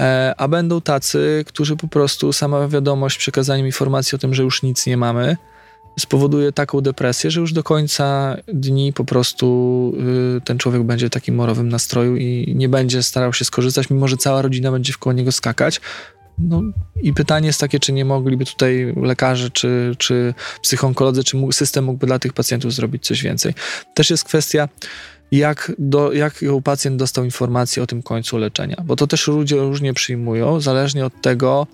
E, 0.00 0.34
a 0.36 0.48
będą 0.48 0.80
tacy, 0.80 1.44
którzy 1.46 1.76
po 1.76 1.88
prostu 1.88 2.32
sama 2.32 2.68
wiadomość 2.68 3.18
przekazaniem 3.18 3.66
informacji 3.66 4.16
o 4.16 4.18
tym, 4.18 4.34
że 4.34 4.42
już 4.42 4.62
nic 4.62 4.86
nie 4.86 4.96
mamy, 4.96 5.36
spowoduje 5.98 6.52
taką 6.52 6.80
depresję, 6.80 7.30
że 7.30 7.40
już 7.40 7.52
do 7.52 7.62
końca 7.62 8.36
dni 8.48 8.92
po 8.92 9.04
prostu 9.04 9.92
y, 10.36 10.40
ten 10.40 10.58
człowiek 10.58 10.82
będzie 10.82 11.06
w 11.06 11.10
takim 11.10 11.34
morowym 11.34 11.68
nastroju 11.68 12.16
i 12.16 12.54
nie 12.56 12.68
będzie 12.68 13.02
starał 13.02 13.32
się 13.32 13.44
skorzystać, 13.44 13.90
mimo 13.90 14.08
że 14.08 14.16
cała 14.16 14.42
rodzina 14.42 14.70
będzie 14.72 14.92
wkoło 14.92 15.12
niego 15.12 15.32
skakać. 15.32 15.80
No 16.38 16.62
i 17.02 17.14
pytanie 17.14 17.46
jest 17.46 17.60
takie, 17.60 17.80
czy 17.80 17.92
nie 17.92 18.04
mogliby 18.04 18.44
tutaj 18.44 18.94
lekarze, 19.02 19.50
czy, 19.50 19.94
czy 19.98 20.34
psychonkolodzy, 20.62 21.24
czy 21.24 21.38
system 21.52 21.84
mógłby 21.84 22.06
dla 22.06 22.18
tych 22.18 22.32
pacjentów 22.32 22.72
zrobić 22.72 23.06
coś 23.06 23.22
więcej. 23.22 23.54
Też 23.94 24.10
jest 24.10 24.24
kwestia 24.24 24.68
jak, 25.32 25.72
do, 25.78 26.12
jak 26.12 26.44
pacjent 26.64 26.96
dostał 26.96 27.24
informację 27.24 27.82
o 27.82 27.86
tym 27.86 28.02
końcu 28.02 28.38
leczenia, 28.38 28.76
bo 28.84 28.96
to 28.96 29.06
też 29.06 29.28
ludzie 29.28 29.56
różnie 29.56 29.94
przyjmują, 29.94 30.60
zależnie 30.60 31.06
od 31.06 31.20
tego, 31.20 31.66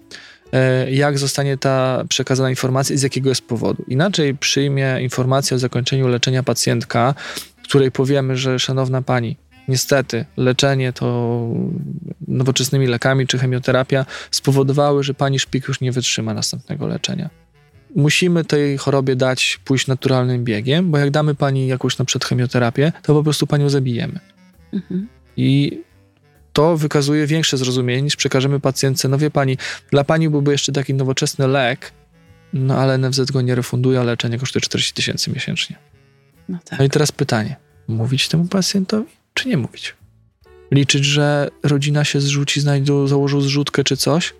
e, 0.52 0.90
jak 0.92 1.18
zostanie 1.18 1.59
ta 1.59 2.04
przekazana 2.09 2.50
informacja 2.50 2.94
i 2.94 2.98
z 2.98 3.02
jakiego 3.02 3.28
jest 3.28 3.42
powodu. 3.42 3.84
Inaczej 3.88 4.34
przyjmie 4.34 4.98
informację 5.02 5.54
o 5.54 5.59
zakończeniu 5.59 6.09
leczenia 6.09 6.42
pacjentka, 6.42 7.14
której 7.62 7.90
powiemy, 7.90 8.36
że 8.36 8.59
szanowna 8.59 9.02
pani, 9.02 9.36
niestety 9.68 10.24
leczenie 10.36 10.92
to 10.92 11.38
nowoczesnymi 12.28 12.86
lekami 12.86 13.26
czy 13.26 13.38
chemioterapia 13.38 14.07
spowodowały, 14.30 15.02
że 15.02 15.14
pani 15.14 15.38
szpik 15.38 15.68
już 15.68 15.80
nie 15.80 15.92
wytrzyma 15.92 16.34
następnego 16.34 16.86
leczenia 16.86 17.45
musimy 17.97 18.44
tej 18.44 18.78
chorobie 18.78 19.16
dać 19.16 19.61
pójść 19.64 19.86
naturalnym 19.86 20.44
biegiem, 20.44 20.90
bo 20.90 20.99
jak 20.99 21.11
damy 21.11 21.34
pani 21.34 21.66
jakąś 21.66 21.99
na 21.99 22.05
przykład 22.05 22.28
chemioterapię, 22.28 22.92
to 23.03 23.14
po 23.14 23.22
prostu 23.22 23.47
panią 23.47 23.68
zabijemy. 23.68 24.20
Mhm. 24.72 25.09
I 25.36 25.80
to 26.53 26.76
wykazuje 26.76 27.26
większe 27.26 27.57
zrozumienie 27.57 28.03
niż 28.03 28.16
przekażemy 28.16 28.61
pacjentce, 28.61 29.09
no 29.09 29.18
wie 29.18 29.30
pani, 29.30 29.59
dla 29.90 30.05
pani 30.05 30.28
byłby 30.28 30.53
jeszcze 30.53 30.72
taki 30.72 30.94
nowoczesny 30.94 31.47
lek, 31.47 31.92
no 32.53 32.78
ale 32.78 32.99
NFZ 32.99 33.30
go 33.30 33.40
nie 33.40 33.55
refunduje, 33.55 34.01
a 34.01 34.03
leczenie 34.03 34.38
kosztuje 34.38 34.61
40 34.61 34.92
tysięcy 34.92 35.30
miesięcznie. 35.30 35.76
No, 36.49 36.59
tak. 36.64 36.78
no 36.78 36.84
i 36.84 36.90
teraz 36.90 37.12
pytanie, 37.12 37.57
mówić 37.88 38.28
temu 38.28 38.44
pacjentowi, 38.44 39.12
czy 39.34 39.49
nie 39.49 39.57
mówić? 39.57 39.94
Liczyć, 40.70 41.05
że 41.05 41.49
rodzina 41.62 42.05
się 42.05 42.20
zrzuci, 42.20 42.61
znajdą, 42.61 43.07
założą 43.07 43.40
zrzutkę 43.40 43.84
czy 43.84 43.97
coś, 43.97 44.34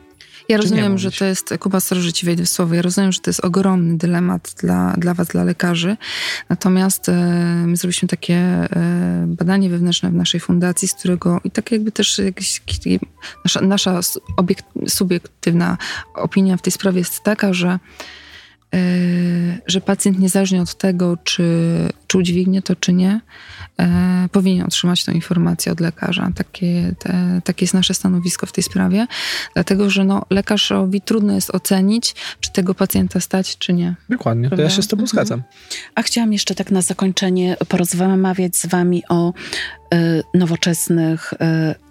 ja 0.49 0.57
rozumiem, 0.57 0.99
że 0.99 1.11
to 1.11 1.24
jest, 1.24 1.55
Kuba 1.61 1.80
Starożyci 1.80 2.26
wejdę 2.26 2.44
w 2.44 2.49
słowo, 2.49 2.74
ja 2.74 2.82
rozumiem, 2.82 3.12
że 3.12 3.20
to 3.20 3.30
jest 3.30 3.44
ogromny 3.44 3.99
dylemat 3.99 4.55
dla, 4.59 4.94
dla 4.99 5.14
was, 5.14 5.28
dla 5.28 5.44
lekarzy. 5.44 5.97
Natomiast 6.49 7.09
e, 7.09 7.12
my 7.66 7.76
zrobiliśmy 7.76 8.09
takie 8.09 8.34
e, 8.36 9.24
badanie 9.26 9.70
wewnętrzne 9.70 10.11
w 10.11 10.14
naszej 10.14 10.40
fundacji, 10.40 10.88
z 10.88 10.94
którego 10.94 11.40
i 11.44 11.51
tak 11.51 11.72
jakby 11.72 11.92
też 11.92 12.18
jakiś, 12.18 12.62
nasza, 13.44 13.61
nasza 13.61 14.01
obiekt, 14.36 14.64
subiektywna 14.88 15.78
opinia 16.14 16.57
w 16.57 16.62
tej 16.62 16.72
sprawie 16.72 16.99
jest 16.99 17.20
taka, 17.20 17.53
że 17.53 17.78
e, 18.74 18.78
że 19.66 19.80
pacjent 19.80 20.18
niezależnie 20.18 20.62
od 20.62 20.74
tego, 20.74 21.16
czy, 21.24 21.44
czy 22.07 22.18
udźwignie 22.18 22.62
to, 22.62 22.76
czy 22.76 22.92
nie, 22.92 23.20
e, 23.78 24.28
powinien 24.32 24.66
otrzymać 24.66 25.04
tę 25.04 25.12
informację 25.12 25.72
od 25.72 25.80
lekarza. 25.80 26.30
Takie, 26.34 26.94
te, 26.98 27.40
takie 27.44 27.64
jest 27.64 27.74
nasze 27.74 27.94
stanowisko 27.94 28.46
w 28.46 28.52
tej 28.52 28.64
sprawie, 28.64 29.07
dlatego 29.54 29.90
że 29.90 30.04
no, 30.04 30.26
lekarzowi 30.30 31.00
trudno 31.00 31.32
jest 31.32 31.50
ocenić, 31.50 32.14
czy 32.40 32.52
tego 32.52 32.74
pacjenta 32.74 33.20
stać, 33.20 33.59
czy 33.59 33.72
nie. 33.72 33.94
Dokładnie, 34.09 34.48
Prawda? 34.48 34.57
to 34.57 34.62
ja 34.62 34.76
się 34.76 34.82
z 34.82 34.88
tobą 34.88 35.02
mhm. 35.02 35.09
zgadzam. 35.09 35.42
A 35.94 36.02
chciałam 36.02 36.32
jeszcze 36.32 36.54
tak 36.54 36.70
na 36.70 36.82
zakończenie 36.82 37.57
porozmawiać 37.68 38.57
z 38.57 38.66
wami 38.66 39.02
o 39.09 39.32
y, 39.94 40.22
nowoczesnych 40.34 41.32
y, 41.32 41.36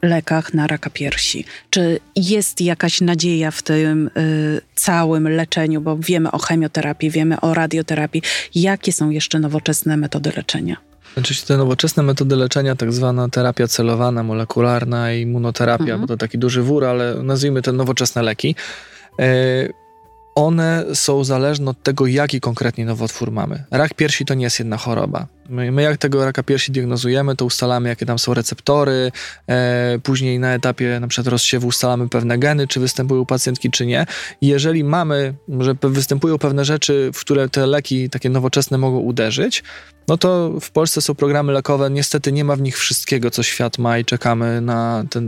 lekach 0.07 0.53
na 0.53 0.68
raka 0.68 0.89
piersi. 0.89 1.45
Czy 1.70 1.99
jest 2.16 2.61
jakaś 2.61 3.01
nadzieja 3.01 3.51
w 3.51 3.61
tym 3.61 4.09
y, 4.18 4.61
całym 4.76 5.28
leczeniu, 5.28 5.82
bo 5.82 5.97
wiemy 5.97 6.32
o 6.32 6.38
chemioterapii, 6.38 7.09
wiemy 7.09 7.41
o 7.41 7.53
radioterapii. 7.53 8.22
Jakie 8.55 8.93
są 8.93 9.09
jeszcze 9.09 9.39
nowoczesne 9.39 9.97
metody 10.06 10.32
leczenia? 10.38 10.78
Znaczy 11.14 11.45
te 11.45 11.58
nowoczesne 11.58 12.03
metody 12.03 12.36
leczenia, 12.36 12.76
tak 12.76 12.93
zwana 12.93 13.30
terapia 13.30 13.68
celowana, 13.68 14.24
molekularna 14.24 15.14
immunoterapia, 15.14 15.93
mhm. 15.93 16.01
bo 16.01 16.08
to 16.08 16.18
taki 16.18 16.38
duży 16.38 16.62
wór, 16.62 16.86
ale 16.86 17.16
nazwijmy 17.24 17.62
to 17.62 17.72
nowoczesne 17.72 18.22
leki. 18.24 18.56
E, 19.20 19.26
one 20.36 20.86
są 20.93 21.24
zależne 21.24 21.72
od 21.72 21.84
tego, 21.84 22.08
jaki 22.08 22.41
konkretnie 22.41 22.86
nowotwór 22.86 23.32
mamy. 23.32 23.64
Rak 23.72 23.93
piersi 23.93 24.26
to 24.26 24.34
nie 24.34 24.43
jest 24.43 24.60
jedna 24.60 24.78
choroba. 24.78 25.28
My, 25.50 25.72
my 25.72 25.82
jak 25.82 25.98
tego 25.98 26.26
raka 26.26 26.43
piersi 26.43 26.72
diagnozujemy, 26.72 27.36
to 27.36 27.46
ustalamy, 27.46 27.89
jakie 27.89 28.06
tam 28.06 28.20
są 28.20 28.34
receptory, 28.34 29.12
e, 29.48 30.00
później 30.04 30.39
na 30.39 30.54
etapie 30.54 31.00
na 31.00 31.08
przykład 31.08 31.28
rozsiewu 31.28 31.68
ustalamy 31.68 32.10
pewne 32.10 32.38
geny, 32.38 32.68
czy 32.68 32.80
występują 32.80 33.22
u 33.22 33.26
pacjentki, 33.26 33.72
czy 33.72 33.86
nie. 33.86 34.06
I 34.41 34.48
jeżeli 34.48 34.84
mamy, 34.84 35.34
że 35.60 35.76
występują 35.82 36.38
pewne 36.38 36.66
rzeczy, 36.66 37.12
w 37.14 37.20
które 37.20 37.50
te 37.50 37.68
leki 37.68 38.10
takie 38.10 38.30
nowoczesne 38.30 38.78
mogą 38.78 38.98
uderzyć, 38.98 39.64
no 40.08 40.18
to 40.18 40.60
w 40.62 40.72
Polsce 40.72 41.02
są 41.02 41.16
programy 41.16 41.54
lekowe, 41.54 41.89
niestety 41.89 42.32
nie 42.32 42.43
ma 42.43 42.56
w 42.56 42.62
nich 42.62 42.78
wszystkiego, 42.78 43.32
co 43.32 43.43
świat 43.43 43.78
ma 43.78 43.98
i 43.98 44.06
czekamy 44.06 44.62
na 44.62 45.06
te 45.10 45.22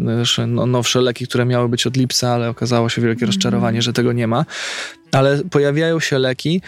no, 0.47 0.65
nowsze 0.65 1.01
leki, 1.01 1.27
które 1.27 1.45
miały 1.45 1.69
być 1.69 1.87
od 1.87 1.97
lipca, 1.97 2.33
ale 2.33 2.49
okazało 2.49 2.89
się 2.89 3.01
wielkie 3.01 3.25
mm. 3.25 3.27
rozczarowanie, 3.27 3.81
że 3.81 3.93
tego 3.93 4.13
nie 4.13 4.27
ma. 4.27 4.45
Ale 5.11 5.43
pojawiają 5.51 5.99
się 5.99 6.19
leki, 6.19 6.61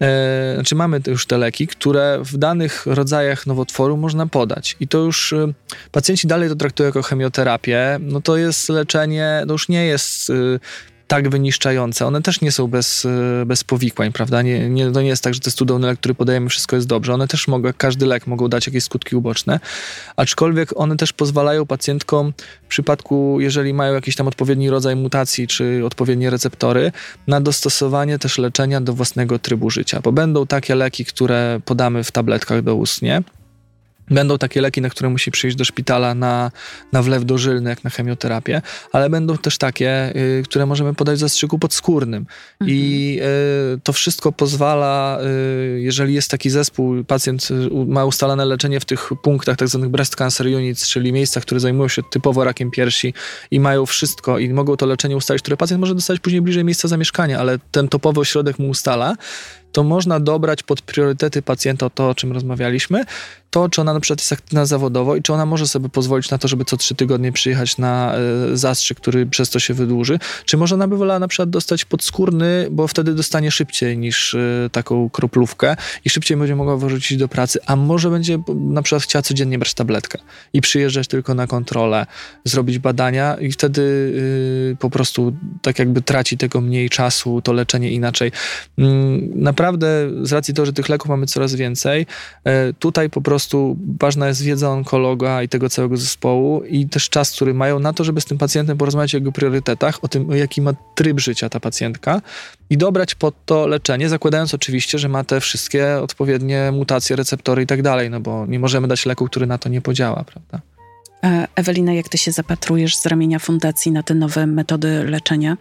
e, 0.00 0.54
znaczy 0.54 0.74
mamy 0.74 1.00
już 1.06 1.26
te 1.26 1.38
leki, 1.38 1.66
które 1.66 2.18
w 2.24 2.36
danych 2.36 2.86
rodzajach 2.86 3.46
nowotworu 3.46 3.96
można 3.96 4.26
podać. 4.26 4.76
I 4.80 4.88
to 4.88 4.98
już 4.98 5.32
e, 5.32 5.52
pacjenci 5.92 6.26
dalej 6.26 6.48
to 6.48 6.56
traktują 6.56 6.86
jako 6.86 7.02
chemioterapię. 7.02 7.98
No 8.00 8.20
to 8.20 8.36
jest 8.36 8.68
leczenie, 8.68 9.44
to 9.46 9.52
już 9.52 9.68
nie 9.68 9.86
jest 9.86 10.30
e, 10.30 10.34
tak 11.08 11.28
wyniszczające. 11.28 12.06
One 12.06 12.22
też 12.22 12.40
nie 12.40 12.52
są 12.52 12.66
bez, 12.66 13.04
e, 13.04 13.46
bez 13.46 13.64
powikłań, 13.64 14.12
prawda? 14.12 14.42
Nie, 14.42 14.70
nie, 14.70 14.90
to 14.90 15.02
nie 15.02 15.08
jest 15.08 15.24
tak, 15.24 15.34
że 15.34 15.40
te 15.40 15.50
lek, 15.78 15.98
który 15.98 16.14
podajemy, 16.14 16.48
wszystko 16.48 16.76
jest 16.76 16.88
dobrze. 16.88 17.14
One 17.14 17.28
też 17.28 17.48
mogą, 17.48 17.70
każdy 17.76 18.06
lek 18.06 18.26
mogą 18.26 18.48
dać 18.48 18.66
jakieś 18.66 18.84
skutki 18.84 19.16
uboczne, 19.16 19.60
aczkolwiek 20.16 20.70
one 20.76 20.96
też 20.96 21.12
pozwalają 21.12 21.66
pacjentkom 21.66 22.32
w 22.64 22.68
przypadku, 22.68 23.40
jeżeli 23.40 23.74
mają 23.74 23.94
jakiś 23.94 24.16
tam 24.16 24.28
odpowiedni 24.28 24.70
rodzaj 24.70 24.96
mutacji, 24.96 25.46
czy 25.46 25.82
odpowiednie 25.86 26.30
receptory, 26.30 26.92
na 27.26 27.40
dostosowanie 27.40 28.18
też 28.18 28.38
leczenia 28.38 28.80
do 28.80 28.92
własnego 28.92 29.38
trybu 29.38 29.70
życia, 29.70 30.00
bo 30.00 30.12
będą 30.12 30.46
takie 30.46 30.74
leki, 30.74 31.04
które 31.04 31.60
podamy 31.64 32.04
w 32.04 32.12
tabletkach 32.12 32.62
do 32.62 32.74
ustnie, 32.74 33.22
Będą 34.10 34.38
takie 34.38 34.60
leki, 34.60 34.80
na 34.80 34.90
które 34.90 35.10
musi 35.10 35.30
przyjść 35.30 35.56
do 35.56 35.64
szpitala 35.64 36.14
na, 36.14 36.50
na 36.92 37.02
wlew 37.02 37.24
dożylny, 37.24 37.70
jak 37.70 37.84
na 37.84 37.90
chemioterapię, 37.90 38.62
ale 38.92 39.10
będą 39.10 39.38
też 39.38 39.58
takie, 39.58 40.16
y, 40.16 40.42
które 40.44 40.66
możemy 40.66 40.94
podać 40.94 41.16
w 41.16 41.20
zastrzyku 41.20 41.58
podskórnym. 41.58 42.26
Mhm. 42.60 42.78
I 42.78 43.18
y, 43.76 43.80
to 43.80 43.92
wszystko 43.92 44.32
pozwala, 44.32 45.18
y, 45.76 45.80
jeżeli 45.80 46.14
jest 46.14 46.30
taki 46.30 46.50
zespół, 46.50 47.04
pacjent 47.04 47.48
y, 47.50 47.70
ma 47.86 48.04
ustalone 48.04 48.44
leczenie 48.44 48.80
w 48.80 48.84
tych 48.84 49.10
punktach, 49.22 49.56
tak 49.56 49.68
zwanych 49.68 49.88
breast 49.88 50.16
cancer 50.16 50.46
units, 50.46 50.88
czyli 50.88 51.12
miejscach, 51.12 51.42
które 51.42 51.60
zajmują 51.60 51.88
się 51.88 52.02
typowo 52.10 52.44
rakiem 52.44 52.70
piersi 52.70 53.14
i 53.50 53.60
mają 53.60 53.86
wszystko 53.86 54.38
i 54.38 54.48
mogą 54.48 54.76
to 54.76 54.86
leczenie 54.86 55.16
ustalić, 55.16 55.42
które 55.42 55.56
pacjent 55.56 55.80
może 55.80 55.94
dostać 55.94 56.20
później 56.20 56.42
bliżej 56.42 56.64
miejsca 56.64 56.88
zamieszkania, 56.88 57.38
ale 57.38 57.58
ten 57.70 57.88
topowy 57.88 58.20
ośrodek 58.20 58.58
mu 58.58 58.68
ustala, 58.68 59.16
to 59.74 59.82
można 59.82 60.20
dobrać 60.20 60.62
pod 60.62 60.82
priorytety 60.82 61.42
pacjenta 61.42 61.90
to, 61.90 62.08
o 62.08 62.14
czym 62.14 62.32
rozmawialiśmy, 62.32 63.04
to, 63.54 63.68
czy 63.68 63.80
ona 63.80 63.94
na 63.94 64.00
przykład 64.00 64.20
jest 64.20 64.32
aktywna 64.32 64.66
zawodowo 64.66 65.16
i 65.16 65.22
czy 65.22 65.32
ona 65.32 65.46
może 65.46 65.68
sobie 65.68 65.88
pozwolić 65.88 66.30
na 66.30 66.38
to, 66.38 66.48
żeby 66.48 66.64
co 66.64 66.76
trzy 66.76 66.94
tygodnie 66.94 67.32
przyjechać 67.32 67.78
na 67.78 68.14
y, 68.52 68.56
zastrzyk, 68.56 69.00
który 69.00 69.26
przez 69.26 69.50
to 69.50 69.58
się 69.58 69.74
wydłuży, 69.74 70.18
czy 70.44 70.56
może 70.56 70.74
ona 70.74 70.88
by 70.88 70.96
wolała 70.96 71.20
na 71.20 71.28
przykład 71.28 71.50
dostać 71.50 71.84
podskórny, 71.84 72.66
bo 72.70 72.88
wtedy 72.88 73.14
dostanie 73.14 73.50
szybciej 73.50 73.98
niż 73.98 74.34
y, 74.34 74.70
taką 74.72 75.10
kroplówkę 75.10 75.76
i 76.04 76.10
szybciej 76.10 76.36
będzie 76.36 76.56
mogła 76.56 76.76
wyrzucić 76.76 77.18
do 77.18 77.28
pracy, 77.28 77.58
a 77.66 77.76
może 77.76 78.10
będzie 78.10 78.38
na 78.54 78.82
przykład 78.82 79.02
chciała 79.02 79.22
codziennie 79.22 79.58
brać 79.58 79.74
tabletkę 79.74 80.18
i 80.52 80.60
przyjeżdżać 80.60 81.08
tylko 81.08 81.34
na 81.34 81.46
kontrolę, 81.46 82.06
zrobić 82.44 82.78
badania 82.78 83.34
i 83.34 83.52
wtedy 83.52 83.82
y, 83.82 84.76
po 84.78 84.90
prostu 84.90 85.36
tak 85.62 85.78
jakby 85.78 86.02
traci 86.02 86.38
tego 86.38 86.60
mniej 86.60 86.90
czasu, 86.90 87.42
to 87.42 87.52
leczenie 87.52 87.90
inaczej. 87.90 88.32
Mm, 88.78 89.30
naprawdę 89.64 90.10
z 90.22 90.32
racji 90.32 90.54
tego, 90.54 90.66
że 90.66 90.72
tych 90.72 90.88
leków 90.88 91.08
mamy 91.08 91.26
coraz 91.26 91.54
więcej, 91.54 92.06
tutaj 92.78 93.10
po 93.10 93.20
prostu 93.20 93.76
ważna 94.00 94.28
jest 94.28 94.42
wiedza 94.42 94.70
onkologa 94.70 95.42
i 95.42 95.48
tego 95.48 95.70
całego 95.70 95.96
zespołu 95.96 96.64
i 96.64 96.88
też 96.88 97.08
czas, 97.08 97.30
który 97.30 97.54
mają 97.54 97.78
na 97.78 97.92
to, 97.92 98.04
żeby 98.04 98.20
z 98.20 98.24
tym 98.24 98.38
pacjentem 98.38 98.78
porozmawiać 98.78 99.14
o 99.14 99.18
jego 99.18 99.32
priorytetach, 99.32 100.04
o 100.04 100.08
tym, 100.08 100.30
jaki 100.30 100.62
ma 100.62 100.72
tryb 100.94 101.20
życia 101.20 101.48
ta 101.48 101.60
pacjentka 101.60 102.20
i 102.70 102.76
dobrać 102.76 103.14
pod 103.14 103.34
to 103.46 103.66
leczenie, 103.66 104.08
zakładając 104.08 104.54
oczywiście, 104.54 104.98
że 104.98 105.08
ma 105.08 105.24
te 105.24 105.40
wszystkie 105.40 106.00
odpowiednie 106.00 106.72
mutacje, 106.72 107.16
receptory 107.16 107.62
i 107.62 107.66
tak 107.66 107.82
dalej, 107.82 108.10
no 108.10 108.20
bo 108.20 108.46
nie 108.46 108.58
możemy 108.58 108.88
dać 108.88 109.06
leku, 109.06 109.26
który 109.26 109.46
na 109.46 109.58
to 109.58 109.68
nie 109.68 109.80
podziała, 109.80 110.24
prawda? 110.24 110.60
Ewelina, 111.54 111.92
jak 111.92 112.08
ty 112.08 112.18
się 112.18 112.32
zapatrujesz 112.32 112.96
z 112.96 113.06
ramienia 113.06 113.38
fundacji 113.38 113.92
na 113.92 114.02
te 114.02 114.14
nowe 114.14 114.46
metody 114.46 115.04
leczenia? 115.04 115.56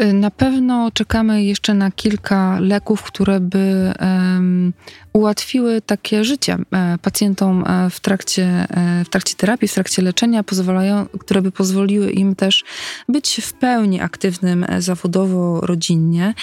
Y, 0.00 0.12
na 0.12 0.30
pewno 0.30 0.90
czekamy 0.90 1.44
jeszcze 1.44 1.74
na 1.74 1.90
kilka 1.90 2.60
leków, 2.60 3.02
które 3.02 3.40
by 3.40 3.92
um, 4.00 4.72
ułatwiły 5.16 5.80
takie 5.82 6.24
życie 6.24 6.58
e, 6.72 6.98
pacjentom 7.02 7.64
e, 7.66 7.90
w 7.90 8.00
trakcie, 8.00 8.66
e, 8.70 9.04
w 9.04 9.08
trakcie 9.08 9.34
terapii, 9.34 9.68
w 9.68 9.74
trakcie 9.74 10.02
leczenia, 10.02 10.42
pozwalają, 10.42 11.06
które 11.20 11.42
by 11.42 11.50
pozwoliły 11.50 12.10
im 12.10 12.34
też 12.34 12.64
być 13.08 13.40
w 13.44 13.52
pełni 13.52 14.00
aktywnym 14.00 14.66
zawodowo, 14.78 15.60
rodzinnie, 15.60 16.34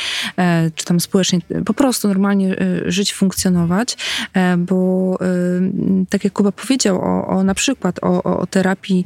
czy 0.75 0.85
tam 0.85 0.99
społecznie, 0.99 1.39
po 1.65 1.73
prostu 1.73 2.07
normalnie 2.07 2.55
żyć, 2.85 3.13
funkcjonować, 3.13 3.97
bo 4.57 5.17
tak 6.09 6.23
jak 6.23 6.33
Kuba 6.33 6.51
powiedział 6.51 7.01
o, 7.01 7.27
o 7.27 7.43
na 7.43 7.53
przykład 7.53 7.99
o, 8.01 8.23
o 8.23 8.47
terapii 8.47 9.05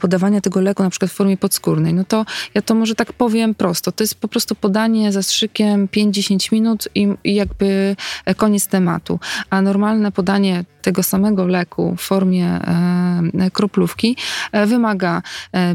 podawania 0.00 0.40
tego 0.40 0.60
leku 0.60 0.82
na 0.82 0.90
przykład 0.90 1.10
w 1.10 1.14
formie 1.14 1.36
podskórnej, 1.36 1.94
no 1.94 2.04
to 2.04 2.24
ja 2.54 2.62
to 2.62 2.74
może 2.74 2.94
tak 2.94 3.12
powiem 3.12 3.54
prosto. 3.54 3.79
To 3.82 3.92
jest 4.04 4.14
po 4.14 4.28
prostu 4.28 4.54
podanie 4.54 5.12
zastrzykiem 5.12 5.88
5-10 5.88 6.52
minut 6.52 6.88
i, 6.94 7.08
i 7.24 7.34
jakby 7.34 7.96
koniec 8.36 8.66
tematu. 8.66 9.20
A 9.50 9.62
normalne 9.62 10.12
podanie 10.12 10.64
tego 10.82 11.02
samego 11.02 11.46
leku 11.46 11.96
w 11.96 12.00
formie 12.00 12.46
e, 12.46 13.50
kroplówki 13.52 14.16
e, 14.52 14.66
wymaga 14.66 15.22
e, 15.54 15.74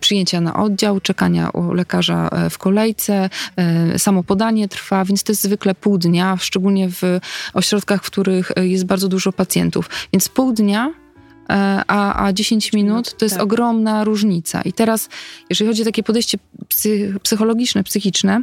przyjęcia 0.00 0.40
na 0.40 0.56
oddział, 0.56 1.00
czekania 1.00 1.50
u 1.50 1.72
lekarza 1.72 2.28
e, 2.28 2.50
w 2.50 2.58
kolejce, 2.58 3.30
e, 3.56 3.98
samo 3.98 4.22
podanie 4.22 4.68
trwa, 4.68 5.04
więc 5.04 5.22
to 5.22 5.32
jest 5.32 5.42
zwykle 5.42 5.74
pół 5.74 5.98
dnia, 5.98 6.36
szczególnie 6.40 6.88
w 6.90 7.02
ośrodkach, 7.54 8.04
w 8.04 8.06
których 8.06 8.52
jest 8.56 8.86
bardzo 8.86 9.08
dużo 9.08 9.32
pacjentów. 9.32 9.90
Więc 10.12 10.28
pół 10.28 10.52
dnia 10.52 10.86
e, 10.86 11.07
a, 11.48 12.24
a 12.26 12.32
10 12.32 12.72
minut 12.72 13.16
to 13.16 13.24
jest 13.24 13.34
tak. 13.34 13.44
ogromna 13.44 14.04
różnica. 14.04 14.62
I 14.62 14.72
teraz, 14.72 15.08
jeżeli 15.50 15.68
chodzi 15.68 15.82
o 15.82 15.84
takie 15.84 16.02
podejście 16.02 16.38
psychologiczne, 17.22 17.84
psychiczne, 17.84 18.40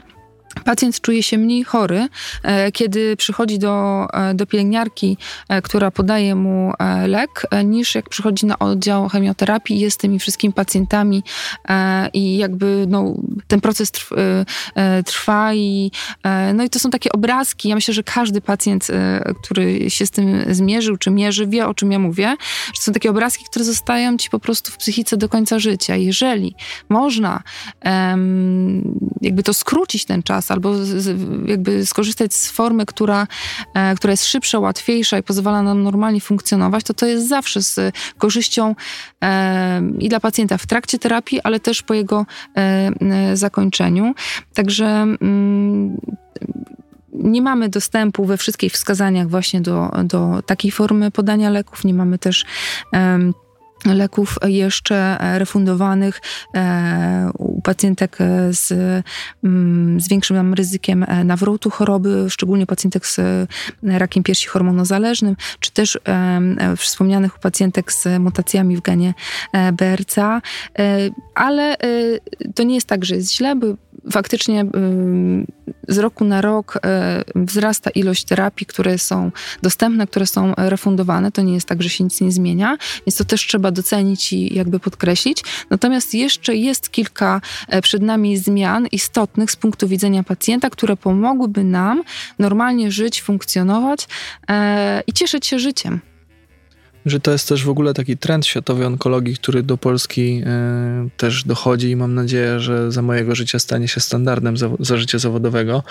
Pacjent 0.64 1.02
czuje 1.02 1.24
się 1.24 1.38
mniej 1.38 1.64
chory, 1.64 2.08
e, 2.44 2.72
kiedy 2.72 3.16
przychodzi 3.16 3.60
do, 3.60 4.08
e, 4.14 4.34
do 4.34 4.46
pielęgniarki, 4.46 5.18
e, 5.50 5.62
która 5.62 5.92
podaje 5.92 6.36
mu 6.36 6.74
lek, 7.08 7.48
niż 7.66 7.96
jak 7.96 8.10
przychodzi 8.10 8.46
na 8.46 8.60
oddział 8.60 9.10
chemioterapii 9.10 9.78
i 9.78 9.80
jest 9.80 10.00
tymi 10.00 10.20
wszystkimi 10.20 10.54
pacjentami 10.54 11.24
i 12.14 12.38
jakby 12.38 12.86
no, 12.90 13.16
ten 13.48 13.62
proces 13.62 13.92
trwa 15.06 15.54
i, 15.54 15.92
no 16.54 16.64
i 16.64 16.70
to 16.70 16.80
są 16.80 16.90
takie 16.90 17.12
obrazki. 17.12 17.70
Ja 17.70 17.76
myślę, 17.76 17.94
że 17.94 18.04
każdy 18.04 18.42
pacjent, 18.42 18.88
który 19.44 19.90
się 19.90 20.06
z 20.06 20.12
tym 20.12 20.46
zmierzył, 20.50 20.98
czy 20.98 21.12
mierzy, 21.12 21.48
wie 21.48 21.68
o 21.68 21.74
czym 21.74 21.92
ja 21.92 22.00
mówię, 22.00 22.36
że 22.76 22.82
są 22.82 22.94
takie 22.94 23.10
obrazki, 23.10 23.46
które 23.46 23.66
zostają 23.66 24.18
ci 24.18 24.30
po 24.30 24.40
prostu 24.40 24.72
w 24.72 24.78
psychice 24.78 25.18
do 25.18 25.30
końca 25.30 25.60
życia. 25.60 25.96
Jeżeli 25.96 26.56
można 26.90 27.44
jakby 29.22 29.44
to 29.44 29.54
skrócić 29.54 30.06
ten 30.06 30.24
czas, 30.24 30.45
albo 30.52 30.86
z, 30.86 31.20
jakby 31.48 31.86
skorzystać 31.86 32.34
z 32.34 32.52
formy, 32.52 32.86
która, 32.86 33.28
e, 33.74 33.96
która 33.96 34.12
jest 34.12 34.26
szybsza, 34.26 34.60
łatwiejsza 34.60 35.18
i 35.18 35.24
pozwala 35.24 35.64
nam 35.64 35.84
normalnie 35.84 36.22
funkcjonować, 36.22 36.84
to 36.84 36.94
to 36.94 37.06
jest 37.06 37.28
zawsze 37.28 37.62
z 37.62 37.96
korzyścią 38.18 38.76
e, 39.24 39.82
i 40.00 40.10
dla 40.10 40.20
pacjenta 40.20 40.58
w 40.58 40.68
trakcie 40.68 41.00
terapii, 41.00 41.42
ale 41.42 41.60
też 41.60 41.82
po 41.82 41.94
jego 41.94 42.26
e, 42.58 43.38
zakończeniu. 43.38 44.14
Także 44.54 44.86
mm, 44.86 45.98
nie 47.14 47.42
mamy 47.42 47.70
dostępu 47.70 48.26
we 48.26 48.38
wszystkich 48.38 48.74
wskazaniach 48.74 49.30
właśnie 49.30 49.62
do, 49.62 49.92
do 50.04 50.42
takiej 50.46 50.72
formy 50.72 51.12
podania 51.12 51.50
leków. 51.50 51.84
Nie 51.84 51.94
mamy 51.94 52.18
też 52.18 52.46
leków 53.94 54.38
jeszcze 54.48 54.96
e, 54.96 55.40
refundowanych 55.40 56.22
e, 56.56 57.30
u 57.38 57.62
pacjentek 57.62 58.18
z, 58.52 58.74
mm, 59.44 60.02
z 60.02 60.10
większym 60.10 60.54
ryzykiem 60.54 61.04
e, 61.04 61.24
nawrotu 61.24 61.70
choroby, 61.70 62.26
szczególnie 62.30 62.66
pacjentek 62.66 63.08
z 63.08 63.20
rakiem 63.84 64.24
piersi 64.24 64.48
hormonozależnym, 64.48 65.36
czy 65.60 65.72
też 65.72 66.00
wspomnianych 66.78 67.38
u 67.38 67.40
pacjentek 67.40 67.92
z 67.92 68.20
mutacjami 68.20 68.78
w 68.78 68.82
genie 68.82 69.14
BRCA. 69.74 70.42
Ale 71.36 71.78
to 72.56 72.64
nie 72.64 72.76
jest 72.76 72.88
tak, 72.88 73.06
że 73.06 73.16
jest 73.16 73.34
źle, 73.34 73.56
bo 73.56 73.68
faktycznie 74.12 74.66
z 75.88 75.98
roku 75.98 76.26
na 76.26 76.42
rok 76.42 76.80
wzrasta 77.36 77.90
ilość 77.90 78.24
terapii, 78.24 78.66
które 78.68 78.98
są 78.98 79.32
dostępne, 79.62 80.08
które 80.08 80.26
są 80.26 80.54
refundowane. 80.58 81.32
To 81.32 81.42
nie 81.42 81.54
jest 81.54 81.68
tak, 81.68 81.84
że 81.84 81.90
się 81.90 82.04
nic 82.04 82.22
nie 82.22 82.32
zmienia, 82.32 82.78
więc 83.08 83.18
to 83.18 83.26
też 83.26 83.48
trzeba 83.48 83.72
docenić 83.72 84.34
i 84.34 84.56
jakby 84.56 84.80
podkreślić. 84.80 85.44
Natomiast 85.70 86.14
jeszcze 86.14 86.56
jest 86.56 86.92
kilka 86.92 87.42
e, 87.68 87.82
przed 87.82 88.02
nami 88.02 88.38
zmian 88.38 88.88
istotnych 88.88 89.52
z 89.52 89.56
punktu 89.56 89.88
widzenia 89.88 90.24
pacjenta, 90.24 90.70
które 90.70 90.98
pomogłyby 90.98 91.64
nam 91.64 92.04
normalnie 92.40 92.92
żyć, 92.92 93.22
funkcjonować 93.22 94.08
e, 94.50 95.04
i 95.08 95.14
cieszyć 95.14 95.48
się 95.48 95.60
życiem 95.60 96.00
że 97.06 97.20
to 97.20 97.32
jest 97.32 97.50
też 97.50 97.64
w 97.64 97.70
ogóle 97.70 97.94
taki 97.94 98.18
trend 98.18 98.46
światowej 98.46 98.86
onkologii, 98.86 99.36
który 99.36 99.64
do 99.64 99.78
Polski 99.78 100.42
y, 101.08 101.10
też 101.18 101.44
dochodzi 101.44 101.90
i 101.90 101.96
mam 101.96 102.14
nadzieję, 102.14 102.60
że 102.60 102.92
za 102.92 103.02
mojego 103.02 103.36
życia 103.36 103.60
stanie 103.60 103.88
się 103.88 104.00
standardem 104.00 104.58
za, 104.58 104.70
za 104.80 104.98
życia 104.98 105.20
zawodowego, 105.20 105.84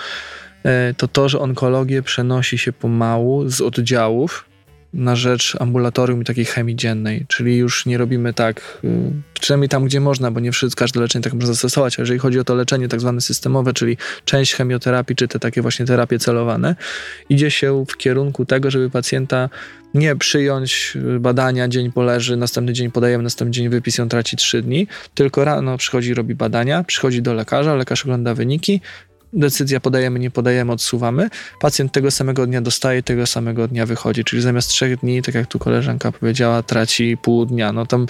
y, 0.65 0.93
to 0.93 1.07
to, 1.07 1.29
że 1.29 1.39
onkologię 1.39 2.01
przenosi 2.01 2.57
się 2.57 2.73
pomału 2.73 3.49
z 3.49 3.61
oddziałów 3.61 4.45
na 4.95 5.15
rzecz 5.15 5.57
ambulatorium 5.59 6.21
i 6.21 6.25
takiej 6.25 6.45
chemii 6.45 6.75
dziennej, 6.75 7.25
czyli 7.27 7.57
już 7.57 7.85
nie 7.85 7.97
robimy 7.97 8.33
tak, 8.33 8.79
y, 8.83 8.89
przynajmniej 9.41 9.69
tam, 9.69 9.85
gdzie 9.85 9.99
można, 9.99 10.31
bo 10.31 10.39
nie 10.39 10.51
wszystko, 10.51 10.79
każde 10.79 10.99
leczenie 10.99 11.23
tak 11.23 11.33
można 11.33 11.47
zastosować, 11.47 11.99
ale 11.99 12.03
jeżeli 12.03 12.19
chodzi 12.19 12.39
o 12.39 12.43
to 12.43 12.55
leczenie 12.55 12.87
tak 12.87 12.99
zwane 12.99 13.21
systemowe, 13.21 13.73
czyli 13.73 13.97
część 14.25 14.53
chemioterapii, 14.53 15.15
czy 15.15 15.27
te 15.27 15.39
takie 15.39 15.61
właśnie 15.61 15.85
terapie 15.85 16.19
celowane, 16.19 16.75
idzie 17.29 17.51
się 17.51 17.85
w 17.89 17.97
kierunku 17.97 18.45
tego, 18.45 18.71
żeby 18.71 18.89
pacjenta 18.89 19.49
nie 19.93 20.15
przyjąć 20.15 20.93
y, 21.15 21.19
badania, 21.19 21.67
dzień 21.67 21.91
poleży, 21.91 22.37
następny 22.37 22.73
dzień 22.73 22.91
podajemy, 22.91 23.23
następny 23.23 23.51
dzień 23.51 23.69
wypis, 23.69 23.99
on 23.99 24.09
traci 24.09 24.37
trzy 24.37 24.61
dni, 24.61 24.87
tylko 25.13 25.45
rano 25.45 25.77
przychodzi, 25.77 26.13
robi 26.13 26.35
badania, 26.35 26.83
przychodzi 26.83 27.21
do 27.21 27.33
lekarza, 27.33 27.75
lekarz 27.75 28.03
ogląda 28.03 28.33
wyniki, 28.33 28.81
decyzja 29.35 29.79
podajemy, 29.79 30.19
nie 30.19 30.31
podajemy, 30.31 30.71
odsuwamy. 30.71 31.29
Pacjent 31.59 31.91
tego 31.91 32.11
samego 32.11 32.47
dnia 32.47 32.61
dostaje, 32.61 33.03
tego 33.03 33.25
samego 33.27 33.67
dnia 33.67 33.85
wychodzi, 33.85 34.23
czyli 34.23 34.41
zamiast 34.41 34.69
trzech 34.69 34.99
dni, 34.99 35.21
tak 35.21 35.35
jak 35.35 35.47
tu 35.47 35.59
koleżanka 35.59 36.11
powiedziała, 36.11 36.63
traci 36.63 37.17
pół 37.21 37.45
dnia. 37.45 37.73
No 37.73 37.85
tam 37.85 38.05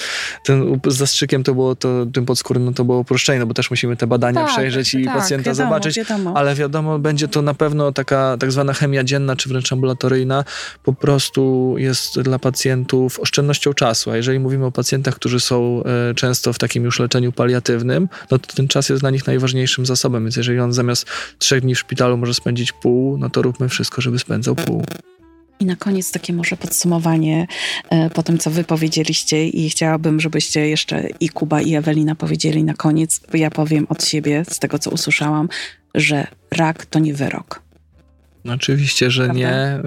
ten 0.45 0.79
z 0.87 0.95
zastrzykiem 0.95 1.43
to 1.43 1.53
było, 1.53 1.75
to, 1.75 2.05
tym 2.13 2.25
podskórnym 2.25 2.73
to 2.73 2.85
było 2.85 2.99
uproszczenie, 2.99 3.39
no 3.39 3.45
bo 3.45 3.53
też 3.53 3.69
musimy 3.69 3.97
te 3.97 4.07
badania 4.07 4.41
Tak, 4.41 4.51
przejrzeć 4.51 4.93
i 4.93 5.05
tak, 5.05 5.13
pacjenta 5.17 5.49
wiadomo, 5.49 5.69
zobaczyć, 5.69 5.95
wiadomo. 5.97 6.33
ale 6.37 6.55
wiadomo, 6.55 6.99
będzie 6.99 7.27
to 7.27 7.41
na 7.41 7.53
pewno 7.53 7.91
taka 7.91 8.37
tak 8.39 8.51
zwana 8.51 8.73
chemia 8.73 9.03
dzienna, 9.03 9.35
czy 9.35 9.49
wręcz 9.49 9.73
ambulatoryjna, 9.73 10.43
po 10.83 10.93
prostu 10.93 11.75
jest 11.77 12.19
dla 12.21 12.39
pacjentów 12.39 13.19
oszczędnością 13.19 13.73
czasu. 13.73 14.11
A 14.11 14.17
jeżeli 14.17 14.39
mówimy 14.39 14.65
o 14.65 14.71
pacjentach, 14.71 15.15
którzy 15.15 15.39
są 15.39 15.83
e, 16.09 16.13
często 16.13 16.53
w 16.53 16.57
takim 16.59 16.83
już 16.83 16.99
leczeniu 16.99 17.31
paliatywnym, 17.31 18.09
no 18.31 18.39
to 18.39 18.53
ten 18.55 18.67
czas 18.67 18.89
jest 18.89 19.01
dla 19.01 19.09
nich 19.09 19.27
najważniejszym 19.27 19.85
zasobem. 19.85 20.23
Więc 20.23 20.35
jeżeli 20.35 20.59
on 20.59 20.73
zamiast 20.73 21.05
trzech 21.37 21.61
dni 21.61 21.75
w 21.75 21.79
szpitalu 21.79 22.17
może 22.17 22.33
spędzić 22.33 22.71
pół, 22.71 23.17
no 23.17 23.29
to 23.29 23.41
róbmy 23.41 23.69
wszystko, 23.69 24.01
żeby 24.01 24.19
spędzał 24.19 24.55
pół. 24.55 24.83
I 25.59 25.65
na 25.65 25.75
koniec 25.75 26.11
takie 26.11 26.33
może 26.33 26.57
podsumowanie 26.57 27.47
e, 27.89 28.09
po 28.09 28.23
tym, 28.23 28.37
co 28.37 28.51
wy 28.51 28.63
powiedzieliście 28.63 29.47
i 29.47 29.69
chciałabym, 29.69 30.19
żebyście 30.19 30.69
jeszcze 30.69 31.07
i 31.19 31.29
Kuba 31.29 31.61
i 31.61 31.75
Ewelina 31.75 32.15
powiedzieli 32.15 32.63
na 32.63 32.73
koniec, 32.73 33.21
bo 33.31 33.37
ja 33.37 33.51
powiem 33.51 33.87
od 33.89 34.05
siebie, 34.05 34.45
z 34.49 34.59
tego 34.59 34.79
co 34.79 34.89
usłyszałam, 34.91 35.49
że 35.95 36.27
rak 36.51 36.85
to 36.85 36.99
nie 36.99 37.13
wyrok. 37.13 37.65
Oczywiście, 38.53 39.11
że 39.11 39.23
Prawda? 39.23 39.39
nie. 39.39 39.79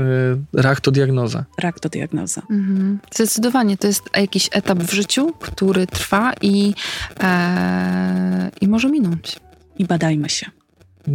y, 0.56 0.62
Rak 0.62 0.80
to 0.80 0.90
diagnoza. 0.90 1.44
Rak 1.58 1.80
to 1.80 1.88
diagnoza. 1.88 2.42
Mhm. 2.50 2.98
Zdecydowanie 3.14 3.76
to 3.76 3.86
jest 3.86 4.02
jakiś 4.16 4.48
etap 4.52 4.78
w 4.78 4.92
życiu, 4.92 5.32
który 5.40 5.86
trwa 5.86 6.32
i, 6.42 6.74
e, 7.20 8.50
i 8.60 8.68
może 8.68 8.90
minąć. 8.90 9.36
I 9.78 9.84
badajmy 9.84 10.28
się. 10.28 10.46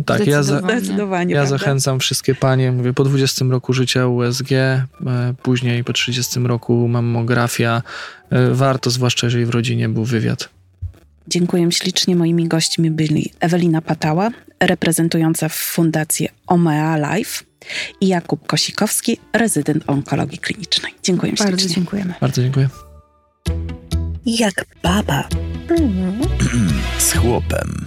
Tak, 0.06 0.28
ja, 0.28 0.44
za, 0.44 0.58
Zdecydowanie. 0.58 0.80
Zdecydowanie. 0.80 1.36
ja 1.36 1.46
zachęcam 1.46 2.00
wszystkie 2.00 2.36
panie, 2.36 2.72
mówię, 2.72 2.94
po 2.94 3.04
20 3.04 3.46
roku 3.46 3.74
życia 3.74 4.08
USG, 4.08 4.52
e, 4.52 4.86
później 5.44 5.84
po 5.84 5.94
30 5.94 6.40
roku 6.40 6.88
mammografia. 6.88 7.82
E, 8.30 8.50
Warto, 8.54 8.90
zwłaszcza 8.90 9.28
jeżeli 9.28 9.46
w 9.46 9.50
rodzinie 9.50 9.90
był 9.90 10.06
wywiad. 10.06 10.50
Dziękuję 11.28 11.72
ślicznie. 11.72 12.16
Moimi 12.16 12.48
gośćmi 12.48 12.92
byli 12.92 13.32
Ewelina 13.40 13.82
Patała, 13.82 14.30
reprezentująca 14.60 15.50
Fundację 15.50 16.30
Omea 16.48 17.16
Life 17.16 17.44
i 18.02 18.08
Jakub 18.08 18.48
Kosikowski, 18.48 19.18
rezydent 19.34 19.84
onkologii 19.88 20.38
klinicznej. 20.38 20.94
Dziękuję 21.04 21.34
Bardzo 21.40 21.58
ślicznie. 21.58 21.76
dziękujemy. 21.76 22.14
Bardzo 22.22 22.42
dziękuję. 22.42 22.70
Jak 24.26 24.66
baba. 24.84 25.28
Z 26.98 27.14
chłopem. 27.14 27.86